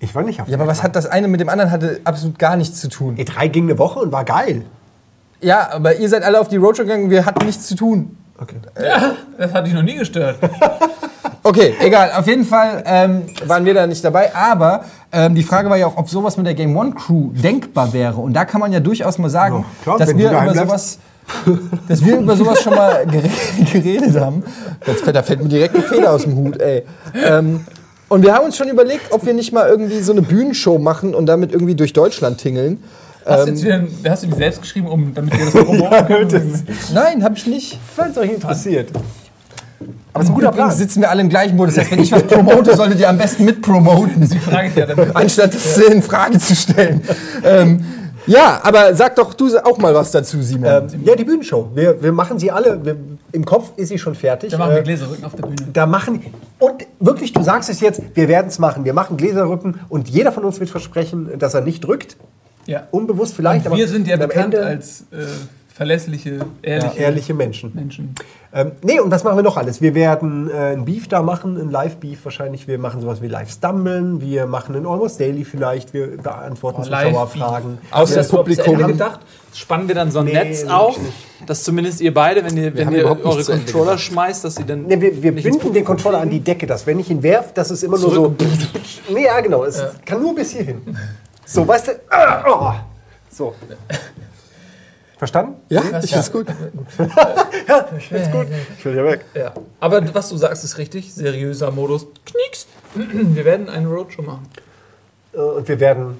[0.00, 0.82] Ich war nicht auf Ja, der aber was E3.
[0.84, 3.16] hat das eine mit dem anderen hatte absolut gar nichts zu tun.
[3.16, 4.62] E3 ging eine Woche und war geil.
[5.40, 8.16] Ja, aber ihr seid alle auf die Roadshow gegangen, wir hatten nichts zu tun.
[8.44, 8.56] Okay.
[9.38, 10.36] das hat dich noch nie gestört.
[11.46, 12.10] Okay, egal.
[12.16, 14.34] Auf jeden Fall ähm, waren wir da nicht dabei.
[14.34, 14.82] Aber
[15.12, 18.16] ähm, die Frage war ja auch, ob sowas mit der Game One Crew denkbar wäre.
[18.18, 20.58] Und da kann man ja durchaus mal sagen, Ja, klar, dass wir über bleibst.
[20.58, 20.98] sowas,
[21.86, 23.28] dass wir über sowas schon mal gere
[23.70, 24.42] geredet haben.
[24.86, 26.82] Jetzt fällt, da fällt mir direkt ein Fehler aus dem Hut, ey.
[27.14, 27.66] Ähm,
[28.08, 31.14] und wir haben uns schon überlegt, ob wir nicht mal irgendwie so eine Bühnenshow machen
[31.14, 32.82] und damit irgendwie durch Deutschland tingeln.
[33.24, 36.06] Hast, du Ähm, jetzt wieder, hast du die selbst geschrieben, um, damit wir das promoten
[36.06, 36.64] können?
[36.92, 37.78] Nein, habe ich nicht.
[37.96, 38.90] Falls es euch interessiert.
[40.12, 40.78] Aber es ist ein guter Übrigens Plan.
[40.78, 41.68] sitzen wir alle im gleichen Boot.
[41.68, 44.26] Das heißt, wenn ich was promote, solltet ihr am besten mitpromoten.
[44.28, 45.10] Frage ich ja dann.
[45.12, 47.02] anstatt das in Frage zu stellen.
[47.42, 47.84] ähm,
[48.26, 50.70] ja, aber sag doch du auch mal was dazu, Simon.
[50.90, 51.68] Ähm, ja, die Bühnenshow.
[51.74, 52.82] Wir, wir machen sie alle.
[52.82, 52.96] Wir,
[53.32, 54.50] Im Kopf ist sie schon fertig.
[54.52, 55.56] Da machen wir Äh, Gläserrücken auf der Bühne.
[55.72, 56.22] Da machen
[56.58, 58.84] und wirklich, du sagst es jetzt, wir werden es machen.
[58.84, 62.16] Wir machen Gläserrücken und jeder von uns wird versprechen, dass er nicht drückt.
[62.66, 62.86] Ja.
[62.90, 65.24] Unbewusst vielleicht, Und wir sind ja bekannt Ende als äh,
[65.74, 67.72] verlässliche, ehrliche ehrliche Menschen.
[67.74, 68.14] Menschen.
[68.52, 69.82] Ähm, nee, und was machen wir noch alles?
[69.82, 72.68] Wir werden äh, ein Beef da machen, ein Live-Beef wahrscheinlich.
[72.68, 74.20] Wir machen sowas wie Live-Stummeln.
[74.20, 75.92] Wir machen ein Almost Daily vielleicht.
[75.92, 77.78] Wir beantworten Oh, Zuschauerfragen.
[77.90, 78.86] Aus dem Publikum.
[78.86, 79.20] gedacht?
[79.52, 80.96] Spannen wir dann so ein Nee, Netz auf,
[81.46, 84.84] dass zumindest ihr beide, wenn ihr, wenn ihr eure Controller schmeißt, dass sie dann.
[84.86, 87.70] Nee, wir wir binden den Controller an die Decke, dass wenn ich ihn werf, dass
[87.70, 88.34] es immer nur so.
[89.12, 89.64] Nee, ja, genau.
[89.64, 90.80] Es kann nur bis hierhin.
[91.46, 91.92] So, weißt du?
[92.10, 92.72] Ah, oh.
[93.30, 93.54] So.
[95.18, 95.56] Verstanden?
[95.68, 96.46] ja, ich find's gut.
[97.66, 98.46] Ja, ich find's gut.
[98.78, 99.24] Ich will ja weg.
[99.34, 99.52] Ja.
[99.80, 101.14] Aber was du sagst, ist richtig.
[101.14, 102.06] Seriöser Modus.
[102.26, 102.66] Knicks.
[102.94, 104.48] Wir werden eine Roadshow machen.
[105.32, 106.18] Äh, Und wir werden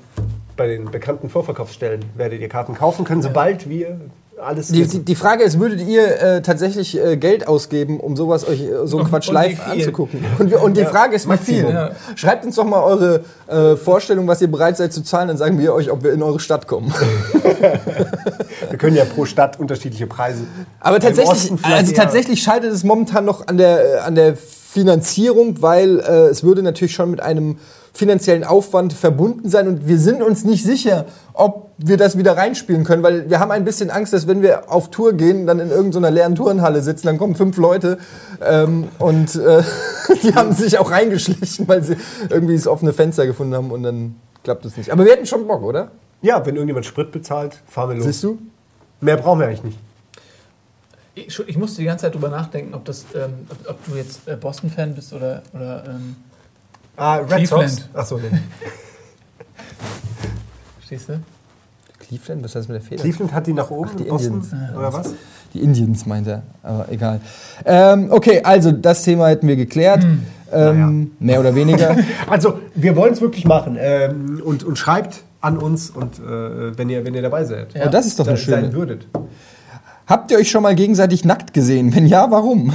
[0.57, 4.01] bei den bekannten Vorverkaufsstellen werdet ihr Karten kaufen können, sobald wir
[4.41, 8.47] alles Die, die, die Frage ist, würdet ihr äh, tatsächlich äh, Geld ausgeben, um sowas
[8.47, 10.24] euch äh, so einen Quatsch und live anzugucken?
[10.39, 11.68] Und, wir, und die Frage ist, wie viel?
[11.68, 11.91] Ja.
[12.14, 15.59] Schreibt uns doch mal eure äh, Vorstellung, was ihr bereit seid zu zahlen, dann sagen
[15.59, 16.93] wir euch, ob wir in eure Stadt kommen.
[18.70, 20.45] Wir können ja pro Stadt unterschiedliche Preise.
[20.80, 26.01] Aber tatsächlich, also tatsächlich scheitert es momentan noch an der, äh, an der Finanzierung, weil
[26.01, 27.59] äh, es würde natürlich schon mit einem
[27.95, 32.83] finanziellen Aufwand verbunden sein und wir sind uns nicht sicher, ob wir das wieder reinspielen
[32.83, 35.71] können, weil wir haben ein bisschen Angst, dass wenn wir auf Tour gehen, dann in
[35.71, 37.99] irgendeiner leeren Turnhalle sitzen, dann kommen fünf Leute
[38.43, 39.63] ähm, und äh,
[40.25, 41.97] die haben sich auch reingeschlichen, weil sie
[42.31, 44.91] irgendwie das offene Fenster gefunden haben und dann klappt es nicht.
[44.91, 45.93] Aber wir hätten schon Bock, oder?
[46.21, 48.07] Ja, wenn irgendjemand Sprit bezahlt, fahren wir los.
[48.07, 48.39] Siehst du?
[49.01, 49.79] Mehr brauchen wir eigentlich nicht.
[51.15, 54.27] Ich, ich musste die ganze Zeit drüber nachdenken, ob, das, ähm, ob, ob du jetzt
[54.27, 56.17] äh, Boston-Fan bist oder, oder ähm,
[56.97, 57.71] Ah, Red Cleveland.
[57.71, 57.89] Sox.
[57.95, 58.31] Achso, nee.
[60.79, 61.21] verstehst du?
[61.99, 63.03] Cleveland, was heißt mit der Feder?
[63.03, 64.77] Cleveland hat die nach oben, die Boston, Indians.
[64.77, 65.15] oder was?
[65.55, 67.21] Die Indians meint er, aber egal.
[67.65, 70.05] Ähm, okay, also das Thema hätten wir geklärt.
[70.53, 71.97] Ähm, Mehr oder weniger.
[72.29, 73.77] Also, wir wollen es wirklich machen.
[73.79, 77.75] Ähm, und, und schreibt an uns, und, äh, wenn, ihr, wenn ihr dabei seid.
[77.75, 77.87] Ja.
[77.87, 78.73] Oh, das ist doch eine sein schöne.
[78.73, 79.07] würdet.
[80.07, 81.95] Habt ihr euch schon mal gegenseitig nackt gesehen?
[81.95, 82.73] Wenn ja, warum?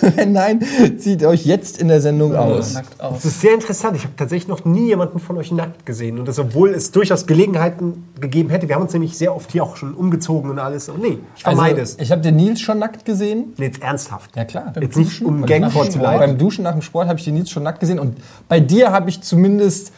[0.00, 0.60] Wenn nein,
[0.98, 2.74] zieht euch jetzt in der Sendung aus.
[2.74, 3.14] Nackt aus.
[3.16, 3.96] Das ist sehr interessant.
[3.96, 6.18] Ich habe tatsächlich noch nie jemanden von euch nackt gesehen.
[6.18, 8.68] Und das, obwohl es durchaus Gelegenheiten gegeben hätte.
[8.68, 10.88] Wir haben uns nämlich sehr oft hier auch schon umgezogen und alles.
[10.88, 12.02] Und nee, ich vermeide Also, es.
[12.04, 13.54] ich habe den Nils schon nackt gesehen.
[13.56, 14.36] Nee, jetzt ernsthaft.
[14.36, 14.72] Ja klar.
[14.80, 16.18] Jetzt nicht, um Beim Gang Duschen- vorzuleiten.
[16.20, 17.98] Beim Duschen nach dem Sport habe ich den Nils schon nackt gesehen.
[17.98, 18.16] Und
[18.48, 19.92] bei dir habe ich zumindest,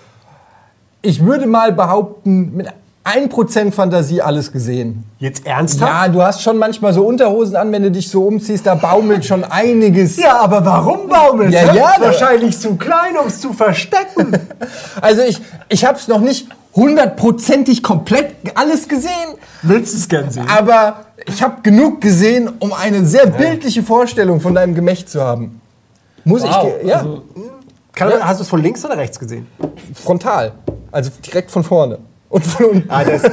[1.02, 2.66] ich würde mal behaupten, mit
[3.10, 5.04] 1% Fantasie alles gesehen.
[5.18, 5.90] Jetzt ernsthaft?
[5.92, 9.24] Ja, du hast schon manchmal so Unterhosen an, wenn du dich so umziehst, da baumelt
[9.24, 10.16] schon einiges.
[10.16, 11.50] Ja, aber warum baumeln?
[11.52, 14.32] Ja, ja, da- Wahrscheinlich zu klein, um es zu verstecken.
[15.00, 20.30] Also ich, ich habe es noch nicht hundertprozentig komplett alles gesehen, Willst du es gern
[20.30, 20.46] sehen?
[20.48, 25.60] aber ich habe genug gesehen, um eine sehr bildliche Vorstellung von deinem Gemächt zu haben.
[26.24, 27.22] Muss Wow, ich, ja, also,
[27.94, 29.46] Kann, Hast du es von links oder rechts gesehen?
[29.94, 30.52] frontal,
[30.92, 31.98] also direkt von vorne.
[32.30, 32.90] Und von unten.
[32.90, 33.22] Ah, das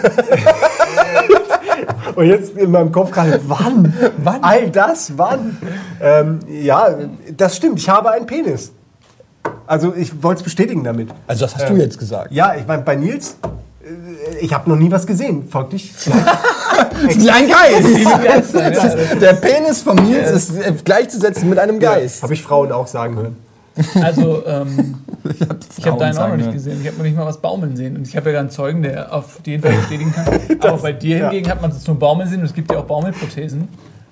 [2.15, 3.93] Und jetzt in meinem Kopf gerade, wann?
[4.17, 4.43] Wann?
[4.43, 5.57] All das, wann?
[6.01, 6.89] Ähm, ja,
[7.37, 7.77] das stimmt.
[7.79, 8.71] Ich habe einen Penis.
[9.67, 11.09] Also ich wollte es bestätigen damit.
[11.27, 12.31] Also das hast du jetzt gesagt.
[12.31, 13.37] Ja, ich meine, bei Nils,
[13.83, 15.47] äh, ich habe noch nie was gesehen.
[15.47, 15.93] Folglich.
[17.03, 18.55] Wie ein Geist.
[19.21, 22.23] Der Penis von Nils ist äh, gleichzusetzen mit einem Geist.
[22.23, 23.46] Habe ich Frauen auch sagen hören.
[24.01, 26.79] Also ähm, ich habe Frauen deinen auch noch nicht gesehen.
[26.81, 27.97] Ich habe noch nicht mal was baumeln sehen.
[27.97, 30.27] Und ich habe ja gar einen Zeugen, der auf jeden Fall bestätigen kann.
[30.61, 31.29] Aber bei dir ja.
[31.29, 33.67] hingegen hat man es nur baumeln sehen und es gibt ja auch Baumelprothesen.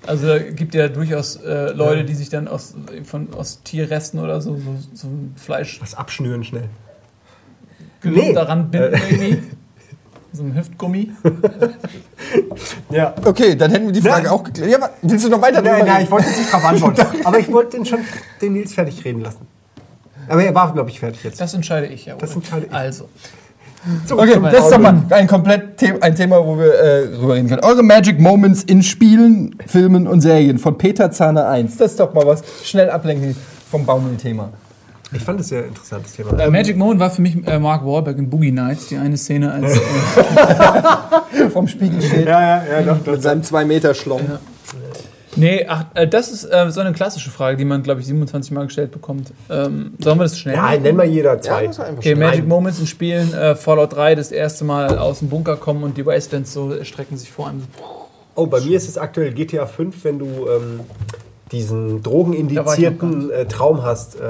[0.06, 4.40] Also es gibt ja durchaus äh, Leute, die sich dann aus, von, aus Tierresten oder
[4.40, 6.68] so, so, so ein Fleisch Was abschnüren schnell.
[8.00, 8.34] gelungen Nee.
[8.34, 9.42] daran binden irgendwie.
[10.32, 11.12] So ein Hüftgummi.
[12.90, 13.14] Ja.
[13.24, 14.32] Okay, dann hätten wir die Frage Nein.
[14.32, 14.70] auch geklärt.
[14.70, 17.24] Ja, willst du noch weiter Nein, nein, ich wollte jetzt nicht drauf antworten.
[17.24, 18.00] Aber ich wollte den schon
[18.42, 19.46] den Nils fertig reden lassen.
[20.28, 21.40] Aber er war, glaube ich, fertig jetzt.
[21.40, 22.14] Das entscheide ich ja.
[22.14, 22.44] Das Ulrich.
[22.44, 22.72] entscheide ich.
[22.72, 23.08] Also,
[24.06, 27.34] So, Okay, das ist doch mal ein komplett The ein Thema, wo wir äh, drüber
[27.34, 27.62] reden können.
[27.64, 31.76] Eure Magic Moments in Spielen, Filmen und Serien von Peter Zahner 1.
[31.76, 33.36] Das ist doch mal was schnell ablenken
[33.70, 34.50] vom Baumel-Thema.
[35.12, 36.36] Ich fand es sehr interessantes Thema.
[36.36, 39.52] äh, Magic Moment war für mich äh, Mark Wahlberg in Boogie Nights, die eine Szene
[39.52, 39.78] als.
[41.36, 43.12] Äh, Vom Spiegel steht Ja, ja, ja, doch, doch.
[43.12, 44.20] mit seinem 2-Meter-Schlong.
[45.36, 48.50] Nee, ach, äh, das ist äh, so eine klassische Frage, die man, glaube ich, 27
[48.52, 49.32] Mal gestellt bekommt.
[49.48, 50.54] Ähm, sollen wir das schnell?
[50.54, 50.82] Ja, machen?
[50.82, 51.68] nenn mal jeder Ja, zwei.
[51.68, 52.16] einfach Okay, schnell.
[52.16, 55.96] Magic Moments in Spielen, äh, Fallout 3, das erste Mal aus dem Bunker kommen und
[55.96, 57.62] die Wastelands so erstrecken sich vor einem.
[58.34, 60.80] Oh, bei mir ist es aktuell GTA 5, wenn du ähm,
[61.52, 64.16] diesen drogenindizierten äh, Traum hast.
[64.16, 64.20] Äh,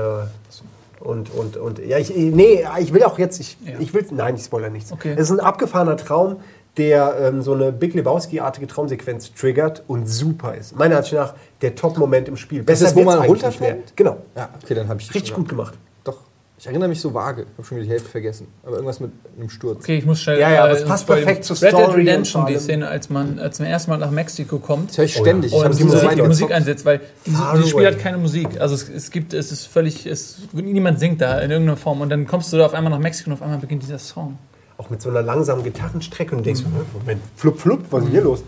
[1.00, 3.74] und, und, und, ja, ich, nee, ich will auch jetzt, ich, Ja.
[3.78, 4.90] ich will, nein, ich spoiler nichts.
[4.92, 5.12] Okay.
[5.14, 6.36] Es ist ein abgefahrener Traum,
[6.76, 10.76] der ähm, so eine Big Lebowski-artige Traumsequenz triggert und super ist.
[10.76, 12.62] Meiner Ansicht nach der Top-Moment im Spiel.
[12.62, 13.96] Besser das, wo wird's man runterfällt?
[13.96, 14.18] Genau.
[14.36, 15.74] Ja, okay, dann habe ich Richtig gut gemacht.
[16.04, 16.18] Doch.
[16.58, 17.42] Ich erinnere mich so vage.
[17.42, 18.48] Ich habe schon wieder die Hälfte vergessen.
[18.62, 19.78] Aber irgendwas mit einem Sturz.
[19.78, 20.38] Okay, ich muss schnell.
[20.38, 21.24] Ja, ja, aber es äh, passt spoilern.
[21.24, 24.58] perfekt zur Red Dead Redemption, die Szene, als man äh, zum ersten Mal nach Mexiko
[24.58, 24.90] kommt.
[24.90, 25.52] Das höre ich ständig.
[25.52, 25.82] Ich Und habe die
[26.16, 28.60] die Musik, einsetzt, weil dieses, Spiel hat keine Musik.
[28.60, 32.02] Also es, es gibt, es ist völlig, es, niemand singt da in irgendeiner Form.
[32.02, 34.38] Und dann kommst du da auf einmal nach Mexiko und auf einmal beginnt dieser Song.
[34.78, 36.62] Auch mit so einer langsamen Gitarrenstrecke und denkst,
[36.92, 38.42] Moment, flup, flup, was ist hier los?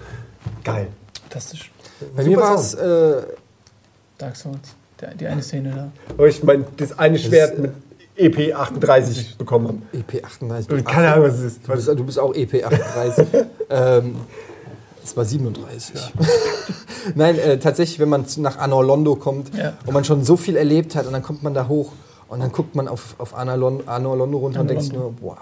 [0.63, 0.89] Geil.
[1.23, 1.71] Fantastisch.
[2.15, 3.23] Bei mir Super war es äh,
[4.19, 4.59] Dark Souls.
[5.01, 6.15] Der, die eine Szene da.
[6.17, 7.73] Wo ich mein, das eine Schwert mit
[8.17, 10.05] EP 38 bekommen habe.
[10.05, 10.83] EP38.
[10.83, 11.69] Keine Ahnung, was es ist.
[11.69, 13.27] Du bist, du bist auch EP38.
[13.71, 14.17] ähm,
[15.01, 16.13] das war 37.
[17.15, 19.75] Nein, äh, tatsächlich, wenn man nach Anorlondo kommt Ja.
[19.87, 21.93] und man schon so viel erlebt hat und dann kommt man da hoch
[22.29, 25.37] und dann guckt man auf, auf Anorlon- Anorlondo runter und denkt sich nur, wow.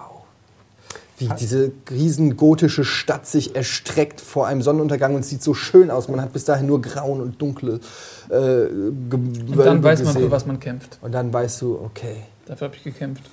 [1.19, 6.09] Wie diese riesen gotische Stadt sich erstreckt vor einem Sonnenuntergang und sieht so schön aus.
[6.09, 7.81] Man hat bis dahin nur grauen und dunkle
[8.29, 10.23] äh, Gewölbe Und dann weiß man, gesehen.
[10.23, 10.99] für was man kämpft.
[11.01, 12.17] Und dann weißt du, okay.
[12.45, 13.25] Dafür habe ich gekämpft.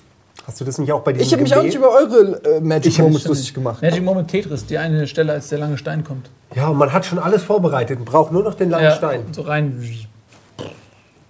[0.47, 2.59] Hast du das nicht auch bei diesem Ich habe mich auch nicht über eure äh,
[2.61, 3.81] Magic Moments lustig gemacht.
[3.81, 6.29] Magic Moment Tetris, die eine Stelle, als der lange Stein kommt.
[6.55, 9.21] Ja, und man hat schon alles vorbereitet und braucht nur noch den langen Stein.
[9.31, 9.81] So rein.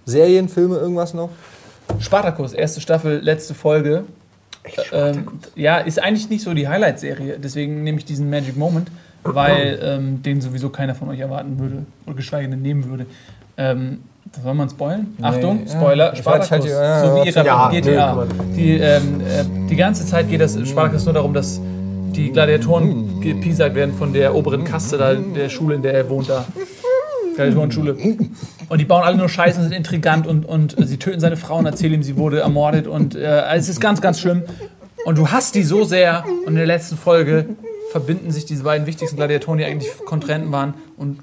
[0.04, 1.30] Serien, Filme, irgendwas noch?
[2.00, 4.04] Spartacus, erste Staffel, letzte Folge.
[4.92, 7.38] Ähm, ja, ist eigentlich nicht so die Highlight-Serie.
[7.42, 8.90] Deswegen nehme ich diesen Magic Moment,
[9.22, 11.84] weil ähm, den sowieso keiner von euch erwarten würde.
[12.06, 13.06] Oder geschweige denn nehmen würde.
[13.56, 14.00] Ähm,
[14.42, 15.16] soll man spoilen?
[15.22, 15.72] Achtung, ja.
[15.72, 16.50] Spoiler, Ich Spartacus.
[16.50, 18.14] halt- ja, so wie ja, ihr ja, GTA.
[18.14, 21.60] nö, die, ähm, äh, die ganze Zeit geht das Spartacus nur darum, dass
[22.16, 26.28] die Gladiatoren gepiesackt werden von der oberen Kaste da, der Schule, in der er wohnt
[26.30, 26.46] da.
[27.34, 27.96] Gladiatorenschule.
[28.68, 31.58] Und die bauen alle nur Scheiße und sind intrigant und, und sie töten seine Frau
[31.58, 32.86] und erzählen ihm, sie wurde ermordet.
[32.86, 34.42] Und äh, es ist ganz, ganz schlimm.
[35.04, 36.24] Und du hasst die so sehr.
[36.46, 37.46] Und in der letzten Folge
[37.92, 41.20] verbinden sich diese beiden wichtigsten Gladiatoren, die eigentlich Kontrahenten waren, und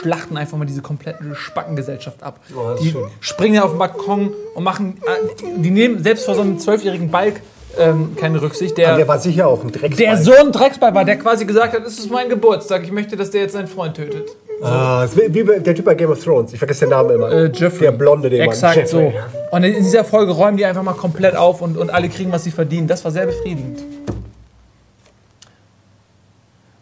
[0.00, 2.38] schlachten einfach mal diese komplette Spackengesellschaft ab.
[2.54, 3.04] Oh, die schön.
[3.20, 4.98] springen auf den Balkon und machen.
[5.04, 7.40] äh, Die nehmen selbst vor so einem zwölfjährigen Balk
[7.78, 8.78] ähm, keine Rücksicht.
[8.84, 9.96] Aber der war sicher auch ein Drecksball.
[10.06, 13.16] der so ein Drecksball war, der quasi gesagt hat, es ist mein Geburtstag, ich möchte,
[13.16, 14.30] dass der jetzt seinen Freund tötet.
[14.62, 16.52] Ah, ist wie der Typ bei Game of Thrones.
[16.52, 17.32] Ich vergesse den Namen immer.
[17.32, 17.80] Äh, Jeffrey.
[17.80, 18.86] Der Blonde, den Exakt Mann.
[18.86, 19.12] so.
[19.50, 22.44] Und in dieser Folge räumen die einfach mal komplett auf und, und alle kriegen, was
[22.44, 22.86] sie verdienen.
[22.86, 23.80] Das war sehr befriedigend.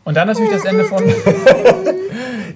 [0.05, 1.03] Und dann natürlich das Ende von.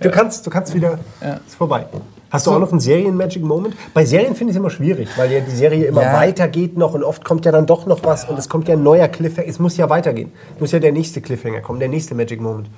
[0.00, 0.98] Du kannst, du kannst wieder.
[1.22, 1.40] Ja.
[1.46, 1.86] Ist vorbei.
[2.34, 3.74] Hast du auch noch einen Serien-Magic-Moment?
[3.94, 6.12] Bei Serien finde ich es immer schwierig, weil ja die Serie immer Ja.
[6.14, 8.82] weitergeht noch und oft kommt ja dann doch noch was und es kommt ja ein
[8.82, 9.48] neuer Cliffhanger.
[9.48, 10.32] Es muss ja weitergehen.
[10.56, 12.68] Es muss ja der nächste Cliffhanger kommen, der nächste Magic-Moment.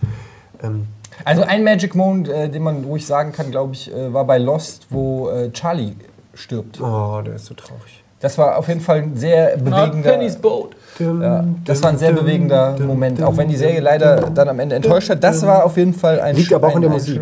[0.63, 0.87] Ähm,
[1.25, 4.37] Also ein Magic Moment, äh, den man ruhig sagen kann, glaube ich, äh, war bei
[4.39, 5.95] Lost, wo äh, Charlie
[6.35, 6.79] stirbt.
[6.83, 8.05] oh, der ist so traurig.
[8.21, 10.11] Das war auf jeden Fall ein sehr Not bewegender.
[10.13, 10.75] Penny's Boat.
[10.99, 14.77] Ja, das war ein sehr bewegender Moment, auch wenn die Serie leider dann am Ende
[14.77, 15.23] enttäuscht hat.
[15.23, 17.21] Das war auf jeden Fall ein Liegt aber auch in der Musik.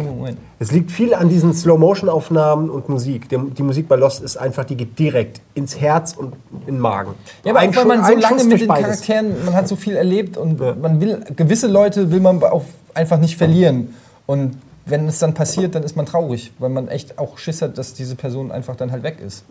[0.60, 3.28] Es liegt viel an diesen Slow-Motion-Aufnahmen und Musik.
[3.28, 7.14] Die Musik bei Lost ist einfach, die geht direkt ins Herz und in den Magen.
[7.42, 8.68] Ja, aber auch weil man so lange mit den.
[8.68, 10.76] Charakteren, man hat so viel erlebt und Ja.
[10.80, 12.62] man will, gewisse Leute will man auch
[12.94, 13.94] einfach nicht verlieren.
[14.26, 17.76] Und wenn es dann passiert, dann ist man traurig, weil man echt auch Schiss hat,
[17.76, 19.44] dass diese Person einfach dann halt weg ist.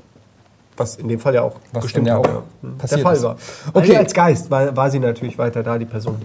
[0.78, 2.44] Was in dem Fall ja auch Was bestimmt ja hat, auch ja.
[2.62, 3.24] Der passiert Fall ist.
[3.24, 3.36] war.
[3.74, 3.80] Okay.
[3.90, 3.98] Okay.
[3.98, 6.22] Als Geist war, war sie natürlich weiter da, die Person.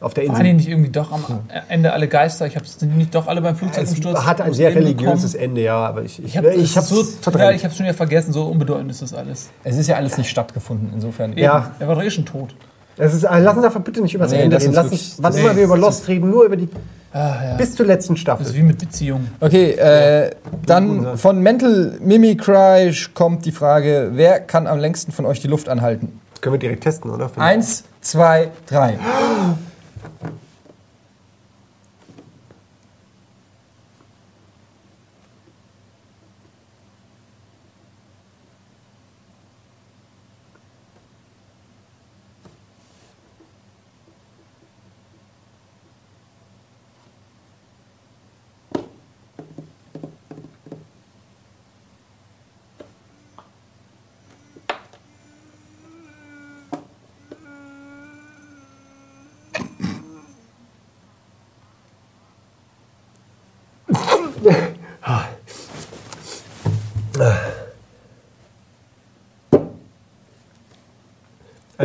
[0.00, 0.44] Auf der Waren Insel.
[0.46, 2.46] die nicht irgendwie doch am Ende alle Geister?
[2.46, 4.18] Ich habe es nicht doch alle beim Flugzeugumsturz.
[4.18, 5.50] Es hatte ein sehr religiöses bekommen?
[5.50, 7.04] Ende, ja, aber ich, ich, Ich habe ich hab's so,
[7.36, 9.50] ja, ich schon wieder vergessen, so unbedeutend ist das alles.
[9.62, 11.36] Es ist ja alles nicht stattgefunden, insofern.
[11.36, 11.72] Ja.
[11.78, 12.54] Er war doch eh schon tot.
[13.00, 14.74] Das ist, äh, lass uns einfach bitte nicht über das Nee, Ende das reden.
[14.74, 16.68] Lass uns, wann das- immer wir über das Lost reden, nur über die
[17.12, 17.56] Ah, ja.
[17.56, 18.46] bis zur letzten Das Staffel.
[18.46, 19.30] ist wie mit Beziehungen.
[19.40, 20.30] Okay, äh,
[20.66, 25.68] dann von Mental Mimicry kommt die Frage, wer kann am längsten von euch die Luft
[25.68, 26.20] anhalten?
[26.34, 27.30] Das können wir direkt testen, oder?
[27.36, 28.98] Eins, zwei, drei.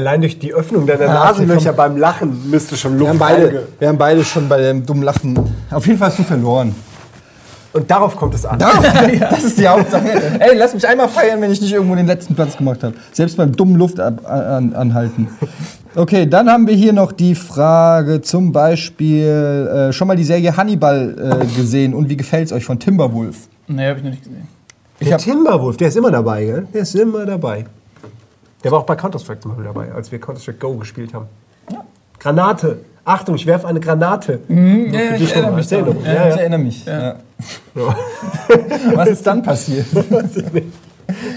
[0.06, 3.88] Allein durch die Öffnung deiner Nasenlöcher beim Lachen müsste schon Wir Luft haben, beide, wir
[3.88, 5.36] haben beide schon bei dem dummen Lachen.
[5.72, 6.76] Auf jeden Fall hast du verloren.
[7.74, 8.60] Und darauf kommt es an.
[9.20, 10.08] Das ist die Hauptsache.
[10.40, 12.94] Ey, lass mich einmal feiern, wenn ich nicht irgendwo den letzten Platz gemacht habe.
[13.14, 15.28] Selbst beim dummen Luft ab, an, anhalten.
[15.96, 20.56] Okay, dann haben wir hier noch die Frage zum Beispiel äh, schon mal die Serie
[20.56, 23.38] Hannibal äh, gesehen und wie gefällt's euch von Timberwolf?
[23.68, 24.48] Nee, habe ich noch nicht gesehen.
[25.00, 26.68] Ich Der Timberwolf, der ist immer dabei, gell?
[26.72, 27.66] Der ist immer dabei.
[28.66, 31.28] Der war auch bei Counter-Strike zum Beispiel dabei, als wir Counter-Strike Go gespielt haben.
[32.18, 32.80] Granate.
[33.06, 34.40] Achtung, ich werfe eine Granate.
[34.48, 34.92] Mhm.
[34.92, 35.98] Ja, ich erinnere mich daran.
[36.04, 36.42] Ja, Ich ja.
[36.42, 36.84] erinnere mich.
[36.84, 37.16] Ja.
[37.76, 37.96] Ja.
[38.96, 39.86] Was ist dann passiert?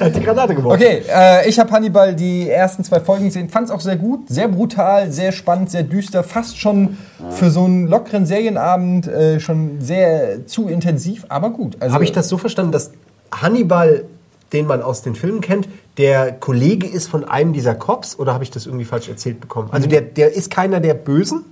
[0.01, 0.81] Er hat die Granate geworfen.
[0.83, 4.27] Okay, äh, ich habe Hannibal die ersten zwei Folgen gesehen, fand es auch sehr gut,
[4.31, 6.97] sehr brutal, sehr spannend, sehr düster, fast schon
[7.33, 11.77] für so einen lockeren Serienabend äh, schon sehr zu intensiv, aber gut.
[11.81, 12.93] Also, Habe ich das so verstanden, dass
[13.31, 14.05] Hannibal,
[14.55, 15.69] den man aus den Filmen kennt,
[15.99, 18.19] der Kollege ist von einem dieser Cops?
[18.19, 19.69] Oder habe ich das irgendwie falsch erzählt bekommen?
[19.73, 21.45] Also der, der ist keiner der Bösen?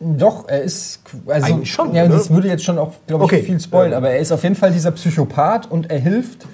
[0.00, 2.08] Doch, er ist also Eigentlich schon, Ja, ne?
[2.14, 3.42] das würde jetzt schon auch, glaube ich, Okay.
[3.42, 3.98] viel spoilen, Ja.
[3.98, 6.46] aber er ist auf jeden Fall dieser Psychopath und er hilft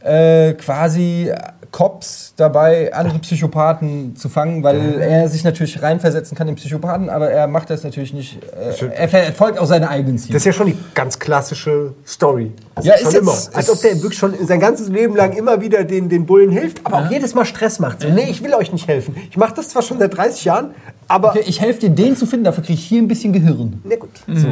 [0.00, 1.30] äh, quasi
[1.72, 7.30] Cops dabei, andere Psychopathen zu fangen, weil er sich natürlich reinversetzen kann in Psychopathen, aber
[7.30, 8.38] er macht das natürlich nicht.
[8.54, 10.34] Äh, er verfolgt auch seine eigenen Ziele.
[10.34, 12.52] Das ist ja schon die ganz klassische Story.
[12.74, 13.32] Das Ja, ist immer.
[13.32, 16.50] jetzt- Als ob der wirklich schon sein ganzes Leben lang immer wieder den, den Bullen
[16.50, 18.02] hilft, aber auch jedes Mal Stress macht.
[18.02, 19.14] So, nee, ich will euch nicht helfen.
[19.30, 20.70] Ich mache das zwar schon seit 30 Jahren,
[21.08, 21.30] aber...
[21.30, 23.80] Okay, ich helfe dir, den zu finden, dafür kriege ich hier ein bisschen Gehirn.
[23.84, 24.10] Na gut.
[24.34, 24.46] So.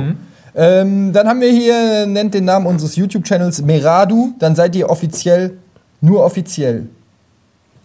[0.56, 5.58] Ähm, dann haben wir hier, nennt den Namen unseres YouTube-Channels Meradu, dann seid ihr offiziell,
[6.00, 6.86] nur offiziell.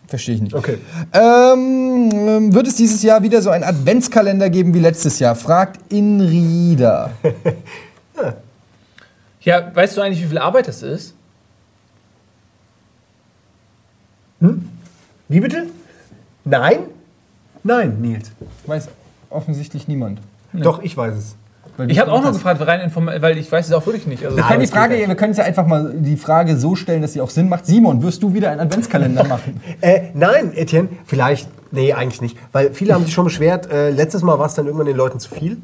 [0.10, 0.56] Verstehe ich nicht.
[0.56, 0.80] Okay.
[1.14, 5.36] Ähm, wird es dieses Jahr wieder so einen Adventskalender geben wie letztes Jahr?
[5.36, 7.12] Fragt Inrida.
[9.42, 11.14] Ja, weißt du eigentlich, wie viel Arbeit das ist?
[15.30, 15.68] Wie bitte?
[16.44, 16.80] Nein?
[17.64, 18.32] Nein, Nils.
[18.66, 18.90] Weiß
[19.30, 20.20] offensichtlich niemand.
[20.52, 21.36] Doch, ich weiß es.
[21.80, 24.24] Weil Ich habe auch noch gefragt, rein inform- weil ich weiß es auch wirklich nicht.
[24.26, 27.02] Also, Wir können, die Frage, wir können es ja einfach mal die Frage so stellen,
[27.02, 27.66] dass sie auch Sinn macht.
[27.66, 29.62] Simon, wirst du wieder einen Adventskalender machen?
[29.82, 32.38] Äh, nein, Etienne, vielleicht, nee, eigentlich nicht.
[32.52, 35.20] Weil viele haben sich schon beschwert, äh, letztes Mal war es dann irgendwann den Leuten
[35.20, 35.58] zu viel.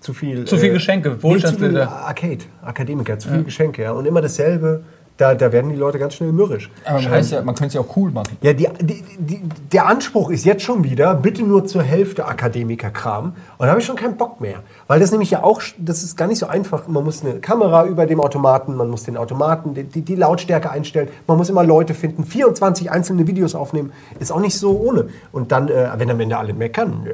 [0.00, 1.88] Zu viel, Zu viel äh, Geschenke, nee, Wohlstandsbilder.
[1.90, 3.92] Arcade, Akademiker, zu viel Geschenke, ja.
[3.92, 4.82] Und immer dasselbe,
[5.22, 6.68] da, da werden die Leute ganz schnell mürrisch.
[6.84, 8.36] Aber man, weiß ja, man könnte es ja auch cool machen.
[8.40, 13.26] Ja, die, die, die, der Anspruch ist jetzt schon wieder, bitte nur zur Hälfte Akademiker-Kram.
[13.26, 14.64] Und da habe ich schon keinen Bock mehr.
[14.88, 16.88] Weil das nämlich ja auch, das ist gar nicht so einfach.
[16.88, 20.70] Man muss eine Kamera über dem Automaten, man muss den Automaten, die, die, die Lautstärke
[20.70, 25.06] einstellen, man muss immer Leute finden, 24 einzelne Videos aufnehmen, ist auch nicht so ohne.
[25.30, 27.12] Und dann, äh, wenn am Ende alle meckern, nö.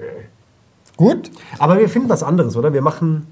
[0.96, 1.30] Gut?
[1.58, 2.72] Aber wir finden was anderes, oder?
[2.72, 3.26] Wir machen,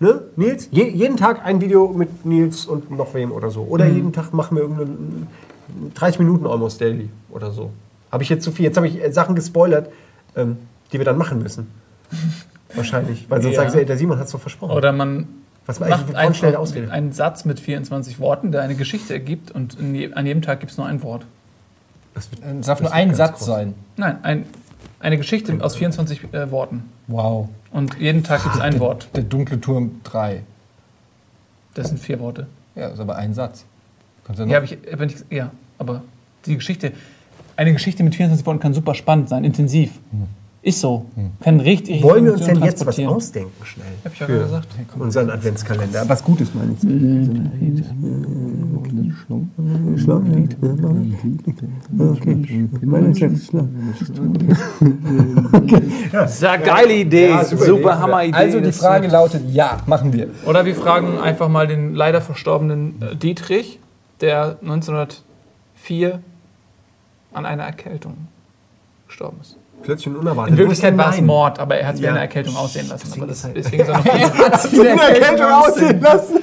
[0.00, 0.68] ne, Nils?
[0.70, 3.62] Je, jeden Tag ein Video mit Nils und noch wem oder so.
[3.62, 5.26] Oder jeden Tag machen wir irgendeinen
[5.94, 7.70] 30 Minuten Almost Daily oder so.
[8.12, 8.64] Habe ich jetzt zu viel?
[8.64, 9.90] Jetzt habe ich äh, Sachen gespoilert,
[10.36, 10.56] ähm,
[10.92, 11.68] die wir dann machen müssen.
[12.74, 13.26] Wahrscheinlich.
[13.28, 13.62] Weil sonst Ja.
[13.62, 14.72] sagen sie, ey, der Simon hat es doch versprochen.
[14.76, 15.26] Oder man
[15.66, 16.90] Was war macht eigentlich eine schnelle einfach Ausrede?
[16.92, 20.72] einen Satz mit 24 Worten, der eine Geschichte ergibt und je, an jedem Tag gibt
[20.72, 21.26] es nur ein Wort.
[22.14, 23.46] Das wird- Es darf Das nur ein Satz groß.
[23.46, 23.74] sein.
[23.96, 24.44] Nein, ein,
[25.00, 26.84] eine Geschichte aus 24 äh, Worten.
[27.08, 27.48] Wow.
[27.70, 29.08] Und jeden Tag gibt es ein Wort.
[29.14, 30.42] Der dunkle Turm 3.
[31.74, 32.46] Das sind vier Worte.
[32.74, 33.64] Ja, ist aber ein Satz.
[34.24, 36.02] Kannst du Ja, aber ich, ja, aber
[36.46, 36.92] die Geschichte,
[37.56, 39.92] eine Geschichte mit 24 Worten kann super spannend sein, intensiv.
[40.62, 41.06] Ist so.
[41.42, 43.14] Kann richtig Wollen wir uns denn jetzt was transportieren.
[43.14, 43.86] ausdenken, schnell?
[44.04, 44.68] Hab ich ja gesagt.
[44.98, 46.08] Unseren Adventskalender.
[46.08, 46.82] Was Gutes meine ich.
[56.26, 57.98] Sehr geile Idee, Ja, super.
[57.98, 58.36] Hammer Idee.
[58.36, 60.28] Also die Frage lautet, ja, machen wir.
[60.46, 63.80] Oder wir fragen einfach mal den leider verstorbenen äh, Dietrich,
[64.20, 66.20] der 1904
[67.32, 68.28] an einer Erkältung
[69.06, 69.56] gestorben ist.
[69.82, 70.52] Plötzlich und unerwartet.
[70.52, 71.20] In Wirklichkeit war es.
[71.20, 72.10] Mord, aber er hat es wie Ja.
[72.10, 73.12] eine Erkältung aussehen lassen.
[73.16, 76.38] Aber das, halt- deswegen ist er noch So eine Erkältung aussehen lassen.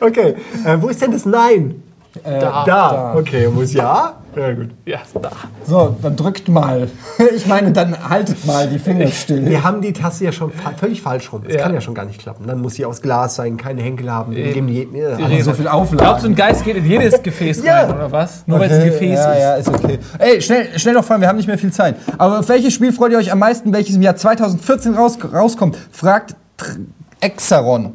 [0.00, 0.34] Okay,
[0.64, 1.82] äh, wo ist denn das Nein?
[2.24, 2.64] da.
[2.64, 3.14] Da.
[3.18, 4.14] Okay, muss ja.
[4.34, 4.68] Ja, gut.
[4.86, 5.30] Ja, da.
[5.66, 6.88] So, dann drückt mal.
[7.34, 9.44] Ich meine, dann haltet mal die Finger still.
[9.46, 11.42] Wir haben die Tasse ja schon fa völlig falsch rum.
[11.44, 11.62] Das Ja.
[11.62, 12.46] kann ja schon gar nicht klappen.
[12.46, 14.34] Dann muss sie aus Glas sein, keine Henkel haben.
[14.34, 16.26] Dann geben die, ja, Aber so viel Glaubst du, Auflagen.
[16.26, 17.80] ein Geist geht in jedes Gefäß Ja.
[17.82, 18.46] rein, oder was?
[18.46, 19.40] Nur weil es ein Gefäß ja, ist.
[19.40, 19.98] Ja, ist okay.
[20.18, 21.96] Ey, schnell, schnell noch fragen, wir haben nicht mehr viel Zeit.
[22.18, 25.76] Aber auf welches Spiel freut ihr euch am meisten, welches im Jahr 2014 raus, rauskommt?
[25.92, 26.78] Fragt Tr-
[27.20, 27.94] Exaron.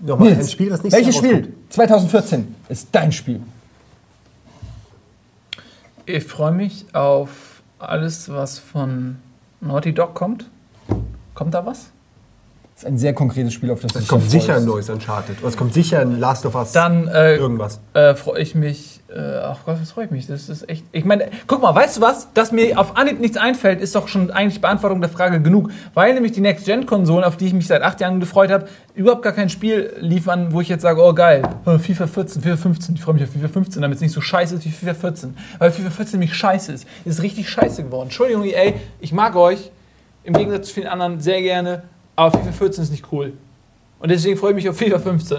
[0.00, 3.40] Nochmal ein Nils, Spiel, das nicht welches Spiel 2014 ist dein Spiel?
[6.06, 9.16] Ich freue mich auf alles, was von
[9.60, 10.50] Naughty Dog kommt.
[11.34, 11.90] Kommt da was?
[12.74, 14.90] Das ist ein sehr konkretes Spiel, auf das du Es dich kommt sicher ein neues
[14.90, 15.38] Uncharted.
[15.38, 16.72] Oder es kommt sicher ein Last of Us.
[16.72, 17.80] Dann äh, irgendwas.
[17.94, 19.00] äh, freue ich mich.
[19.14, 20.26] Äh, ach Gott, was freue ich mich?
[20.26, 20.84] Das ist echt.
[20.90, 22.32] Ich meine, guck mal, weißt du was?
[22.34, 25.70] Dass mir auf Anhieb nichts einfällt, ist doch schon eigentlich Beantwortung der Frage genug.
[25.94, 28.66] Weil nämlich die Next-Gen-Konsolen, auf die ich mich seit acht Jahren gefreut habe,
[28.96, 32.56] überhaupt gar kein Spiel liefern, wo ich jetzt sage, oh geil, äh, FIFA 14, FIFA
[32.56, 34.94] 15, ich freue mich auf FIFA 15, damit es nicht so scheiße ist wie FIFA
[34.94, 35.36] 14.
[35.60, 36.88] Weil FIFA 14 nämlich scheiße ist.
[37.04, 38.06] Ist richtig scheiße geworden.
[38.08, 39.70] Entschuldigung, EA, ich mag euch,
[40.24, 41.84] im Gegensatz zu vielen anderen, sehr gerne,
[42.16, 43.32] aber FIFA 14 ist nicht cool.
[44.00, 45.38] Und deswegen freue ich mich auf FIFA 15.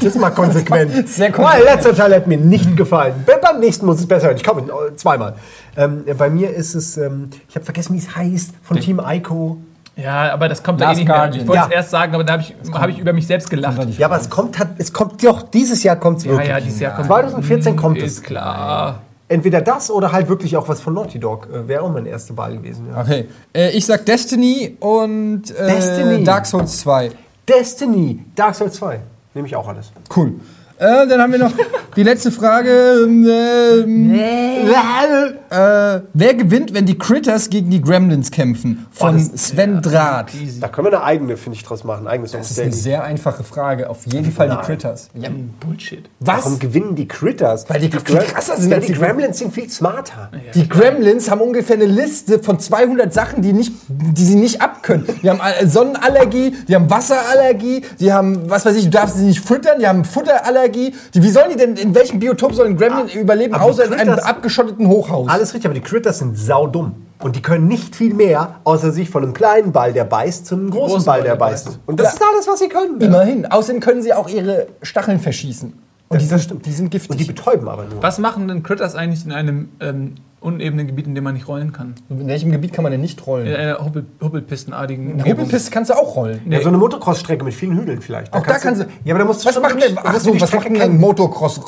[0.00, 0.90] Das ist mal konsequent.
[1.08, 1.64] Sehr Boah, konsequent.
[1.66, 3.14] der letzte Teil hat mir nicht gefallen.
[3.24, 4.38] Be- Beim nächsten muss es besser werden.
[4.38, 5.34] Ich kaufe ihn äh, zweimal.
[5.76, 9.58] Ähm, bei mir ist es, ähm, ich habe vergessen, wie es heißt, von Team Ico.
[9.96, 11.16] Ja, aber das kommt da eh Last nicht mehr.
[11.16, 11.42] Guardian.
[11.42, 11.74] Ich wollte es Ja.
[11.76, 13.78] erst sagen, aber da habe ich, hab ich über mich selbst gelacht.
[13.98, 16.48] Ja, aber es kommt, hat, es kommt doch, dieses Jahr kommt es Ja, wirklich.
[16.48, 18.22] ja, dieses Jahr kommt 2014 kommt Ist es.
[18.22, 19.02] klar.
[19.30, 21.48] Entweder das oder halt wirklich auch was von Naughty Dog.
[21.52, 22.88] Äh, Wäre auch meine erste Wahl gewesen.
[22.90, 23.02] Ja.
[23.02, 23.28] Okay.
[23.54, 26.24] Äh, ich sag Destiny und äh, Destiny.
[26.24, 27.12] Dark Souls 2.
[27.48, 28.98] Destiny, Dark Souls 2.
[29.34, 29.92] Nehme ich auch alles.
[30.16, 30.32] Cool.
[30.80, 31.52] Äh, dann haben wir noch
[31.94, 33.02] die letzte Frage.
[33.04, 38.86] Ähm, äh, wer gewinnt, wenn die Critters gegen die Gremlins kämpfen?
[38.90, 40.30] Von Oh, Sven Draht.
[40.60, 42.06] Da können wir eine eigene, finde ich, draus machen.
[42.06, 43.90] Ein eigenes Das ist eine sehr einfache Frage.
[43.90, 44.56] Auf jeden Fall die.
[44.56, 45.10] Critters.
[45.14, 45.28] Ja,
[45.60, 46.08] Bullshit.
[46.20, 46.58] Warum was?
[46.60, 47.68] gewinnen die Critters?
[47.68, 50.30] Weil die viel Gra- krasser sind Ja, als die die Gremlins sind viel smarter.
[50.54, 55.06] Die Gremlins haben ungefähr eine Liste von 200 Sachen, die, nicht, die sie nicht abkönnen.
[55.22, 59.44] Die haben Sonnenallergie, die haben Wasserallergie, die haben, was weiß ich, du darfst sie nicht
[59.44, 60.69] füttern, die haben Futterallergie.
[60.70, 63.94] Die, wie sollen die denn, in welchem Biotop sollen Gremlin überleben, aber die außer in
[63.94, 65.28] einem abgeschotteten Hochhaus?
[65.28, 67.06] Alles richtig, aber die Critters sind saudumm.
[67.22, 70.54] Und die können nicht viel mehr, außer sich von einem kleinen Ball, der beißt, zu
[70.54, 71.78] einem großen, Ball, der beißt.
[71.86, 72.12] Und das Ja.
[72.14, 72.98] ist alles, was sie können.
[73.00, 73.44] Immerhin.
[73.44, 75.72] Außerdem können sie auch ihre Stacheln verschießen.
[76.08, 76.66] Und die, Das sind, stimmt.
[76.66, 77.10] die sind giftig.
[77.10, 78.02] Und die betäuben aber nur.
[78.02, 81.72] Was machen denn Critters eigentlich in einem ähm, unebenen Gebiet, in dem man nicht rollen
[81.72, 81.94] kann?
[82.08, 83.46] in welchem Gebiet kann man denn nicht rollen?
[83.46, 86.40] In einer Hubbel, Hubbelpistenartigen Eine Hobelpiste kannst du auch rollen.
[86.50, 88.32] Ja, so eine Motocross-Strecke mit vielen Hügeln vielleicht.
[88.32, 88.86] Auch da kannst du.
[89.04, 90.72] Ja, aber da musst du was schon machen denn, da ach so, die was machen
[90.72, 90.98] denn kennen.
[90.98, 91.60] Motocross?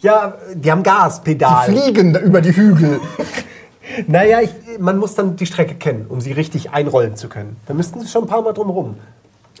[0.00, 1.66] Ja, die haben Gas, Pedal.
[1.66, 3.00] Fliegen über die Hügel.
[4.08, 4.50] Naja, ich,
[4.80, 7.56] man muss dann die Strecke kennen, um sie richtig einrollen zu können.
[7.66, 8.96] Da müssten sie schon ein paar Mal drum rum.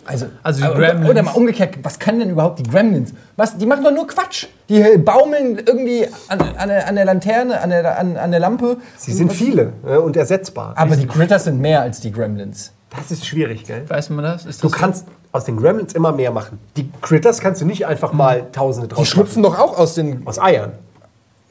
[0.06, 1.10] Also, Also die Gremlins.
[1.10, 3.12] Oder mal umgekehrt, was kann denn überhaupt die Gremlins?
[3.36, 4.46] Was, die machen doch nur Quatsch.
[4.68, 8.78] Die baumeln irgendwie an, an, der- an der Lanterne, an der, an, an der Lampe.
[8.96, 10.74] Sie sind viele äh, und ersetzbar.
[10.76, 12.72] Aber die Critters sind mehr als die Gremlins.
[12.96, 13.84] das ist schwierig, gell?
[13.88, 14.46] Weiß man das?
[14.46, 16.58] Ist Du das kannst aus den Gremlins immer mehr machen.
[16.76, 20.26] Die Critters kannst du nicht einfach mal Tausende drauf Die schlüpfen doch auch aus den.
[20.26, 20.72] Aus Eiern.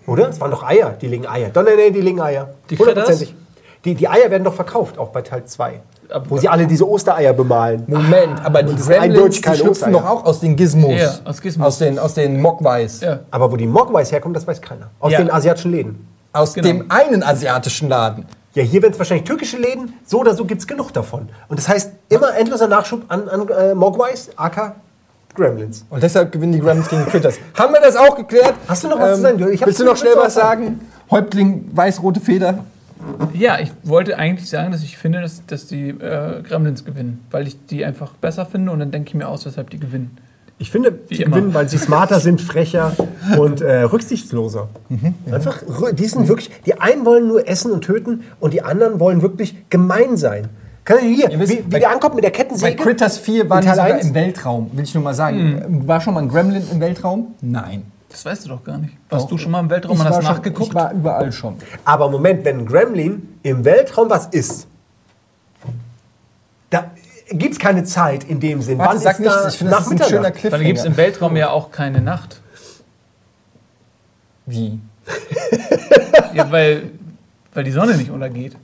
[0.07, 0.29] Oder?
[0.29, 1.49] Es waren doch Eier, die legen Eier.
[1.49, 2.49] Doch, nee, nee, die legen Eier.
[2.69, 3.33] Die Hundertprozentig.
[3.85, 5.79] Die, die Eier werden doch verkauft, auch bei Teil 2.
[6.09, 7.83] Aber- Wo sie alle diese Ostereier bemalen.
[7.87, 9.91] Moment, aber die Gremlins, die schlüpfen Ostereier.
[9.93, 10.93] doch auch aus den Gizmos.
[10.99, 11.67] Ja, aus Gizmos.
[11.67, 13.01] Aus den, aus den Mogwais.
[13.01, 13.19] Ja.
[13.31, 14.89] Aber wo die Mogwais herkommen, das weiß keiner.
[14.99, 15.17] Aus Ja.
[15.19, 16.07] den asiatischen Läden.
[16.33, 16.67] Aus Genau.
[16.67, 18.25] dem einen asiatischen Laden.
[18.53, 19.93] Ja, hier werden es wahrscheinlich türkische Läden.
[20.05, 21.27] So oder so gibt es genug davon.
[21.49, 24.75] Und das heißt, immer endloser Nachschub an, an äh, Mogwais, aka
[25.35, 25.85] Gremlins.
[25.89, 27.35] Und deshalb gewinnen die Gremlins gegen die Critters.
[27.57, 28.51] Haben wir das auch geklärt?
[28.51, 29.39] Ähm, Hast du noch was zu sagen?
[29.51, 30.79] Ich hab's willst du noch schnell was sagen?
[31.11, 32.59] Häuptling, weiß-rote Feder.
[33.33, 37.47] Ja, ich wollte eigentlich sagen, dass ich finde, dass, dass die äh, Gremlins gewinnen, weil
[37.47, 40.17] ich die einfach besser finde und dann denke ich mir aus, weshalb die gewinnen.
[40.57, 41.35] Ich finde, Wie die immer.
[41.35, 42.93] gewinnen, weil sie smarter sind, frecher
[43.37, 44.69] und äh, rücksichtsloser.
[45.31, 48.99] Einfach, rü- die sind wirklich, die einen wollen nur essen und töten und die anderen
[49.01, 50.47] wollen wirklich gemein sein.
[50.85, 52.81] Kann ich hier, Ihr wisst, wie, wie bei- der ankommt mit der Bei Kettensäge?
[52.81, 55.83] Critters 4 waren In die sogar im Weltraum, will ich nur mal sagen.
[55.87, 57.33] War schon mal ein Gremlin im Weltraum?
[57.41, 57.83] Nein.
[58.15, 58.93] Das weißt du doch gar nicht.
[59.09, 60.69] Warst du schon mal im Weltraum und hast schon- nachgeguckt?
[60.69, 61.57] Ich war überall schon.
[61.83, 64.67] Aber Moment, wenn ein Gremlin im Weltraum was isst,
[66.69, 66.91] da
[67.29, 68.77] gibt es keine Zeit in dem Sinn.
[68.77, 69.35] Warte, Wann sag ist nichts.
[69.41, 71.99] da Ich finde, das ist ein schöner Dann gibt es im Weltraum ja auch keine
[71.99, 72.39] Nacht.
[74.45, 74.79] Wie?
[76.33, 76.91] Ja, weil,
[77.53, 78.55] weil die Sonne nicht untergeht.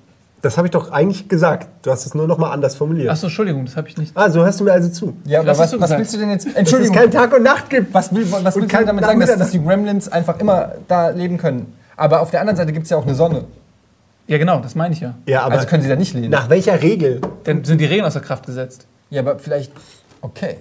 [0.42, 1.68] Das habe ich doch eigentlich gesagt.
[1.84, 3.10] Du hast es nur noch mal anders formuliert.
[3.10, 4.12] Achso, Entschuldigung, das habe ich nicht.
[4.16, 5.16] Ah, so hörst du mir also zu.
[5.26, 6.46] Ja, aber Was was, was willst du denn jetzt?
[6.46, 6.96] Dass es Entschuldigung.
[6.96, 7.94] keinen Tag und Nacht gibt.
[7.94, 11.10] Was, will, was willst du kein damit sagen, dass, dass die Gremlins einfach immer da
[11.10, 11.74] leben können?
[11.96, 13.44] Aber auf der anderen Seite gibt es ja auch eine Sonne.
[14.26, 15.14] Ja, genau, das meine ich ja.
[15.28, 16.30] Ja, aber also können sie da nicht lehnen.
[16.32, 17.22] nach welcher Regel?
[17.44, 18.88] Dann sind die Regeln außer Kraft gesetzt.
[19.10, 19.72] Ja, aber vielleicht.
[20.22, 20.58] Okay.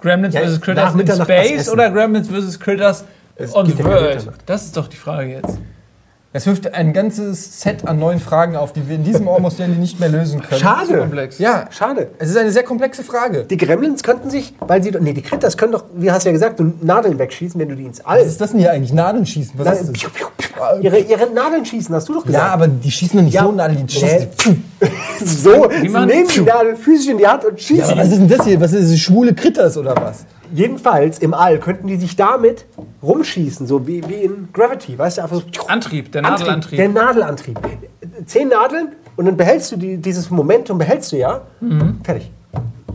[0.00, 0.60] Gremlins Ja, vs.
[0.60, 2.58] Critters in was Space oder Gremlins vs.
[2.60, 3.04] Critters
[3.36, 4.28] Es on the World?
[4.46, 5.58] Das ist doch die Frage jetzt.
[6.32, 9.74] Das wirft ein ganzes Set an neuen Fragen auf, die wir in diesem Almost Daily
[9.74, 10.60] nicht mehr lösen können.
[10.60, 10.98] Schade.
[10.98, 11.40] Komplex.
[11.40, 12.10] Ja, Schade.
[12.20, 13.42] es ist eine sehr komplexe Frage.
[13.46, 16.32] Die Gremlins könnten sich, weil sie, nee, die Critters können doch, wie hast du ja
[16.32, 18.20] gesagt, du Nadeln wegschießen, wenn du die ins All.
[18.20, 18.92] Was ist das denn hier eigentlich?
[18.92, 19.54] Nadeln schießen?
[19.58, 19.90] Was Na, ist das?
[19.92, 20.80] piu, piu, piu.
[20.80, 22.52] ihre, ihre Nadeln schießen, hast du doch Ja, gesagt.
[22.52, 23.86] aber die schießen doch nicht Ja, so Nadeln.
[23.88, 24.28] Die schießen.
[25.24, 27.84] so, sie machen nehmen die die Nadeln physisch in die Hand und Ja, schießen.
[27.90, 28.60] aber was ist denn das hier?
[28.60, 29.00] Was ist das?
[29.00, 30.24] Schwule Critters oder was?
[30.52, 32.64] Jedenfalls im All könnten die sich damit
[33.02, 35.66] rumschießen, so wie, wie in Gravity, weißt du, einfach so.
[35.68, 36.76] Antrieb, der Antrieb, Nadelantrieb.
[36.76, 37.58] Der Nadelantrieb.
[38.26, 41.42] Zehn Nadeln und dann behältst du die, dieses Momentum, behältst du ja.
[42.02, 42.30] Fertig.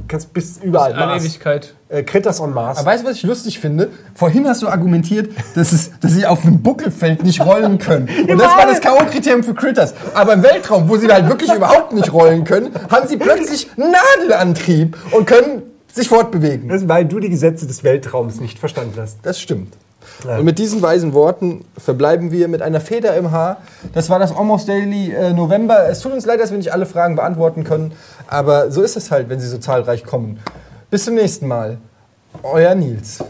[0.07, 0.93] Kannst bis überall.
[0.93, 1.23] Alle Mars.
[1.23, 1.73] Ewigkeit.
[1.89, 2.77] Äh, Critters on Mars.
[2.77, 3.89] Aber weißt du, was ich lustig finde?
[4.13, 8.07] Vorhin hast du argumentiert, dass, es, dass sie auf einem Buckelfeld nicht rollen können.
[8.29, 9.93] Und das war das K.O.-Kriterium für Critters.
[10.13, 14.95] Aber im Weltraum, wo sie halt wirklich überhaupt nicht rollen können, haben sie plötzlich Nadelantrieb
[15.11, 15.63] und können
[15.95, 16.67] sich fortbewegen.
[16.67, 19.19] das ist, weil du die Gesetze des Weltraums nicht verstanden hast.
[19.23, 19.73] Das stimmt.
[20.23, 23.57] Und mit diesen weisen Worten verbleiben wir mit einer Feder im Haar.
[23.93, 25.87] Das war das Almost Daily äh, November.
[25.89, 27.93] Es tut uns leid, dass wir nicht alle Fragen beantworten können,
[28.27, 30.39] aber so ist es halt, wenn sie so zahlreich kommen.
[30.89, 31.77] Bis zum nächsten Mal.
[32.43, 33.23] Euer Nils.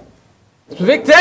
[0.78, 1.16] Beweg dich!